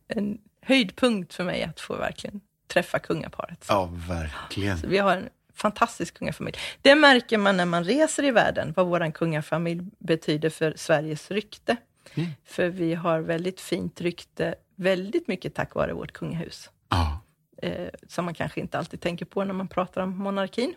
en 0.07 0.38
höjdpunkt 0.61 1.34
för 1.34 1.43
mig 1.43 1.64
att 1.64 1.80
få 1.80 1.95
verkligen 1.95 2.41
träffa 2.68 2.99
kungaparet. 2.99 3.66
Ja, 3.70 3.89
verkligen. 4.07 4.78
Så 4.78 4.88
vi 4.88 4.97
har 4.97 5.11
en 5.18 5.30
fantastisk 5.54 6.18
kungafamilj. 6.18 6.58
Det 6.82 6.95
märker 6.95 7.38
man 7.38 7.58
när 7.58 7.66
man 7.66 7.84
reser 7.84 8.24
i 8.24 8.32
världen, 8.32 8.74
vad 8.76 8.88
vår 8.88 9.12
kungafamilj 9.12 9.82
betyder 9.99 10.49
för 10.49 10.74
Sveriges 10.78 11.32
rykte. 11.32 11.78
Mm. 12.14 12.30
För 12.45 12.70
vi 12.70 12.93
har 12.93 13.20
väldigt 13.20 13.62
fint 13.62 14.01
rykte, 14.01 14.56
väldigt 14.76 15.28
mycket 15.28 15.56
tack 15.56 15.76
vare 15.76 15.93
vårt 15.93 16.12
kungahus. 16.12 16.70
Ja, 16.89 17.20
Eh, 17.64 17.88
som 18.08 18.26
man 18.26 18.34
kanske 18.34 18.60
inte 18.62 18.78
alltid 18.78 19.01
tänker 19.01 19.26
på 19.26 19.43
när 19.43 19.54
man 19.54 19.68
pratar 19.68 20.01
om 20.01 20.18
monarkin. 20.18 20.74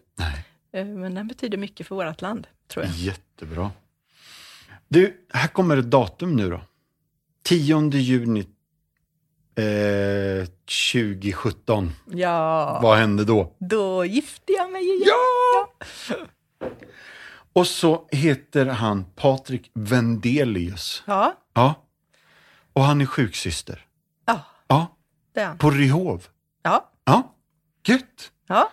Eh, 0.72 0.84
Men 0.86 1.14
den 1.14 1.28
betyder 1.28 1.58
mycket 1.58 1.86
för 1.86 1.94
vårt 1.94 2.20
land, 2.20 2.46
tror 2.68 2.84
jag. 2.84 2.94
Jättebra. 2.94 3.70
Du, 4.88 5.26
här 5.32 5.48
kommer 5.48 5.76
ett 5.76 5.90
datum 5.90 6.36
nu 6.36 6.50
då. 6.50 6.60
10 7.42 7.90
juni 7.90 8.46
eh, 9.56 10.46
2017. 10.92 11.90
Ja, 12.10 12.80
Vad 12.82 12.98
hände 12.98 13.24
då? 13.24 13.52
då 13.58 14.04
gifte 14.04 14.52
jag 14.52 14.72
mig 14.72 14.82
igen. 14.84 15.02
Ja! 15.06 16.16
Och 17.52 17.66
så 17.66 18.08
heter 18.12 18.66
han 18.66 19.04
Patrik 19.04 19.70
Vendelius. 19.74 21.02
Ja, 21.06 21.34
Ja. 21.54 21.74
Och 22.72 22.82
han 22.82 23.00
är 23.00 23.06
sjuksyster. 23.06 23.84
ja 24.26 24.40
Ja. 24.68 24.96
det 25.34 25.40
är 25.40 25.46
han. 25.46 25.58
På 25.58 25.70
Ryhov. 25.70 26.26
Ja, 26.62 26.90
Ja. 27.04 27.34
Gött. 27.86 28.30
ja, 28.48 28.70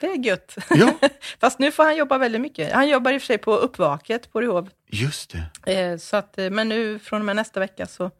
det 0.00 0.06
är 0.06 0.16
gött. 0.26 0.56
Ja, 0.70 0.92
Fast 1.40 1.58
nu 1.58 1.72
får 1.72 1.84
han 1.84 1.96
jobba 1.96 2.18
väldigt 2.18 2.40
mycket. 2.40 2.72
Han 2.72 2.88
jobbar 2.88 3.12
i 3.12 3.16
och 3.16 3.22
för 3.22 3.26
sig 3.26 3.38
på 3.38 3.56
Uppvaket 3.56 4.32
på 4.32 4.40
Ryhov. 4.40 4.70
just 4.86 5.34
det. 5.64 5.72
Eh, 5.80 5.98
så 5.98 6.16
att, 6.16 6.38
eh, 6.38 6.50
men 6.50 6.68
nu 6.68 6.98
från 6.98 7.20
och 7.20 7.24
med 7.26 7.36
nästa 7.36 7.60
vecka 7.60 7.86
så, 7.86 8.10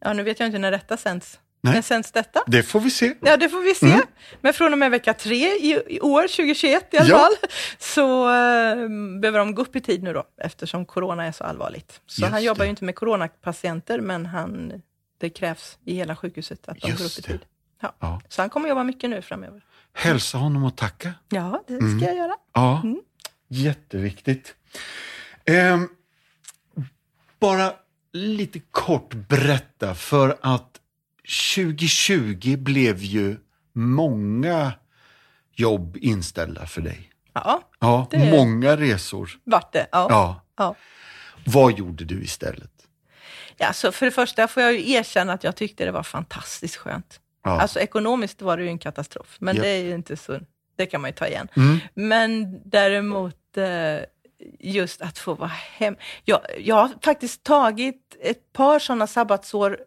ja 0.00 0.12
nu 0.12 0.22
vet 0.22 0.40
jag 0.40 0.46
inte 0.46 0.58
när 0.58 0.70
detta 0.70 0.96
sänds. 0.96 1.40
Nej. 1.62 1.74
När 1.74 1.82
sänds 1.82 2.12
detta? 2.12 2.42
Det 2.46 2.62
får 2.62 2.80
vi 2.80 2.90
se. 2.90 3.14
Ja, 3.20 3.36
det 3.36 3.48
får 3.48 3.60
vi 3.60 3.74
se. 3.74 4.00
Men 4.40 4.52
från 4.52 4.72
och 4.72 4.78
med 4.78 4.90
vecka 4.90 5.14
tre 5.14 5.46
i, 5.46 5.82
i 5.88 6.00
år, 6.00 6.22
2021 6.22 6.94
i 6.94 6.98
alla 6.98 7.08
Ja. 7.08 7.18
fall, 7.18 7.32
så 7.78 8.28
eh, 8.28 8.88
behöver 9.20 9.38
de 9.38 9.54
gå 9.54 9.62
upp 9.62 9.76
i 9.76 9.80
tid 9.80 10.02
nu 10.02 10.12
då, 10.12 10.24
eftersom 10.42 10.84
corona 10.86 11.24
är 11.26 11.32
så 11.32 11.44
allvarligt. 11.44 12.00
Så 12.06 12.20
Just 12.22 12.32
han 12.32 12.42
jobbar 12.42 12.58
det. 12.58 12.64
ju 12.64 12.70
inte 12.70 12.84
med 12.84 12.94
coronapatienter, 12.96 14.00
men 14.00 14.26
han, 14.26 14.82
det 15.18 15.30
krävs 15.30 15.78
i 15.84 15.94
hela 15.94 16.16
sjukhuset 16.16 16.68
att 16.68 16.80
de 16.80 16.86
går 16.86 16.94
upp 16.94 17.00
Just 17.00 17.18
i 17.18 17.22
tid. 17.22 17.40
Ja. 17.82 17.94
Ja. 17.98 18.20
Så 18.28 18.42
han 18.42 18.50
kommer 18.50 18.68
jobba 18.68 18.84
mycket 18.84 19.10
nu 19.10 19.22
framöver. 19.22 19.62
Hälsa 19.92 20.38
honom 20.38 20.64
och 20.64 20.76
tacka. 20.76 21.12
Ja, 21.28 21.62
det 21.66 21.76
ska 21.78 22.06
jag 22.06 22.16
göra. 22.16 22.34
Ja, 22.54 22.80
Mm. 22.84 23.00
jätteviktigt. 23.48 24.54
Ehm, 25.44 25.88
bara 27.40 27.72
lite 28.12 28.60
kort 28.70 29.14
berätta, 29.14 29.94
för 29.94 30.36
att 30.40 30.80
2020 31.54 32.56
blev 32.56 32.98
ju 33.02 33.36
många 33.72 34.72
jobb 35.54 35.96
inställda 36.00 36.66
för 36.66 36.80
dig. 36.80 37.10
Ja, 37.32 37.62
Ja, 37.80 38.06
Det- 38.10 38.30
många 38.30 38.76
resor. 38.76 39.30
vart 39.44 39.72
det. 39.72 39.86
Ja. 39.92 40.06
Ja. 40.10 40.44
Ja. 40.56 40.74
Vad 41.46 41.78
gjorde 41.78 42.04
du 42.04 42.22
istället? 42.22 42.70
Ja, 43.56 43.72
så 43.72 43.92
för 43.92 44.06
det 44.06 44.12
första 44.12 44.48
får 44.48 44.62
jag 44.62 44.72
ju 44.72 44.90
erkänna 44.92 45.32
att 45.32 45.44
jag 45.44 45.56
tyckte 45.56 45.84
det 45.84 45.90
var 45.92 46.02
fantastiskt 46.02 46.76
skönt. 46.76 47.20
Ja. 47.44 47.60
Alltså 47.60 47.80
ekonomiskt 47.80 48.42
var 48.42 48.56
det 48.56 48.62
ju 48.62 48.68
en 48.68 48.78
katastrof, 48.78 49.36
men 49.40 49.56
Japp. 49.56 49.62
det 49.64 49.68
är 49.68 49.82
ju 49.84 49.94
inte 49.94 50.16
så, 50.16 50.40
det 50.76 50.86
kan 50.86 51.00
man 51.00 51.10
ju 51.10 51.14
ta 51.14 51.26
igen. 51.26 51.48
Mm. 51.56 51.78
Men 51.94 52.60
däremot 52.70 53.56
eh, 53.56 53.64
just 54.58 55.02
att 55.02 55.18
få 55.18 55.34
vara 55.34 55.50
hem. 55.50 55.96
Jag, 56.24 56.40
jag 56.58 56.74
har 56.74 56.90
faktiskt 57.02 57.44
tagit 57.44 58.16
ett 58.20 58.52
par 58.52 58.78
sådana 58.78 59.06
sabbatsår 59.06 59.78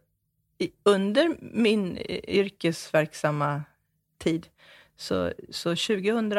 i, 0.58 0.72
under 0.84 1.38
min 1.40 1.98
eh, 1.98 2.20
yrkesverksamma 2.28 3.64
tid. 4.18 4.48
Så, 4.96 5.34
så 5.50 5.70
2000, 5.70 6.32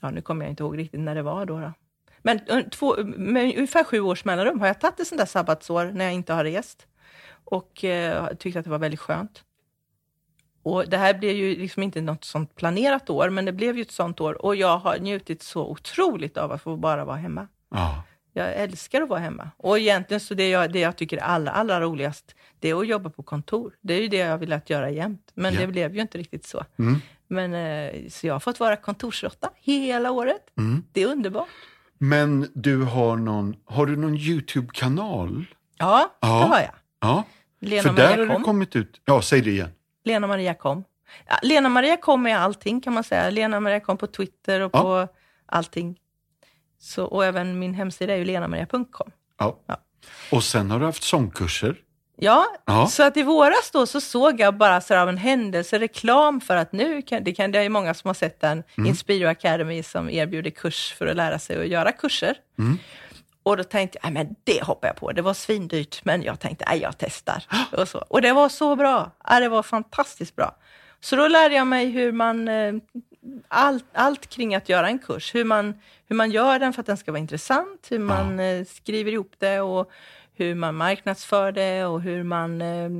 ja 0.00 0.10
nu 0.10 0.22
kommer 0.22 0.44
jag 0.44 0.52
inte 0.52 0.62
ihåg 0.62 0.78
riktigt 0.78 1.00
när 1.00 1.14
det 1.14 1.22
var 1.22 1.46
då. 1.46 1.60
då. 1.60 1.72
Men 2.18 2.40
eh, 2.46 2.60
två, 2.68 2.96
med 3.04 3.44
ungefär 3.44 3.84
sju 3.84 4.00
års 4.00 4.24
mellanrum 4.24 4.60
har 4.60 4.66
jag 4.66 4.80
tagit 4.80 5.00
ett 5.00 5.06
sånt 5.06 5.18
där 5.18 5.26
sabbatsår 5.26 5.84
när 5.84 6.04
jag 6.04 6.14
inte 6.14 6.32
har 6.32 6.44
rest. 6.44 6.86
Och 7.44 7.84
eh, 7.84 8.34
tyckte 8.34 8.58
att 8.58 8.64
det 8.64 8.70
var 8.70 8.78
väldigt 8.78 9.00
skönt. 9.00 9.44
Och 10.62 10.88
det 10.88 10.96
här 10.96 11.14
blev 11.18 11.36
ju 11.36 11.56
liksom 11.56 11.82
inte 11.82 12.00
något 12.00 12.24
sånt 12.24 12.54
planerat 12.56 13.10
år, 13.10 13.30
men 13.30 13.44
det 13.44 13.52
blev 13.52 13.76
ju 13.76 13.82
ett 13.82 13.90
sånt 13.90 14.20
år. 14.20 14.44
Och 14.44 14.56
jag 14.56 14.78
har 14.78 14.98
njutit 14.98 15.42
så 15.42 15.66
otroligt 15.66 16.36
av 16.36 16.52
att 16.52 16.62
få 16.62 16.76
bara 16.76 17.04
vara 17.04 17.16
hemma. 17.16 17.48
Ja. 17.74 18.02
Jag 18.32 18.54
älskar 18.54 19.02
att 19.02 19.08
vara 19.08 19.20
hemma. 19.20 19.50
Och 19.56 19.78
egentligen 19.78 20.20
så 20.20 20.34
det 20.34 20.48
jag, 20.50 20.72
det 20.72 20.80
jag 20.80 20.96
tycker 20.96 21.16
är 21.16 21.20
allra, 21.20 21.50
allra 21.50 21.80
roligast, 21.80 22.34
det 22.58 22.70
är 22.70 22.74
att 22.80 22.86
jobba 22.88 23.10
på 23.10 23.22
kontor. 23.22 23.72
Det 23.80 23.94
är 23.94 24.00
ju 24.02 24.08
det 24.08 24.16
jag 24.16 24.38
vill 24.38 24.52
att 24.52 24.70
göra 24.70 24.90
jämt. 24.90 25.30
Men 25.34 25.54
Ja. 25.54 25.60
det 25.60 25.66
blev 25.66 25.94
ju 25.94 26.00
inte 26.00 26.18
riktigt 26.18 26.44
så. 26.46 26.64
Mm. 26.78 27.00
Men, 27.28 27.54
eh, 27.54 28.08
så 28.08 28.26
jag 28.26 28.34
har 28.34 28.40
fått 28.40 28.60
vara 28.60 28.76
kontorsråtta 28.76 29.50
hela 29.56 30.10
året. 30.10 30.42
Mm. 30.58 30.84
Det 30.92 31.02
är 31.02 31.06
underbart. 31.06 31.48
Men 31.98 32.50
du 32.54 32.82
har 32.82 33.16
någon, 33.16 33.56
har 33.64 33.86
du 33.86 33.96
någon 33.96 34.16
YouTube-kanal? 34.16 35.44
Ja, 35.78 36.16
Ja. 36.20 36.28
det 36.28 36.44
har 36.46 36.60
jag. 36.60 36.70
Ja, 37.00 37.24
Lena 37.60 37.82
för 37.82 37.92
där 37.92 38.10
har 38.10 38.16
det 38.26 38.26
kom. 38.34 38.44
kommit 38.44 38.76
ut. 38.76 39.00
Ja, 39.04 39.22
säg 39.22 39.40
det 39.40 39.50
igen. 39.50 39.68
Lena 40.04 40.26
Maria 40.26 40.54
kom. 40.54 40.84
Ja, 41.26 41.38
Lena 41.42 41.68
Maria 41.68 41.96
kom 41.96 42.22
med 42.22 42.38
allting 42.38 42.80
kan 42.80 42.92
man 42.94 43.04
säga. 43.04 43.30
Lena 43.30 43.60
Maria 43.60 43.80
kom 43.80 43.96
på 43.96 44.06
Twitter 44.06 44.60
och 44.60 44.70
Ja. 44.74 44.80
på 44.82 45.08
allting. 45.46 45.98
Så, 46.78 47.04
och 47.04 47.24
även 47.24 47.58
min 47.58 47.74
hemsida 47.74 48.12
är 48.12 48.16
ju 48.18 48.24
lenamaria.com. 48.24 49.10
Ja. 49.38 49.58
Ja. 49.66 49.76
Och 50.32 50.44
sen 50.44 50.70
har 50.70 50.78
du 50.80 50.86
haft 50.86 51.02
sångkurser. 51.02 51.76
Ja, 52.16 52.46
Ja. 52.66 52.86
så 52.86 53.02
att 53.02 53.16
i 53.16 53.22
våras 53.22 53.70
då 53.72 53.86
så 53.86 54.00
såg 54.00 54.40
jag 54.40 54.56
bara 54.56 54.80
så 54.80 54.96
av 54.98 55.08
en 55.08 55.16
händelse 55.16 55.78
reklam 55.78 56.40
för 56.40 56.56
att 56.56 56.72
nu 56.72 57.02
kan, 57.02 57.24
det 57.24 57.32
kan 57.32 57.52
det 57.52 57.58
är 57.58 57.62
ju 57.62 57.68
många 57.68 57.94
som 57.94 58.08
har 58.08 58.14
sett 58.14 58.40
den, 58.40 58.62
Mm. 58.78 58.88
Inspiro 58.88 59.28
Academy 59.28 59.82
som 59.82 60.10
erbjuder 60.10 60.50
kurs 60.50 60.94
för 60.98 61.06
att 61.06 61.16
lära 61.16 61.38
sig 61.38 61.60
att 61.60 61.68
göra 61.68 61.92
kurser. 61.92 62.34
Mm. 62.58 62.78
Och 63.50 63.56
då 63.56 63.64
tänkte 63.64 63.98
jag, 64.02 64.12
"Nej, 64.12 64.24
men 64.24 64.36
det 64.44 64.62
hoppar 64.62 64.88
jag 64.88 64.96
på. 64.96 65.12
Det 65.12 65.22
var 65.22 65.34
svindyrt, 65.34 66.04
men 66.04 66.22
jag 66.22 66.40
tänkte, 66.40 66.64
nej 66.68 66.80
jag 66.80 66.98
testar. 66.98 67.44
Och, 67.72 67.88
så. 67.88 67.98
och 67.98 68.22
det 68.22 68.32
var 68.32 68.48
så 68.48 68.76
bra. 68.76 69.10
Ja, 69.24 69.40
det 69.40 69.48
var 69.48 69.62
fantastiskt 69.62 70.36
bra. 70.36 70.56
Så 71.00 71.16
då 71.16 71.28
lärde 71.28 71.54
jag 71.54 71.66
mig 71.66 71.86
hur 71.86 72.12
man, 72.12 72.48
eh, 72.48 72.74
allt, 73.48 73.84
allt 73.92 74.26
kring 74.26 74.54
att 74.54 74.68
göra 74.68 74.88
en 74.88 74.98
kurs. 74.98 75.34
Hur 75.34 75.44
man, 75.44 75.74
hur 76.06 76.16
man 76.16 76.30
gör 76.30 76.58
den 76.58 76.72
för 76.72 76.80
att 76.80 76.86
den 76.86 76.96
ska 76.96 77.12
vara 77.12 77.20
intressant, 77.20 77.86
hur 77.90 77.98
man 77.98 78.40
eh, 78.40 78.64
skriver 78.64 79.12
ihop 79.12 79.32
det 79.38 79.60
och 79.60 79.90
hur 80.34 80.54
man 80.54 80.74
marknadsför 80.74 81.52
det 81.52 81.84
och 81.84 82.00
hur 82.00 82.22
man 82.22 82.62
eh, 82.62 82.90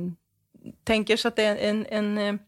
tänker 0.83 1.17
så 1.17 1.27
att 1.27 1.35
det 1.35 1.43
är 1.43 1.55
en, 1.55 1.85
en, 1.85 2.39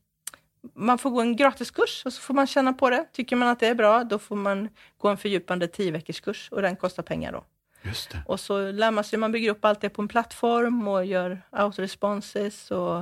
man 0.75 0.97
får 0.97 1.09
gå 1.09 1.21
en 1.21 1.35
gratiskurs 1.35 2.05
och 2.05 2.13
så 2.13 2.21
får 2.21 2.33
man 2.33 2.47
känna 2.47 2.73
på 2.73 2.89
det. 2.89 3.05
Tycker 3.13 3.35
man 3.35 3.47
att 3.47 3.59
det 3.59 3.67
är 3.67 3.75
bra, 3.75 4.03
då 4.03 4.19
får 4.19 4.35
man 4.35 4.69
gå 4.97 5.09
en 5.09 5.17
fördjupande 5.17 5.67
10 5.67 5.91
veckors 5.91 6.21
kurs 6.21 6.49
och 6.51 6.61
den 6.61 6.75
kostar 6.75 7.03
pengar 7.03 7.31
då. 7.31 7.43
Just 7.83 8.09
det. 8.11 8.17
Och 8.25 8.39
så 8.39 8.71
lär 8.71 8.91
man 8.91 9.03
sig, 9.03 9.19
man 9.19 9.31
bygger 9.31 9.51
upp 9.51 9.65
allt 9.65 9.81
det 9.81 9.89
på 9.89 10.01
en 10.01 10.07
plattform 10.07 10.87
och 10.87 11.05
gör 11.05 11.41
autoresponses 11.49 12.71
och 12.71 12.97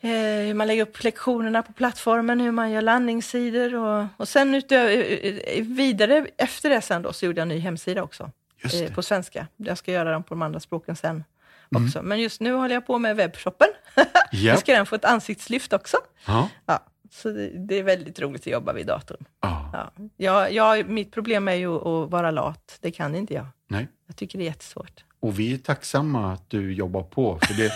eh, 0.00 0.10
hur 0.46 0.54
man 0.54 0.66
lägger 0.66 0.82
upp 0.82 1.02
lektionerna 1.04 1.62
på 1.62 1.72
plattformen, 1.72 2.40
hur 2.40 2.50
man 2.52 2.70
gör 2.70 2.82
landningssidor 2.82 3.74
och, 3.74 4.06
och 4.16 4.28
sen 4.28 4.54
utö- 4.54 4.88
eh, 5.58 5.64
vidare 5.64 6.26
efter 6.36 6.70
det 6.70 6.80
sen 6.80 7.02
då 7.02 7.12
så 7.12 7.26
gjorde 7.26 7.38
jag 7.40 7.42
en 7.42 7.48
ny 7.48 7.58
hemsida 7.58 8.02
också 8.02 8.30
eh, 8.64 8.94
på 8.94 9.02
svenska. 9.02 9.46
Jag 9.56 9.78
ska 9.78 9.92
göra 9.92 10.12
dem 10.12 10.22
på 10.22 10.34
de 10.34 10.42
andra 10.42 10.60
språken 10.60 10.96
sen 10.96 11.24
också. 11.70 12.02
Men 12.02 12.20
just 12.20 12.40
nu 12.40 12.52
håller 12.52 12.74
jag 12.74 12.86
på 12.86 12.98
med 12.98 13.16
webbshoppen. 13.16 13.68
Ja. 14.30 14.52
Nu 14.54 14.58
ska 14.60 14.72
den 14.72 14.86
få 14.86 14.94
ett 14.94 15.04
ansiktslyft 15.04 15.72
också. 15.72 15.96
Ja. 16.26 16.48
Ja, 16.66 16.80
så 17.10 17.30
det, 17.30 17.50
det 17.68 17.78
är 17.78 17.82
väldigt 17.82 18.20
roligt 18.20 18.42
att 18.42 18.46
jobba 18.46 18.72
vid 18.72 18.86
datorn. 18.86 19.24
ja. 19.40 19.70
Ja. 19.72 19.92
Jag, 20.16 20.52
jag, 20.52 20.88
mitt 20.88 21.12
problem 21.12 21.48
är 21.48 21.54
ju 21.54 21.74
att 21.74 22.10
vara 22.10 22.30
lat. 22.30 22.78
Det 22.80 22.90
kan 22.90 23.14
inte 23.14 23.34
jag. 23.34 23.46
Nej. 23.68 23.88
Jag 24.06 24.16
tycker 24.16 24.38
det 24.38 24.44
är 24.44 24.46
jättesvårt. 24.46 25.04
Och 25.20 25.38
vi 25.38 25.54
är 25.54 25.58
tacksamma 25.58 26.32
att 26.32 26.50
du 26.50 26.72
jobbar 26.74 27.02
på. 27.02 27.38
För 27.42 27.54
det, 27.54 27.72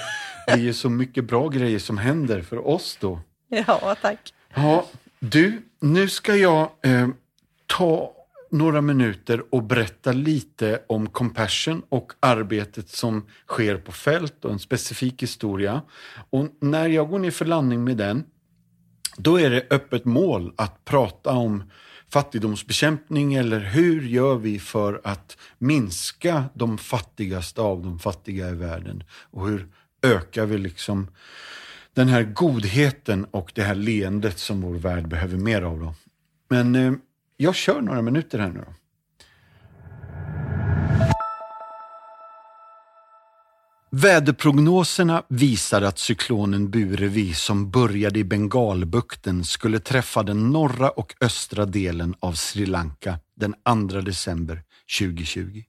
det 0.46 0.52
är 0.52 0.56
ju 0.56 0.72
så 0.72 0.90
mycket 0.90 1.24
bra 1.24 1.48
grejer 1.48 1.78
som 1.78 1.98
händer 1.98 2.42
för 2.42 2.66
oss 2.68 2.98
då. 3.00 3.20
Ja, 3.48 3.96
tack. 4.02 4.34
Ja, 4.54 4.86
du, 5.18 5.62
nu 5.80 6.08
ska 6.08 6.36
jag 6.36 6.70
eh, 6.82 7.08
ta 7.66 8.12
några 8.50 8.80
minuter 8.80 9.54
och 9.54 9.62
berätta 9.62 10.12
lite 10.12 10.82
om 10.86 11.06
Compassion 11.06 11.82
och 11.88 12.12
arbetet 12.20 12.88
som 12.88 13.26
sker 13.46 13.76
på 13.76 13.92
fält 13.92 14.44
och 14.44 14.52
en 14.52 14.58
specifik 14.58 15.22
historia. 15.22 15.82
Och 16.30 16.48
när 16.60 16.88
jag 16.88 17.08
går 17.08 17.18
ner 17.18 17.30
för 17.30 17.44
landning 17.44 17.84
med 17.84 17.96
den, 17.96 18.24
då 19.16 19.40
är 19.40 19.50
det 19.50 19.66
öppet 19.70 20.04
mål 20.04 20.52
att 20.56 20.84
prata 20.84 21.30
om 21.30 21.62
fattigdomsbekämpning 22.08 23.34
eller 23.34 23.60
hur 23.60 24.02
gör 24.02 24.36
vi 24.36 24.58
för 24.58 25.00
att 25.04 25.36
minska 25.58 26.44
de 26.54 26.78
fattigaste 26.78 27.60
av 27.60 27.82
de 27.82 27.98
fattiga 27.98 28.50
i 28.50 28.54
världen 28.54 29.04
och 29.30 29.48
hur 29.48 29.68
ökar 30.02 30.46
vi 30.46 30.58
liksom 30.58 31.08
den 31.94 32.08
här 32.08 32.22
godheten 32.22 33.24
och 33.30 33.52
det 33.54 33.62
här 33.62 33.74
leendet 33.74 34.38
som 34.38 34.60
vår 34.60 34.74
värld 34.74 35.08
behöver 35.08 35.36
mer 35.36 35.62
av. 35.62 35.80
Då. 35.80 35.94
Men 36.48 36.74
eh, 36.74 36.92
jag 37.36 37.54
kör 37.54 37.80
några 37.80 38.02
minuter 38.02 38.38
här 38.38 38.48
nu 38.48 38.64
då. 38.66 38.74
Väderprognoserna 43.94 45.22
visar 45.28 45.82
att 45.82 45.98
cyklonen 45.98 46.70
Burevi 46.70 47.34
som 47.34 47.70
började 47.70 48.18
i 48.18 48.24
Bengalbukten 48.24 49.44
skulle 49.44 49.78
träffa 49.78 50.22
den 50.22 50.50
norra 50.50 50.90
och 50.90 51.14
östra 51.20 51.66
delen 51.66 52.14
av 52.20 52.32
Sri 52.32 52.66
Lanka 52.66 53.18
den 53.36 53.54
2 53.90 54.00
december 54.00 54.62
2020. 54.98 55.62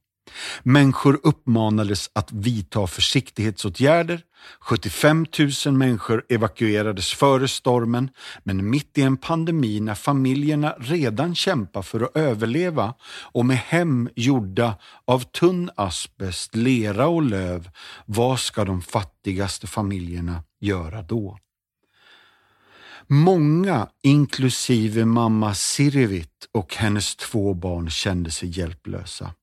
Människor 0.64 1.20
uppmanades 1.24 2.10
att 2.14 2.32
vidta 2.32 2.88
försiktighetsåtgärder. 2.88 4.22
75 4.60 5.26
000 5.66 5.74
människor 5.74 6.26
evakuerades 6.30 7.14
före 7.14 7.48
stormen, 7.48 8.10
men 8.44 8.70
mitt 8.70 8.98
i 8.98 9.02
en 9.02 9.18
pandemi 9.18 9.80
när 9.80 9.96
familjerna 9.96 10.76
redan 10.80 11.36
kämpar 11.36 11.82
för 11.82 12.02
att 12.02 12.18
överleva 12.18 12.94
och 13.22 13.46
med 13.46 13.58
hem 13.58 14.10
gjorda 14.16 14.76
av 15.06 15.20
tunn 15.20 15.70
asbest, 15.76 16.56
lera 16.56 17.08
och 17.08 17.22
löv, 17.22 17.70
vad 18.06 18.40
ska 18.40 18.66
de 18.66 18.82
fattigaste 18.82 19.68
familjerna 19.68 20.44
göra 20.60 21.02
då? 21.02 21.38
Många, 23.08 23.88
inklusive 24.04 25.06
mamma 25.06 25.54
Sirivit 25.54 26.50
och 26.52 26.76
hennes 26.76 27.16
två 27.16 27.54
barn, 27.54 27.90
kände 27.90 28.32
sig 28.32 28.60
hjälplösa. 28.60 29.34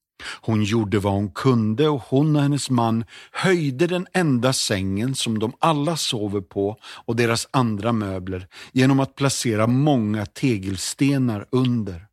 Hon 0.41 0.65
gjorde 0.65 0.99
vad 0.99 1.13
hon 1.13 1.31
kunde 1.31 1.89
och 1.89 2.03
hon 2.09 2.37
och 2.37 2.43
hennes 2.43 2.71
man 2.71 3.05
höjde 3.33 3.87
den 3.87 4.07
enda 4.13 4.53
sängen 4.53 5.15
som 5.15 5.39
de 5.39 5.53
alla 5.59 5.97
sover 5.97 6.41
på 6.41 6.77
och 6.83 7.17
deras 7.17 7.49
andra 7.51 7.93
möbler 7.93 8.47
genom 8.73 9.01
att 9.01 9.15
placera 9.15 9.67
många 9.67 10.27
tegelstenar 10.27 11.47
under. 11.51 12.07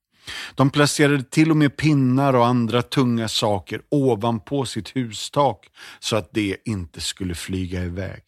De 0.55 0.69
placerade 0.69 1.23
till 1.23 1.51
och 1.51 1.57
med 1.57 1.77
pinnar 1.77 2.33
och 2.33 2.45
andra 2.45 2.81
tunga 2.81 3.27
saker 3.27 3.81
ovanpå 3.89 4.65
sitt 4.65 4.95
hustak 4.95 5.69
så 5.99 6.15
att 6.15 6.29
det 6.33 6.57
inte 6.65 7.01
skulle 7.01 7.35
flyga 7.35 7.83
iväg. 7.83 8.23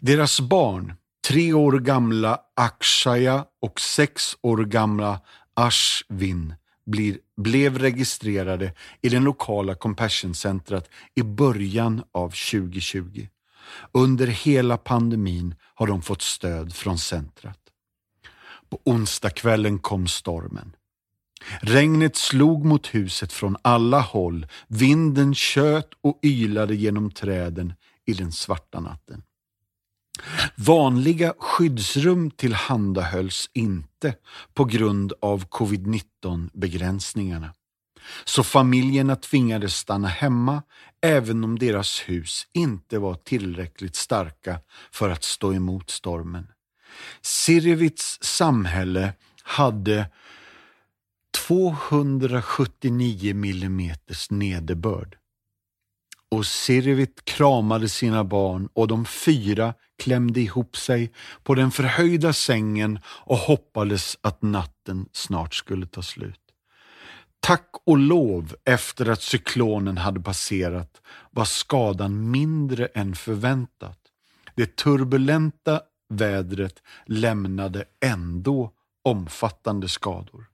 Deras 0.00 0.40
barn, 0.40 0.94
tre 1.28 1.52
år 1.52 1.72
gamla 1.72 2.40
Akshaya 2.56 3.44
och 3.62 3.80
sex 3.80 4.36
år 4.42 4.64
gamla 4.64 5.20
Ashvin, 5.54 6.54
blir, 6.88 7.18
blev 7.36 7.78
registrerade 7.78 8.72
i 9.00 9.08
det 9.08 9.20
lokala 9.20 9.74
Compassion-centret 9.74 10.90
i 11.14 11.22
början 11.22 12.02
av 12.12 12.28
2020. 12.28 13.26
Under 13.92 14.26
hela 14.26 14.76
pandemin 14.76 15.54
har 15.74 15.86
de 15.86 16.02
fått 16.02 16.22
stöd 16.22 16.74
från 16.74 16.98
centret. 16.98 17.58
På 18.70 18.80
onsdagskvällen 18.84 19.78
kom 19.78 20.06
stormen. 20.06 20.76
Regnet 21.60 22.16
slog 22.16 22.64
mot 22.64 22.86
huset 22.86 23.32
från 23.32 23.56
alla 23.62 24.00
håll, 24.00 24.46
vinden 24.68 25.34
tjöt 25.34 25.88
och 26.00 26.18
ylade 26.22 26.74
genom 26.74 27.10
träden 27.10 27.72
i 28.06 28.12
den 28.12 28.32
svarta 28.32 28.80
natten. 28.80 29.22
Vanliga 30.54 31.34
skyddsrum 31.38 32.30
tillhandahölls 32.30 33.50
inte 33.52 34.14
på 34.54 34.64
grund 34.64 35.12
av 35.20 35.48
covid-19 35.48 36.50
begränsningarna. 36.52 37.54
Så 38.24 38.42
familjerna 38.42 39.16
tvingades 39.16 39.76
stanna 39.76 40.08
hemma 40.08 40.62
även 41.00 41.44
om 41.44 41.58
deras 41.58 42.00
hus 42.00 42.46
inte 42.52 42.98
var 42.98 43.14
tillräckligt 43.14 43.96
starka 43.96 44.60
för 44.90 45.10
att 45.10 45.24
stå 45.24 45.54
emot 45.54 45.90
stormen. 45.90 46.46
Sirivits 47.22 48.18
samhälle 48.22 49.12
hade 49.42 50.10
279 51.48 53.34
millimeters 53.34 54.30
nederbörd. 54.30 55.16
Och 56.30 56.46
Sirvit 56.46 57.24
kramade 57.24 57.88
sina 57.88 58.24
barn 58.24 58.68
och 58.72 58.88
de 58.88 59.04
fyra 59.04 59.74
klämde 59.98 60.40
ihop 60.40 60.76
sig 60.76 61.12
på 61.42 61.54
den 61.54 61.70
förhöjda 61.70 62.32
sängen 62.32 62.98
och 63.06 63.36
hoppades 63.36 64.18
att 64.20 64.42
natten 64.42 65.08
snart 65.12 65.54
skulle 65.54 65.86
ta 65.86 66.02
slut. 66.02 66.40
Tack 67.40 67.70
och 67.86 67.98
lov, 67.98 68.54
efter 68.64 69.10
att 69.10 69.22
cyklonen 69.22 69.98
hade 69.98 70.20
passerat, 70.20 71.00
var 71.30 71.44
skadan 71.44 72.30
mindre 72.30 72.86
än 72.86 73.14
förväntat. 73.14 73.98
Det 74.54 74.76
turbulenta 74.76 75.80
vädret 76.08 76.82
lämnade 77.06 77.84
ändå 78.00 78.72
omfattande 79.04 79.88
skador. 79.88 80.46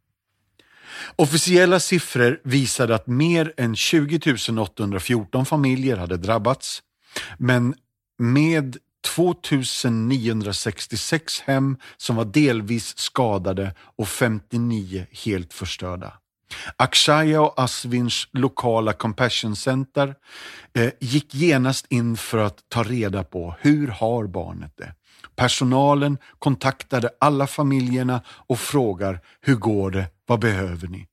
Officiella 1.17 1.81
siffror 1.81 2.41
visade 2.45 2.95
att 2.95 3.07
mer 3.07 3.53
än 3.57 3.77
20 3.77 4.21
814 4.61 5.47
familjer 5.47 5.97
hade 5.97 6.17
drabbats, 6.17 6.83
men 7.39 7.75
med 8.19 8.77
2966 9.05 11.41
hem 11.41 11.77
som 11.97 12.17
var 12.17 12.25
delvis 12.25 12.99
skadade 12.99 13.75
och 13.97 14.09
59 14.09 15.07
helt 15.25 15.55
förstörda. 15.55 16.13
Akshaya 16.77 17.43
och 17.43 17.55
Asvins 17.57 18.29
lokala 18.33 18.93
Compassion 18.93 19.57
Center 19.57 20.15
eh, 20.75 20.91
gick 21.01 21.35
genast 21.35 21.87
in 21.89 22.17
för 22.17 22.39
att 22.39 22.59
ta 22.69 22.83
reda 22.83 23.25
på 23.25 23.55
hur 23.61 23.89
har 23.89 24.27
barnet 24.27 24.73
det. 24.77 24.95
Personalen 25.37 26.19
kontaktade 26.39 27.11
alla 27.21 27.47
familjerna 27.47 28.23
och 28.29 28.59
frågar 28.59 29.21
hur 29.41 29.55
går 29.55 29.91
det, 29.91 30.07
vad 30.27 30.41
behöver 30.41 30.89
ni? 30.89 31.07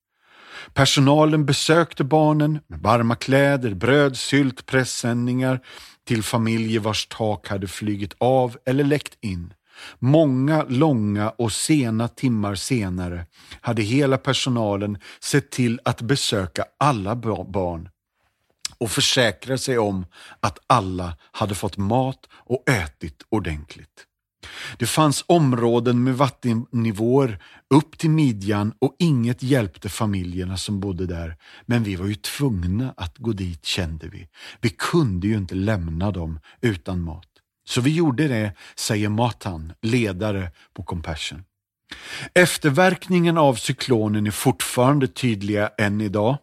Personalen 0.74 1.45
besökte 1.45 2.03
barnen 2.03 2.59
med 2.68 2.80
varma 2.80 3.16
kläder, 3.16 3.74
bröd, 3.74 4.18
sylt, 4.18 4.66
pressändningar 4.66 5.59
till 6.07 6.24
familjer 6.24 6.80
vars 6.80 7.07
tak 7.07 7.47
hade 7.47 7.68
flygit 7.68 8.14
av 8.18 8.57
eller 8.66 8.84
läckt 8.84 9.18
in. 9.22 9.53
Många 9.99 10.66
långa 10.70 11.30
och 11.30 11.51
sena 11.51 12.07
timmar 12.07 12.55
senare 12.55 13.26
hade 13.62 13.82
hela 13.82 14.18
personalen 14.18 14.97
sett 15.20 15.51
till 15.51 15.80
att 15.86 16.01
besöka 16.01 16.66
alla 16.80 17.16
barn 17.16 17.89
och 18.82 18.91
försäkrade 18.91 19.57
sig 19.57 19.77
om 19.77 20.05
att 20.39 20.59
alla 20.67 21.17
hade 21.32 21.55
fått 21.55 21.77
mat 21.77 22.27
och 22.34 22.69
ätit 22.69 23.23
ordentligt. 23.29 24.05
Det 24.77 24.86
fanns 24.86 25.23
områden 25.27 26.03
med 26.03 26.17
vattennivåer 26.17 27.43
upp 27.73 27.97
till 27.97 28.09
midjan 28.09 28.73
och 28.79 28.95
inget 28.99 29.43
hjälpte 29.43 29.89
familjerna 29.89 30.57
som 30.57 30.79
bodde 30.79 31.05
där. 31.05 31.38
Men 31.65 31.84
vi 31.84 31.95
var 31.95 32.05
ju 32.05 32.15
tvungna 32.15 32.93
att 32.97 33.17
gå 33.17 33.32
dit 33.32 33.65
kände 33.65 34.07
vi. 34.07 34.27
Vi 34.61 34.69
kunde 34.69 35.27
ju 35.27 35.38
inte 35.38 35.55
lämna 35.55 36.11
dem 36.11 36.39
utan 36.61 37.01
mat. 37.01 37.27
Så 37.69 37.82
vi 37.82 37.95
gjorde 37.95 38.27
det, 38.27 38.53
säger 38.75 39.09
Matan, 39.09 39.73
ledare 39.82 40.51
på 40.73 40.84
Compassion. 40.84 41.43
Efterverkningen 42.34 43.38
av 43.38 43.55
cyklonen 43.55 44.27
är 44.27 44.32
fortfarande 44.32 45.07
tydliga 45.07 45.71
än 45.77 46.01
idag. 46.01 46.38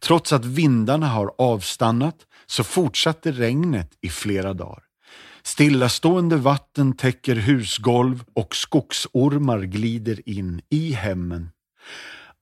Trots 0.00 0.32
att 0.32 0.44
vindarna 0.44 1.08
har 1.08 1.32
avstannat 1.38 2.16
så 2.46 2.64
fortsatte 2.64 3.32
regnet 3.32 3.90
i 4.00 4.08
flera 4.08 4.54
dagar. 4.54 4.82
Stillastående 5.42 6.36
vatten 6.36 6.96
täcker 6.96 7.36
husgolv 7.36 8.24
och 8.34 8.56
skogsormar 8.56 9.60
glider 9.60 10.28
in 10.28 10.60
i 10.70 10.92
hemmen. 10.92 11.50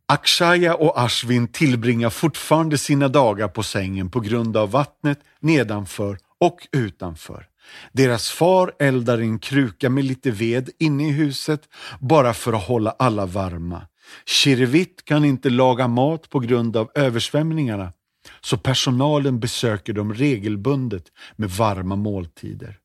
Akshaya 0.07 0.75
och 0.75 1.01
Ashwin 1.01 1.49
tillbringar 1.49 2.11
fortfarande 2.11 2.79
sina 2.79 3.09
dagar 3.09 3.49
på 3.49 3.63
sängen 3.63 4.11
på 4.11 4.21
grund 4.21 4.57
av 4.57 4.71
vattnet 4.71 5.21
nedanför 5.41 6.19
och 6.41 6.69
utanför. 6.73 7.47
Deras 7.93 8.31
far 8.31 8.73
eldar 8.79 9.19
en 9.19 9.39
kruka 9.39 9.91
med 9.91 10.05
lite 10.05 10.31
ved 10.31 10.71
inne 10.79 11.09
i 11.09 11.13
huset 11.13 11.61
bara 12.01 12.35
för 12.35 12.53
att 12.53 12.67
hålla 12.67 12.91
alla 12.99 13.27
varma. 13.27 13.83
Shirvit 14.27 15.05
kan 15.05 15.25
inte 15.25 15.51
laga 15.51 15.89
mat 15.89 16.31
på 16.31 16.41
grund 16.41 16.77
av 16.77 16.91
översvämningarna 16.95 17.93
så 18.41 18.57
personalen 18.57 19.41
besöker 19.41 19.93
dem 19.93 20.15
regelbundet 20.15 21.05
med 21.37 21.51
varma 21.51 21.97
måltider. 21.97 22.79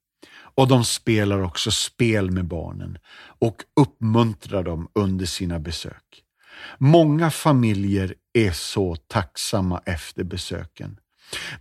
Och 0.58 0.68
de 0.68 0.86
spelar 0.86 1.40
också 1.40 1.72
spel 1.72 2.32
med 2.32 2.46
barnen 2.46 2.98
och 3.40 3.64
uppmuntrar 3.82 4.64
dem 4.64 4.88
under 4.94 5.26
sina 5.26 5.60
besök. 5.60 6.24
Många 6.78 7.32
familjer 7.32 8.16
är 8.34 8.52
så 8.52 8.96
tacksamma 8.96 9.82
efter 9.86 10.24
besöken. 10.24 11.00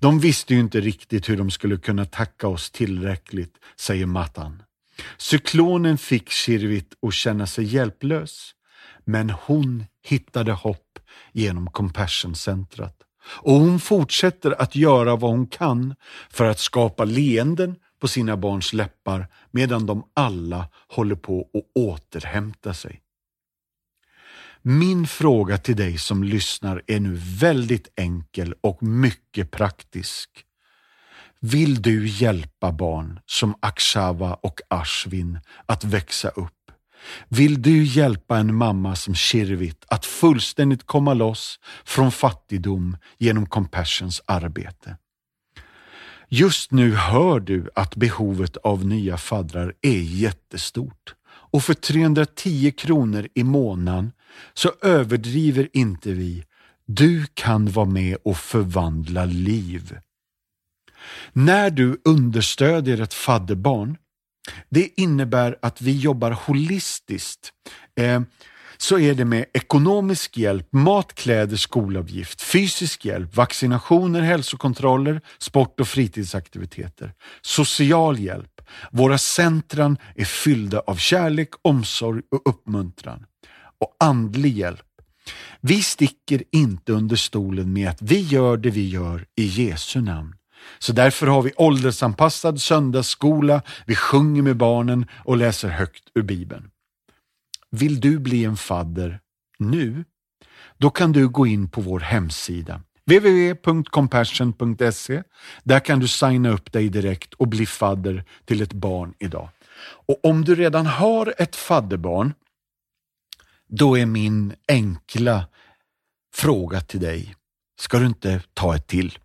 De 0.00 0.20
visste 0.20 0.54
ju 0.54 0.60
inte 0.60 0.80
riktigt 0.80 1.28
hur 1.28 1.36
de 1.36 1.50
skulle 1.50 1.76
kunna 1.76 2.04
tacka 2.04 2.48
oss 2.48 2.70
tillräckligt, 2.70 3.54
säger 3.76 4.06
Matan. 4.06 4.62
Cyklonen 5.16 5.98
fick 5.98 6.30
Shirvit 6.30 6.94
att 7.06 7.14
känna 7.14 7.46
sig 7.46 7.64
hjälplös, 7.64 8.50
men 9.04 9.30
hon 9.30 9.84
hittade 10.02 10.52
hopp 10.52 10.98
genom 11.32 11.70
Compassion-centret. 11.70 12.96
Och 13.26 13.52
hon 13.52 13.80
fortsätter 13.80 14.62
att 14.62 14.76
göra 14.76 15.16
vad 15.16 15.30
hon 15.30 15.46
kan 15.46 15.94
för 16.30 16.44
att 16.44 16.58
skapa 16.58 17.04
leenden 17.04 17.76
på 18.00 18.08
sina 18.08 18.36
barns 18.36 18.72
läppar 18.72 19.26
medan 19.50 19.86
de 19.86 20.04
alla 20.14 20.68
håller 20.88 21.14
på 21.14 21.40
att 21.40 21.82
återhämta 21.82 22.74
sig. 22.74 23.00
Min 24.62 25.06
fråga 25.06 25.58
till 25.58 25.76
dig 25.76 25.98
som 25.98 26.24
lyssnar 26.24 26.82
är 26.86 27.00
nu 27.00 27.14
väldigt 27.40 27.88
enkel 27.96 28.54
och 28.60 28.82
mycket 28.82 29.50
praktisk. 29.50 30.30
Vill 31.40 31.82
du 31.82 32.08
hjälpa 32.08 32.72
barn 32.72 33.20
som 33.26 33.54
Akshava 33.60 34.34
och 34.34 34.60
Ashwin 34.68 35.38
att 35.66 35.84
växa 35.84 36.28
upp? 36.28 36.63
Vill 37.28 37.62
du 37.62 37.84
hjälpa 37.84 38.38
en 38.38 38.54
mamma 38.54 38.96
som 38.96 39.14
Shirvit 39.14 39.84
att 39.88 40.06
fullständigt 40.06 40.86
komma 40.86 41.14
loss 41.14 41.60
från 41.84 42.12
fattigdom 42.12 42.96
genom 43.18 43.46
Compassions 43.46 44.22
arbete? 44.26 44.96
Just 46.28 46.70
nu 46.70 46.94
hör 46.94 47.40
du 47.40 47.70
att 47.74 47.96
behovet 47.96 48.56
av 48.56 48.86
nya 48.86 49.16
faddrar 49.16 49.74
är 49.82 50.00
jättestort 50.00 51.14
och 51.26 51.62
för 51.62 51.74
310 51.74 52.72
kronor 52.78 53.28
i 53.34 53.44
månaden 53.44 54.12
så 54.54 54.72
överdriver 54.82 55.68
inte 55.72 56.12
vi. 56.12 56.44
Du 56.86 57.26
kan 57.34 57.70
vara 57.70 57.86
med 57.86 58.16
och 58.24 58.36
förvandla 58.36 59.24
liv. 59.24 59.98
När 61.32 61.70
du 61.70 62.00
understödjer 62.04 63.00
ett 63.00 63.14
fadderbarn, 63.14 63.96
det 64.70 65.00
innebär 65.00 65.58
att 65.62 65.80
vi 65.80 65.98
jobbar 65.98 66.30
holistiskt. 66.30 67.52
Eh, 68.00 68.20
så 68.76 68.98
är 68.98 69.14
det 69.14 69.24
med 69.24 69.44
ekonomisk 69.52 70.36
hjälp, 70.36 70.68
mat, 70.72 71.14
kläder, 71.14 71.56
skolavgift, 71.56 72.42
fysisk 72.42 73.04
hjälp, 73.04 73.36
vaccinationer, 73.36 74.20
hälsokontroller, 74.20 75.20
sport 75.38 75.80
och 75.80 75.88
fritidsaktiviteter, 75.88 77.12
social 77.42 78.18
hjälp. 78.18 78.60
Våra 78.90 79.18
centran 79.18 79.96
är 80.14 80.24
fyllda 80.24 80.80
av 80.80 80.96
kärlek, 80.96 81.48
omsorg 81.62 82.22
och 82.30 82.48
uppmuntran 82.48 83.24
och 83.80 83.96
andlig 84.00 84.58
hjälp. 84.58 84.86
Vi 85.60 85.82
sticker 85.82 86.42
inte 86.52 86.92
under 86.92 87.16
stolen 87.16 87.72
med 87.72 87.88
att 87.88 88.02
vi 88.02 88.20
gör 88.20 88.56
det 88.56 88.70
vi 88.70 88.88
gör 88.88 89.26
i 89.36 89.44
Jesu 89.44 90.00
namn. 90.00 90.34
Så 90.78 90.92
därför 90.92 91.26
har 91.26 91.42
vi 91.42 91.52
åldersanpassad 91.56 92.60
söndagsskola, 92.60 93.62
vi 93.86 93.96
sjunger 93.96 94.42
med 94.42 94.56
barnen 94.56 95.06
och 95.24 95.36
läser 95.36 95.68
högt 95.68 96.04
ur 96.14 96.22
Bibeln. 96.22 96.70
Vill 97.70 98.00
du 98.00 98.18
bli 98.18 98.44
en 98.44 98.56
fadder 98.56 99.20
nu? 99.58 100.04
Då 100.78 100.90
kan 100.90 101.12
du 101.12 101.28
gå 101.28 101.46
in 101.46 101.68
på 101.68 101.80
vår 101.80 102.00
hemsida 102.00 102.80
www.compassion.se. 103.06 105.22
Där 105.62 105.80
kan 105.80 106.00
du 106.00 106.08
signa 106.08 106.48
upp 106.48 106.72
dig 106.72 106.88
direkt 106.88 107.34
och 107.34 107.48
bli 107.48 107.66
fadder 107.66 108.24
till 108.44 108.62
ett 108.62 108.72
barn 108.72 109.14
idag. 109.18 109.48
Och 110.06 110.24
om 110.24 110.44
du 110.44 110.54
redan 110.54 110.86
har 110.86 111.34
ett 111.38 111.56
fadderbarn, 111.56 112.32
då 113.68 113.98
är 113.98 114.06
min 114.06 114.54
enkla 114.68 115.46
fråga 116.34 116.80
till 116.80 117.00
dig, 117.00 117.34
ska 117.80 117.98
du 117.98 118.06
inte 118.06 118.42
ta 118.54 118.76
ett 118.76 118.86
till? 118.86 119.18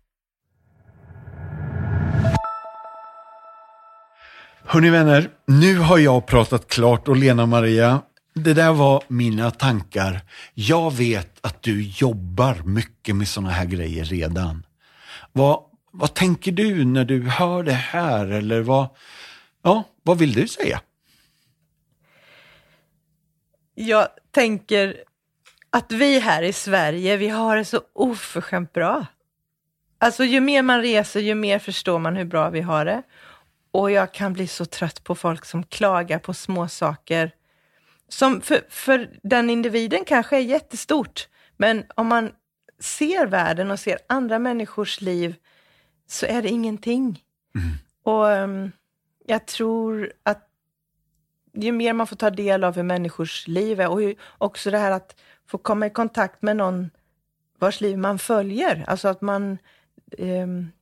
Hörni 4.72 4.90
vänner, 4.90 5.30
nu 5.46 5.78
har 5.78 5.98
jag 5.98 6.26
pratat 6.26 6.68
klart 6.68 7.08
och 7.08 7.16
Lena 7.16 7.46
Maria, 7.46 8.02
det 8.34 8.54
där 8.54 8.72
var 8.72 9.02
mina 9.08 9.50
tankar. 9.50 10.20
Jag 10.54 10.94
vet 10.94 11.46
att 11.46 11.62
du 11.62 11.82
jobbar 11.82 12.54
mycket 12.64 13.16
med 13.16 13.28
sådana 13.28 13.50
här 13.50 13.64
grejer 13.64 14.04
redan. 14.04 14.66
Vad, 15.32 15.60
vad 15.92 16.14
tänker 16.14 16.52
du 16.52 16.84
när 16.84 17.04
du 17.04 17.22
hör 17.28 17.62
det 17.62 17.72
här? 17.72 18.26
Eller 18.26 18.60
vad, 18.60 18.88
ja, 19.62 19.84
vad 20.02 20.18
vill 20.18 20.32
du 20.32 20.48
säga? 20.48 20.80
Jag 23.74 24.08
tänker 24.30 24.96
att 25.70 25.92
vi 25.92 26.20
här 26.20 26.42
i 26.42 26.52
Sverige, 26.52 27.16
vi 27.16 27.28
har 27.28 27.56
det 27.56 27.64
så 27.64 27.80
oförskämt 27.92 28.72
bra. 28.72 29.06
Alltså 29.98 30.24
ju 30.24 30.40
mer 30.40 30.62
man 30.62 30.82
reser, 30.82 31.20
ju 31.20 31.34
mer 31.34 31.58
förstår 31.58 31.98
man 31.98 32.16
hur 32.16 32.24
bra 32.24 32.50
vi 32.50 32.60
har 32.60 32.84
det. 32.84 33.02
Och 33.70 33.90
jag 33.90 34.12
kan 34.12 34.32
bli 34.32 34.46
så 34.46 34.64
trött 34.64 35.04
på 35.04 35.14
folk 35.14 35.44
som 35.44 35.62
klagar 35.62 36.18
på 36.18 36.34
små 36.34 36.68
saker 36.68 37.32
som 38.12 38.40
för, 38.40 38.64
för 38.68 39.10
den 39.22 39.50
individen 39.50 40.04
kanske 40.04 40.36
är 40.36 40.40
jättestort, 40.40 41.28
men 41.56 41.84
om 41.94 42.06
man 42.06 42.32
ser 42.78 43.26
världen 43.26 43.70
och 43.70 43.80
ser 43.80 43.98
andra 44.06 44.38
människors 44.38 45.00
liv 45.00 45.34
så 46.06 46.26
är 46.26 46.42
det 46.42 46.48
ingenting. 46.48 47.22
Mm. 47.54 47.68
Och 48.02 48.26
um, 48.26 48.72
jag 49.26 49.46
tror 49.46 50.12
att 50.22 50.46
ju 51.54 51.72
mer 51.72 51.92
man 51.92 52.06
får 52.06 52.16
ta 52.16 52.30
del 52.30 52.64
av 52.64 52.76
hur 52.76 52.82
människors 52.82 53.48
liv 53.48 53.80
är 53.80 53.88
och 53.88 54.00
hur, 54.00 54.14
också 54.38 54.70
det 54.70 54.78
här 54.78 54.90
att 54.90 55.20
få 55.46 55.58
komma 55.58 55.86
i 55.86 55.90
kontakt 55.90 56.42
med 56.42 56.56
någon 56.56 56.90
vars 57.58 57.80
liv 57.80 57.98
man 57.98 58.18
följer, 58.18 58.84
alltså 58.86 59.08
att 59.08 59.20
man 59.20 59.58
um, 60.18 60.72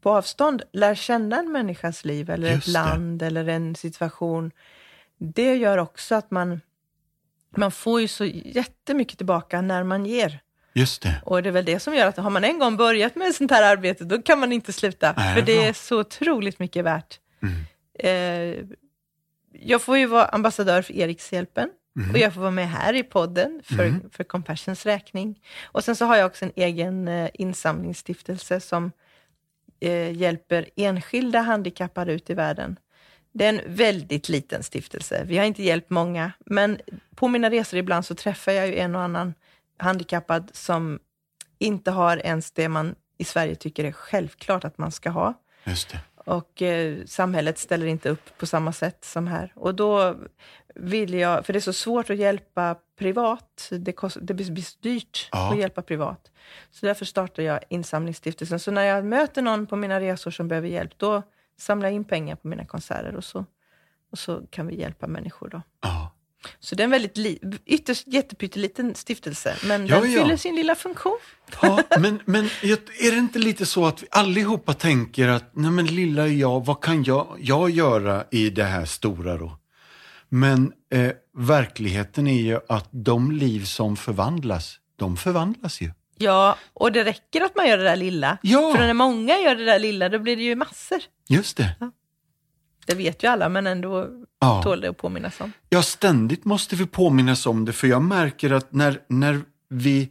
på 0.00 0.10
avstånd 0.10 0.62
lär 0.72 0.94
känna 0.94 1.38
en 1.38 1.52
människas 1.52 2.04
liv 2.04 2.30
eller 2.30 2.50
Just 2.50 2.66
ett 2.66 2.72
land 2.72 3.18
det. 3.18 3.26
eller 3.26 3.48
en 3.48 3.74
situation. 3.74 4.50
Det 5.18 5.56
gör 5.56 5.78
också 5.78 6.14
att 6.14 6.30
man 6.30 6.60
man 7.56 7.70
får 7.72 8.00
ju 8.00 8.08
så 8.08 8.24
jättemycket 8.24 9.16
tillbaka 9.16 9.60
när 9.60 9.82
man 9.84 10.06
ger. 10.06 10.40
Just 10.72 11.02
det. 11.02 11.22
Och 11.24 11.42
det 11.42 11.48
är 11.48 11.52
väl 11.52 11.64
det 11.64 11.80
som 11.80 11.94
gör 11.94 12.06
att 12.06 12.16
har 12.16 12.30
man 12.30 12.44
en 12.44 12.58
gång 12.58 12.76
börjat 12.76 13.16
med 13.16 13.34
sånt 13.34 13.50
här 13.50 13.76
arbete, 13.76 14.04
då 14.04 14.22
kan 14.22 14.40
man 14.40 14.52
inte 14.52 14.72
sluta. 14.72 15.14
Nej, 15.16 15.34
för 15.34 15.42
det 15.42 15.56
bra. 15.56 15.64
är 15.64 15.72
så 15.72 16.00
otroligt 16.00 16.58
mycket 16.58 16.84
värt. 16.84 17.18
Mm. 17.42 17.64
Eh, 17.98 18.64
jag 19.52 19.82
får 19.82 19.98
ju 19.98 20.06
vara 20.06 20.24
ambassadör 20.24 20.82
för 20.82 20.94
Erikshjälpen. 20.94 21.70
Mm. 21.96 22.10
Och 22.10 22.18
jag 22.18 22.34
får 22.34 22.40
vara 22.40 22.50
med 22.50 22.70
här 22.70 22.94
i 22.94 23.02
podden 23.02 23.60
för, 23.64 23.94
för 24.12 24.24
Compassions 24.24 24.86
räkning. 24.86 25.40
Och 25.64 25.84
sen 25.84 25.96
så 25.96 26.04
har 26.04 26.16
jag 26.16 26.26
också 26.26 26.44
en 26.44 26.52
egen 26.56 27.08
eh, 27.08 27.30
insamlingsstiftelse 27.34 28.60
som 28.60 28.92
eh, 29.80 30.12
hjälper 30.12 30.70
enskilda 30.76 31.40
handikappade 31.40 32.12
ut 32.12 32.30
i 32.30 32.34
världen. 32.34 32.76
Det 33.32 33.44
är 33.44 33.48
en 33.48 33.60
väldigt 33.66 34.28
liten 34.28 34.62
stiftelse. 34.62 35.24
Vi 35.26 35.38
har 35.38 35.44
inte 35.44 35.62
hjälpt 35.62 35.90
många, 35.90 36.32
men 36.46 36.80
på 37.14 37.28
mina 37.28 37.50
resor 37.50 37.78
ibland 37.78 38.04
så 38.04 38.14
träffar 38.14 38.52
jag 38.52 38.66
ju 38.68 38.78
en 38.78 38.94
och 38.94 39.00
annan 39.00 39.34
handikappad 39.76 40.50
som 40.52 40.98
inte 41.58 41.90
har 41.90 42.16
ens 42.16 42.50
det 42.50 42.68
man 42.68 42.94
i 43.18 43.24
Sverige 43.24 43.54
tycker 43.54 43.84
är 43.84 43.92
självklart 43.92 44.64
att 44.64 44.78
man 44.78 44.92
ska 44.92 45.10
ha. 45.10 45.34
Just 45.64 45.90
det. 45.90 46.00
Och 46.30 46.62
eh, 46.62 47.04
samhället 47.06 47.58
ställer 47.58 47.86
inte 47.86 48.08
upp 48.10 48.38
på 48.38 48.46
samma 48.46 48.72
sätt 48.72 49.04
som 49.04 49.26
här. 49.26 49.52
Och 49.56 49.74
då 49.74 50.16
vill 50.74 51.14
jag, 51.14 51.46
för 51.46 51.52
det 51.52 51.58
är 51.58 51.60
så 51.60 51.72
svårt 51.72 52.10
att 52.10 52.16
hjälpa 52.16 52.76
privat, 52.98 53.68
det, 53.70 53.92
kost, 53.92 54.16
det 54.22 54.34
blir 54.34 54.62
så 54.62 54.78
dyrt 54.80 55.28
Ja. 55.32 55.52
att 55.52 55.58
hjälpa 55.58 55.82
privat. 55.82 56.30
Så 56.70 56.86
därför 56.86 57.04
startar 57.04 57.42
jag 57.42 57.60
insamlingsstiftelsen. 57.68 58.60
Så 58.60 58.70
när 58.70 58.82
jag 58.84 59.04
möter 59.04 59.42
någon 59.42 59.66
på 59.66 59.76
mina 59.76 60.00
resor 60.00 60.30
som 60.30 60.48
behöver 60.48 60.68
hjälp, 60.68 60.98
då 60.98 61.22
samlar 61.58 61.88
jag 61.88 61.94
in 61.94 62.04
pengar 62.04 62.36
på 62.36 62.48
mina 62.48 62.64
konserter 62.64 63.16
och 63.16 63.24
så, 63.24 63.44
och 64.12 64.18
så 64.18 64.42
kan 64.50 64.66
vi 64.66 64.80
hjälpa 64.80 65.06
människor 65.06 65.48
då. 65.48 65.62
Ja. 65.80 66.10
Så 66.60 66.74
det 66.74 66.82
är 66.82 66.84
en 66.84 66.90
väldigt 66.90 67.16
li, 67.16 67.38
ytterst 67.66 68.06
jättepytteliten 68.06 68.94
stiftelse, 68.94 69.56
men 69.64 69.86
Ja, 69.86 70.00
den 70.00 70.12
ja. 70.12 70.22
fyller 70.22 70.36
sin 70.36 70.56
lilla 70.56 70.74
funktion. 70.74 71.18
Ja, 71.62 71.82
men, 71.98 72.20
men 72.24 72.44
är 72.44 73.10
det 73.10 73.16
inte 73.16 73.38
lite 73.38 73.66
så 73.66 73.86
att 73.86 74.02
vi 74.02 74.06
allihopa 74.10 74.74
tänker 74.74 75.28
att, 75.28 75.50
nej 75.52 75.70
men 75.70 75.86
lilla 75.86 76.26
jag, 76.26 76.64
vad 76.64 76.80
kan 76.80 77.04
jag, 77.04 77.36
jag 77.40 77.70
göra 77.70 78.24
i 78.30 78.50
det 78.50 78.64
här 78.64 78.84
stora 78.84 79.36
då? 79.36 79.56
Men 80.28 80.72
eh, 80.92 81.10
verkligheten 81.38 82.26
är 82.26 82.40
ju 82.42 82.60
att 82.68 82.88
de 82.90 83.32
liv 83.32 83.64
som 83.64 83.96
förvandlas, 83.96 84.76
de 84.96 85.16
förvandlas 85.16 85.80
ju. 85.80 85.90
Ja, 86.18 86.56
och 86.74 86.92
det 86.92 87.04
räcker 87.04 87.40
att 87.40 87.56
man 87.56 87.68
gör 87.68 87.78
det 87.78 87.84
där 87.84 87.96
lilla. 87.96 88.38
Ja. 88.42 88.72
För 88.76 88.86
när 88.86 88.94
många 88.94 89.38
gör 89.38 89.54
det 89.54 89.64
där 89.64 89.78
lilla, 89.78 90.08
då 90.08 90.18
blir 90.18 90.36
det 90.36 90.42
ju 90.42 90.54
massor. 90.54 91.00
Just 91.28 91.56
det. 91.56 91.74
Det 92.86 92.94
vet 92.94 93.22
ju 93.24 93.28
alla, 93.28 93.48
men 93.48 93.66
ändå 93.66 94.08
Ja. 94.40 94.62
tål 94.62 94.80
det 94.80 94.90
att 94.90 94.96
påminnas 94.96 95.40
om. 95.40 95.52
Ja, 95.68 95.82
ständigt 95.82 96.44
måste 96.44 96.76
vi 96.76 96.86
påminnas 96.86 97.46
om 97.46 97.64
det, 97.64 97.72
för 97.72 97.86
jag 97.86 98.02
märker 98.02 98.50
att 98.50 98.72
när, 98.72 99.00
när 99.08 99.40
vi 99.68 100.10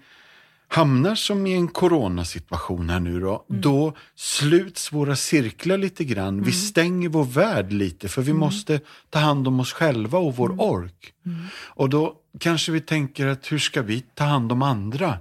hamnar 0.67 1.15
som 1.15 1.47
i 1.47 1.53
en 1.53 1.67
coronasituation 1.67 2.89
här 2.89 2.99
nu 2.99 3.19
då, 3.19 3.45
då 3.47 3.93
sluts 4.15 4.93
våra 4.93 5.15
cirklar 5.15 5.77
lite 5.77 6.03
grann. 6.03 6.43
Vi 6.43 6.51
stänger 6.51 7.09
vår 7.09 7.23
värld 7.23 7.73
lite, 7.73 8.07
för 8.09 8.21
vi 8.21 8.33
måste 8.33 8.79
ta 9.09 9.19
hand 9.19 9.47
om 9.47 9.59
oss 9.59 9.73
själva 9.73 10.19
och 10.19 10.35
vår 10.35 10.61
ork. 10.61 11.13
Och 11.55 11.89
då 11.89 12.13
kanske 12.39 12.71
vi 12.71 12.81
tänker 12.81 13.27
att 13.27 13.51
hur 13.51 13.59
ska 13.59 13.81
vi 13.81 14.01
ta 14.01 14.23
hand 14.23 14.51
om 14.51 14.61
andra? 14.61 15.17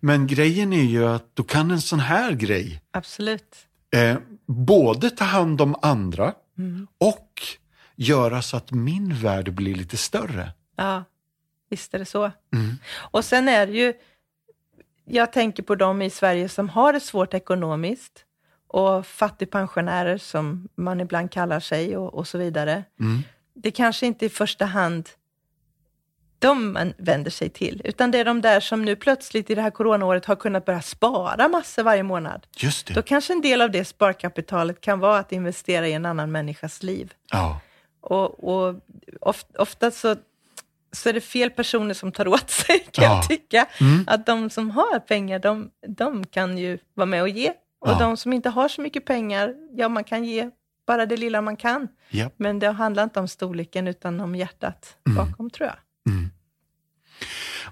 Men 0.00 0.26
grejen 0.26 0.72
är 0.72 0.82
ju 0.84 1.06
att 1.06 1.36
då 1.36 1.42
kan 1.42 1.70
en 1.70 1.80
sån 1.80 2.00
här 2.00 2.32
grej 2.32 2.82
Absolut. 2.90 3.56
eh, 3.94 4.16
både 4.46 5.10
ta 5.10 5.24
hand 5.24 5.60
om 5.60 5.76
andra 5.82 6.32
och 6.98 7.42
göra 7.96 8.42
så 8.42 8.56
att 8.56 8.70
min 8.70 9.14
värld 9.14 9.54
blir 9.54 9.74
lite 9.74 9.96
större. 9.96 10.52
Ja, 10.76 11.04
visst 11.70 11.94
är 11.94 11.98
det 11.98 12.04
så. 12.04 12.24
Mm. 12.24 12.76
Och 12.94 13.24
sen 13.24 13.48
är 13.48 13.66
det 13.66 13.72
ju, 13.72 13.94
jag 15.04 15.32
tänker 15.32 15.62
på 15.62 15.74
de 15.74 16.02
i 16.02 16.10
Sverige 16.10 16.48
som 16.48 16.68
har 16.68 16.92
det 16.92 17.00
svårt 17.00 17.34
ekonomiskt 17.34 18.24
och 18.66 19.06
fattigpensionärer 19.06 20.18
som 20.18 20.68
man 20.74 21.00
ibland 21.00 21.30
kallar 21.30 21.60
sig 21.60 21.96
och, 21.96 22.14
och 22.14 22.28
så 22.28 22.38
vidare. 22.38 22.84
Mm. 23.00 23.22
Det 23.54 23.70
kanske 23.70 24.06
inte 24.06 24.26
i 24.26 24.28
första 24.28 24.64
hand 24.64 25.08
de 26.42 26.72
man 26.72 26.94
vänder 26.98 27.30
sig 27.30 27.48
till, 27.50 27.82
utan 27.84 28.10
det 28.10 28.18
är 28.18 28.24
de 28.24 28.40
där 28.40 28.60
som 28.60 28.84
nu 28.84 28.96
plötsligt 28.96 29.50
i 29.50 29.54
det 29.54 29.62
här 29.62 29.70
coronaåret 29.70 30.24
har 30.24 30.36
kunnat 30.36 30.64
börja 30.64 30.82
spara 30.82 31.48
massor 31.48 31.82
varje 31.82 32.02
månad. 32.02 32.46
Just 32.56 32.86
det. 32.86 32.94
Då 32.94 33.02
kanske 33.02 33.32
en 33.32 33.40
del 33.40 33.60
av 33.62 33.70
det 33.70 33.84
sparkapitalet 33.84 34.80
kan 34.80 34.98
vara 35.00 35.18
att 35.18 35.32
investera 35.32 35.88
i 35.88 35.92
en 35.92 36.06
annan 36.06 36.32
människas 36.32 36.82
liv. 36.82 37.12
Ja. 37.30 37.60
Och, 38.00 38.44
och 38.54 38.74
of, 39.20 39.44
ofta 39.58 39.90
så, 39.90 40.16
så 40.92 41.08
är 41.08 41.12
det 41.12 41.20
fel 41.20 41.50
personer 41.50 41.94
som 41.94 42.12
tar 42.12 42.28
åt 42.28 42.50
sig, 42.50 42.78
kan 42.90 43.04
Ja. 43.04 43.14
jag 43.16 43.28
tycka. 43.28 43.66
Mm. 43.80 44.04
Att 44.06 44.26
de 44.26 44.50
som 44.50 44.70
har 44.70 44.98
pengar, 44.98 45.38
de, 45.38 45.70
de 45.88 46.26
kan 46.26 46.58
ju 46.58 46.78
vara 46.94 47.06
med 47.06 47.22
och 47.22 47.28
ge. 47.28 47.50
Och 47.80 47.88
Ja. 47.88 47.98
de 47.98 48.16
som 48.16 48.32
inte 48.32 48.48
har 48.50 48.68
så 48.68 48.80
mycket 48.80 49.04
pengar, 49.04 49.54
ja 49.72 49.88
man 49.88 50.04
kan 50.04 50.24
ge 50.24 50.50
bara 50.86 51.06
det 51.06 51.16
lilla 51.16 51.40
man 51.40 51.56
kan. 51.56 51.88
Ja. 52.10 52.30
Men 52.36 52.58
det 52.58 52.70
handlar 52.70 53.02
inte 53.04 53.20
om 53.20 53.28
storleken 53.28 53.88
utan 53.88 54.20
om 54.20 54.34
hjärtat 54.34 54.96
bakom 55.16 55.50
tror 55.50 55.66
jag. 55.68 55.76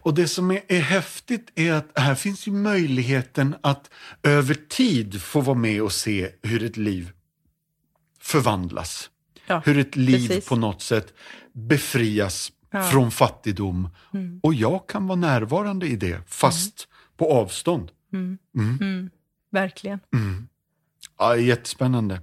Och 0.02 0.14
det 0.14 0.28
som 0.28 0.50
är, 0.50 0.60
är 0.68 0.80
häftigt 0.80 1.50
är 1.54 1.72
att 1.72 1.98
här 1.98 2.14
finns 2.14 2.46
ju 2.46 2.52
möjligheten 2.52 3.56
att 3.60 3.90
över 4.22 4.54
tid 4.54 5.22
få 5.22 5.40
vara 5.40 5.58
med 5.58 5.82
och 5.82 5.92
se 5.92 6.30
hur 6.42 6.62
ett 6.62 6.76
liv 6.76 7.12
förvandlas. 8.20 9.10
Ja, 9.46 9.62
Hur 9.64 9.78
ett 9.78 9.96
liv 9.96 10.28
precis. 10.28 10.48
på 10.48 10.56
något 10.56 10.82
sätt 10.82 11.14
befrias 11.52 12.52
Ja. 12.72 12.82
från 12.82 13.10
fattigdom. 13.10 13.88
Mm. 14.14 14.40
Och 14.42 14.54
jag 14.54 14.88
kan 14.88 15.06
vara 15.06 15.16
närvarande 15.18 15.86
i 15.86 15.96
det, 15.96 16.20
fast 16.26 16.88
på 17.16 17.32
avstånd. 17.32 17.90
Verkligen. 19.50 20.00
Ja, 21.18 21.36
jättespännande. 21.36 22.20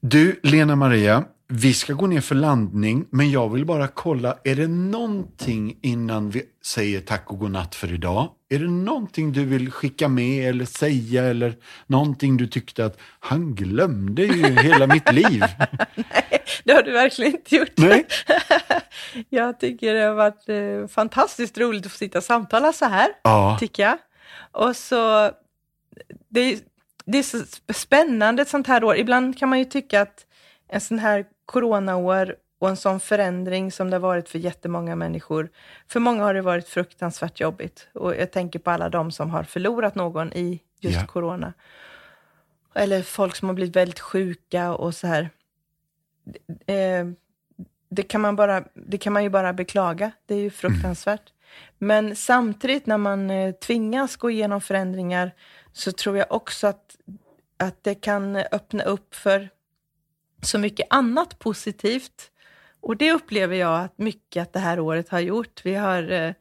Du, 0.00 0.40
Lena 0.42 0.76
Maria, 0.76 1.24
vi 1.48 1.74
ska 1.74 1.92
gå 1.92 2.06
ner 2.06 2.20
för 2.20 2.34
landning, 2.34 3.06
men 3.10 3.30
jag 3.30 3.48
vill 3.52 3.64
bara 3.66 3.88
kolla, 3.88 4.36
är 4.44 4.54
det 4.56 4.66
någonting 4.68 5.78
innan 5.82 6.30
vi 6.30 6.42
säger 6.64 7.00
tack 7.00 7.30
och 7.30 7.38
godnatt 7.38 7.74
för 7.74 7.92
idag? 7.92 8.28
Är 8.50 8.58
det 8.58 8.68
någonting 8.70 9.32
du 9.32 9.44
vill 9.44 9.70
skicka 9.70 10.08
med 10.08 10.48
eller 10.48 10.64
säga 10.64 11.24
eller 11.24 11.56
någonting 11.86 12.36
du 12.36 12.46
tyckte 12.46 12.84
att 12.84 12.98
han 13.20 13.54
glömde 13.54 14.22
ju 14.22 14.46
hela 14.62 14.86
mitt 14.86 15.12
liv? 15.12 15.44
Det 16.64 16.72
har 16.72 16.82
du 16.82 16.92
verkligen 16.92 17.32
inte 17.32 17.56
gjort. 17.56 17.72
Nej? 17.76 18.06
Jag 19.28 19.60
tycker 19.60 19.94
det 19.94 20.00
har 20.04 20.14
varit 20.14 20.48
eh, 20.48 20.88
fantastiskt 20.94 21.58
roligt 21.58 21.86
att 21.86 21.92
få 21.92 21.98
sitta 21.98 22.18
och 22.18 22.24
samtala 22.24 22.72
så 22.72 22.84
här. 22.84 23.08
Ja, 23.22 23.56
tycker 23.60 23.82
jag. 23.82 23.98
Och 24.52 24.76
så, 24.76 25.30
det, 26.30 26.40
är- 26.40 26.58
det 27.06 27.18
är 27.18 27.22
så 27.22 27.38
spännande 27.72 28.42
ett 28.42 28.48
sånt 28.48 28.66
här 28.66 28.84
år. 28.84 28.96
Ibland 28.96 29.38
kan 29.38 29.48
man 29.48 29.58
ju 29.58 29.64
tycka 29.64 30.00
att 30.02 30.26
en 30.68 30.80
sån 30.80 30.98
här 30.98 31.24
coronaår 31.48 32.36
och 32.58 32.68
en 32.68 32.76
sån 32.76 33.00
förändring 33.00 33.72
som 33.72 33.90
det 33.90 33.96
har 33.96 34.00
varit 34.00 34.28
för 34.28 34.38
jättemånga 34.38 34.96
människor, 34.96 35.48
för 35.88 36.00
många 36.00 36.22
har 36.24 36.34
det 36.34 36.42
varit 36.42 36.68
fruktansvärt 36.68 37.40
jobbigt. 37.40 37.88
Och 37.94 38.16
jag 38.16 38.30
tänker 38.32 38.58
på 38.58 38.70
alla 38.70 38.88
de 38.88 39.10
som 39.12 39.30
har 39.30 39.42
förlorat 39.42 39.94
någon 39.94 40.32
i 40.32 40.60
just 40.80 41.00
Ja. 41.00 41.06
corona. 41.06 41.52
Eller 42.74 43.02
folk 43.02 43.36
som 43.36 43.48
har 43.48 43.54
blivit 43.54 43.76
väldigt 43.76 44.00
sjuka 44.00 44.72
och 44.74 44.94
så 44.94 45.06
här. 45.06 45.30
Eh, 46.66 47.06
det 47.90 48.02
kan, 48.02 48.20
man 48.20 48.36
bara, 48.36 48.64
det 48.74 48.98
kan 48.98 49.12
man 49.12 49.22
ju 49.22 49.30
bara 49.30 49.52
beklaga. 49.52 50.10
Det 50.26 50.34
är 50.34 50.38
ju 50.40 50.50
fruktansvärt. 50.50 51.32
Men 51.78 52.16
samtidigt 52.16 52.86
när 52.86 52.98
man 52.98 53.30
eh, 53.30 53.52
tvingas 53.54 54.16
gå 54.16 54.30
igenom 54.30 54.60
förändringar 54.60 55.30
så 55.72 55.92
tror 55.92 56.16
jag 56.16 56.26
också 56.32 56.66
att, 56.66 56.96
att 57.56 57.84
det 57.84 57.94
kan 57.94 58.36
öppna 58.36 58.82
upp 58.84 59.14
för 59.14 59.48
så 60.42 60.58
mycket 60.58 60.86
annat 60.90 61.38
positivt. 61.38 62.30
Och 62.80 62.96
det 62.96 63.12
upplever 63.12 63.56
jag 63.56 63.80
att 63.80 63.98
mycket 63.98 64.42
att 64.42 64.52
det 64.52 64.60
här 64.60 64.80
året 64.80 65.08
har 65.08 65.20
gjort. 65.20 65.60
Vi 65.64 65.74
har, 65.74 66.10
eh, 66.10 66.32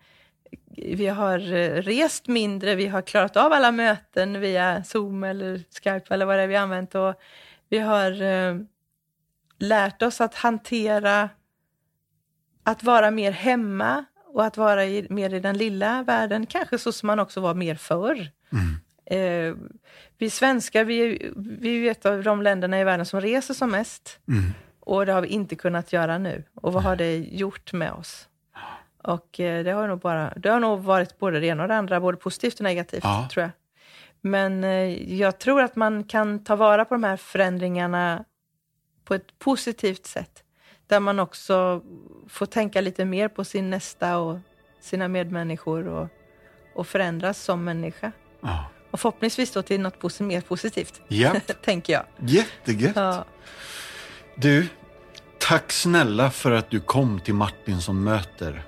vi 0.77 1.07
har 1.07 1.53
eh, 1.53 1.81
rest 1.81 2.27
mindre, 2.27 2.75
vi 2.75 2.87
har 2.87 3.01
klarat 3.01 3.37
av 3.37 3.53
alla 3.53 3.71
möten 3.71 4.39
via 4.39 4.83
Zoom 4.83 5.23
eller 5.23 5.63
Skype 5.83 6.13
eller 6.13 6.25
vad 6.25 6.37
det 6.37 6.43
är 6.43 6.47
vi 6.47 6.55
har 6.55 6.63
använt. 6.63 6.95
Och 6.95 7.13
vi 7.69 7.79
har 7.79 8.21
eh, 8.21 8.55
lärt 9.59 10.01
oss 10.01 10.21
att 10.21 10.35
hantera, 10.35 11.29
att 12.63 12.83
vara 12.83 13.11
mer 13.11 13.31
hemma 13.31 14.05
och 14.25 14.45
att 14.45 14.57
vara 14.57 14.85
i, 14.85 15.07
mer 15.09 15.33
i 15.33 15.39
den 15.39 15.57
lilla 15.57 16.03
världen, 16.03 16.45
kanske 16.45 16.77
så 16.77 16.91
som 16.91 17.07
man 17.07 17.19
också 17.19 17.41
var 17.41 17.53
mer 17.53 17.75
förr. 17.75 18.31
Mm. 18.51 18.75
Eh, 19.09 19.55
vi 20.17 20.29
svenskar, 20.29 20.83
vi, 20.83 21.31
vi 21.35 21.69
är 21.69 21.73
ju 21.73 21.89
ett 21.89 22.05
av 22.05 22.23
de 22.23 22.41
länderna 22.41 22.79
i 22.81 22.83
världen 22.83 23.05
som 23.05 23.21
reser 23.21 23.53
som 23.53 23.71
mest. 23.71 24.19
Och 24.79 25.05
det 25.05 25.11
har 25.13 25.21
vi 25.21 25.27
inte 25.27 25.55
kunnat 25.55 25.93
göra 25.93 26.17
nu. 26.17 26.43
Och 26.55 26.73
vad 26.73 26.83
har 26.83 26.95
det 26.95 27.17
gjort 27.17 27.73
med 27.73 27.91
oss? 27.91 28.27
Och 29.03 29.39
eh, 29.39 29.63
det 29.63 29.71
har 29.71 29.87
nog 29.87 29.99
bara, 29.99 30.33
det 30.37 30.49
har 30.49 30.59
nog 30.59 30.79
varit 30.79 31.19
både 31.19 31.39
det 31.39 31.45
ena 31.47 31.63
och 31.63 31.69
det 31.69 31.75
andra, 31.75 31.99
både 31.99 32.17
positivt 32.17 32.53
och 32.59 32.63
negativt, 32.63 33.03
Ja. 33.03 33.27
tror 33.31 33.41
jag. 33.41 33.51
Men 34.21 34.63
eh, 34.63 35.13
jag 35.19 35.39
tror 35.39 35.61
att 35.61 35.75
man 35.75 36.03
kan 36.03 36.43
ta 36.43 36.55
vara 36.55 36.85
på 36.85 36.93
de 36.93 37.03
här 37.03 37.17
förändringarna 37.17 38.23
på 39.05 39.13
ett 39.13 39.39
positivt 39.39 40.05
sätt. 40.05 40.43
Där 40.87 40.99
man 40.99 41.19
också 41.19 41.81
får 42.27 42.45
tänka 42.45 42.81
lite 42.81 43.05
mer 43.05 43.27
på 43.27 43.43
sin 43.43 43.69
nästa 43.69 44.17
och 44.17 44.37
sina 44.79 45.07
medmänniskor 45.07 45.87
och, 45.87 46.07
och 46.75 46.87
förändras 46.87 47.41
som 47.43 47.63
människa. 47.63 48.11
Ja. 48.41 48.65
Och 48.91 48.99
förhoppningsvis 48.99 49.51
då 49.51 49.61
till 49.61 49.81
något 49.81 49.99
posi- 50.01 50.23
mer 50.23 50.41
positivt, 50.41 51.01
Japp. 51.07 51.37
tänker 51.65 51.93
jag. 51.93 52.03
Jättegött. 52.29 52.95
Ja. 52.95 53.25
Du, 54.35 54.67
tack 55.39 55.71
snälla 55.71 56.31
för 56.31 56.51
att 56.51 56.69
du 56.69 56.79
kom 56.79 57.19
till 57.19 57.33
Martinsson 57.33 58.03
möter. 58.03 58.63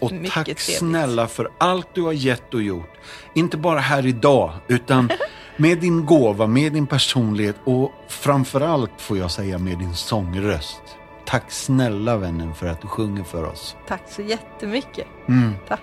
Och 0.00 0.12
Mycket 0.12 0.32
tack 0.32 0.44
trevligt. 0.46 0.78
snälla 0.78 1.28
för 1.28 1.48
allt 1.58 1.94
du 1.94 2.02
har 2.02 2.12
gett 2.12 2.54
och 2.54 2.62
gjort. 2.62 2.90
Inte 3.34 3.56
bara 3.56 3.78
här 3.80 4.06
idag, 4.06 4.52
utan 4.68 5.10
med 5.56 5.78
din 5.78 6.06
gåva, 6.06 6.46
med 6.46 6.72
din 6.72 6.86
personlighet 6.86 7.56
och 7.64 7.92
framförallt 8.08 8.90
får 8.98 9.18
jag 9.18 9.30
säga 9.30 9.58
med 9.58 9.78
din 9.78 9.94
sångröst. 9.94 10.82
Tack 11.26 11.50
snälla 11.52 12.16
vännen 12.16 12.54
för 12.54 12.66
att 12.66 12.80
du 12.80 12.88
sjunger 12.88 13.24
för 13.24 13.44
oss. 13.44 13.76
Tack 13.88 14.02
så 14.10 14.22
jättemycket. 14.22 15.06
Mm. 15.28 15.52
Tack. 15.68 15.80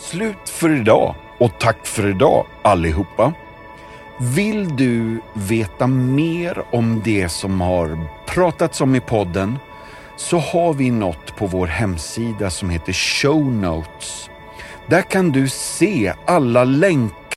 Slut 0.00 0.48
för 0.48 0.76
idag 0.76 1.14
och 1.38 1.58
tack 1.58 1.86
för 1.86 2.08
idag 2.08 2.46
allihopa. 2.62 3.32
Vill 4.20 4.76
du 4.76 5.20
veta 5.32 5.86
mer 5.86 6.62
om 6.70 7.02
det 7.04 7.28
som 7.28 7.60
har 7.60 7.98
pratats 8.26 8.80
om 8.80 8.94
i 8.94 9.00
podden 9.00 9.58
så 10.16 10.38
har 10.38 10.72
vi 10.72 10.90
något 10.90 11.36
på 11.36 11.46
vår 11.46 11.66
hemsida 11.66 12.50
som 12.50 12.70
heter 12.70 12.92
Show 12.92 13.52
Notes. 13.52 14.30
Där 14.86 15.02
kan 15.02 15.30
du 15.30 15.48
se 15.48 16.14
alla 16.26 16.64
länkar 16.64 17.19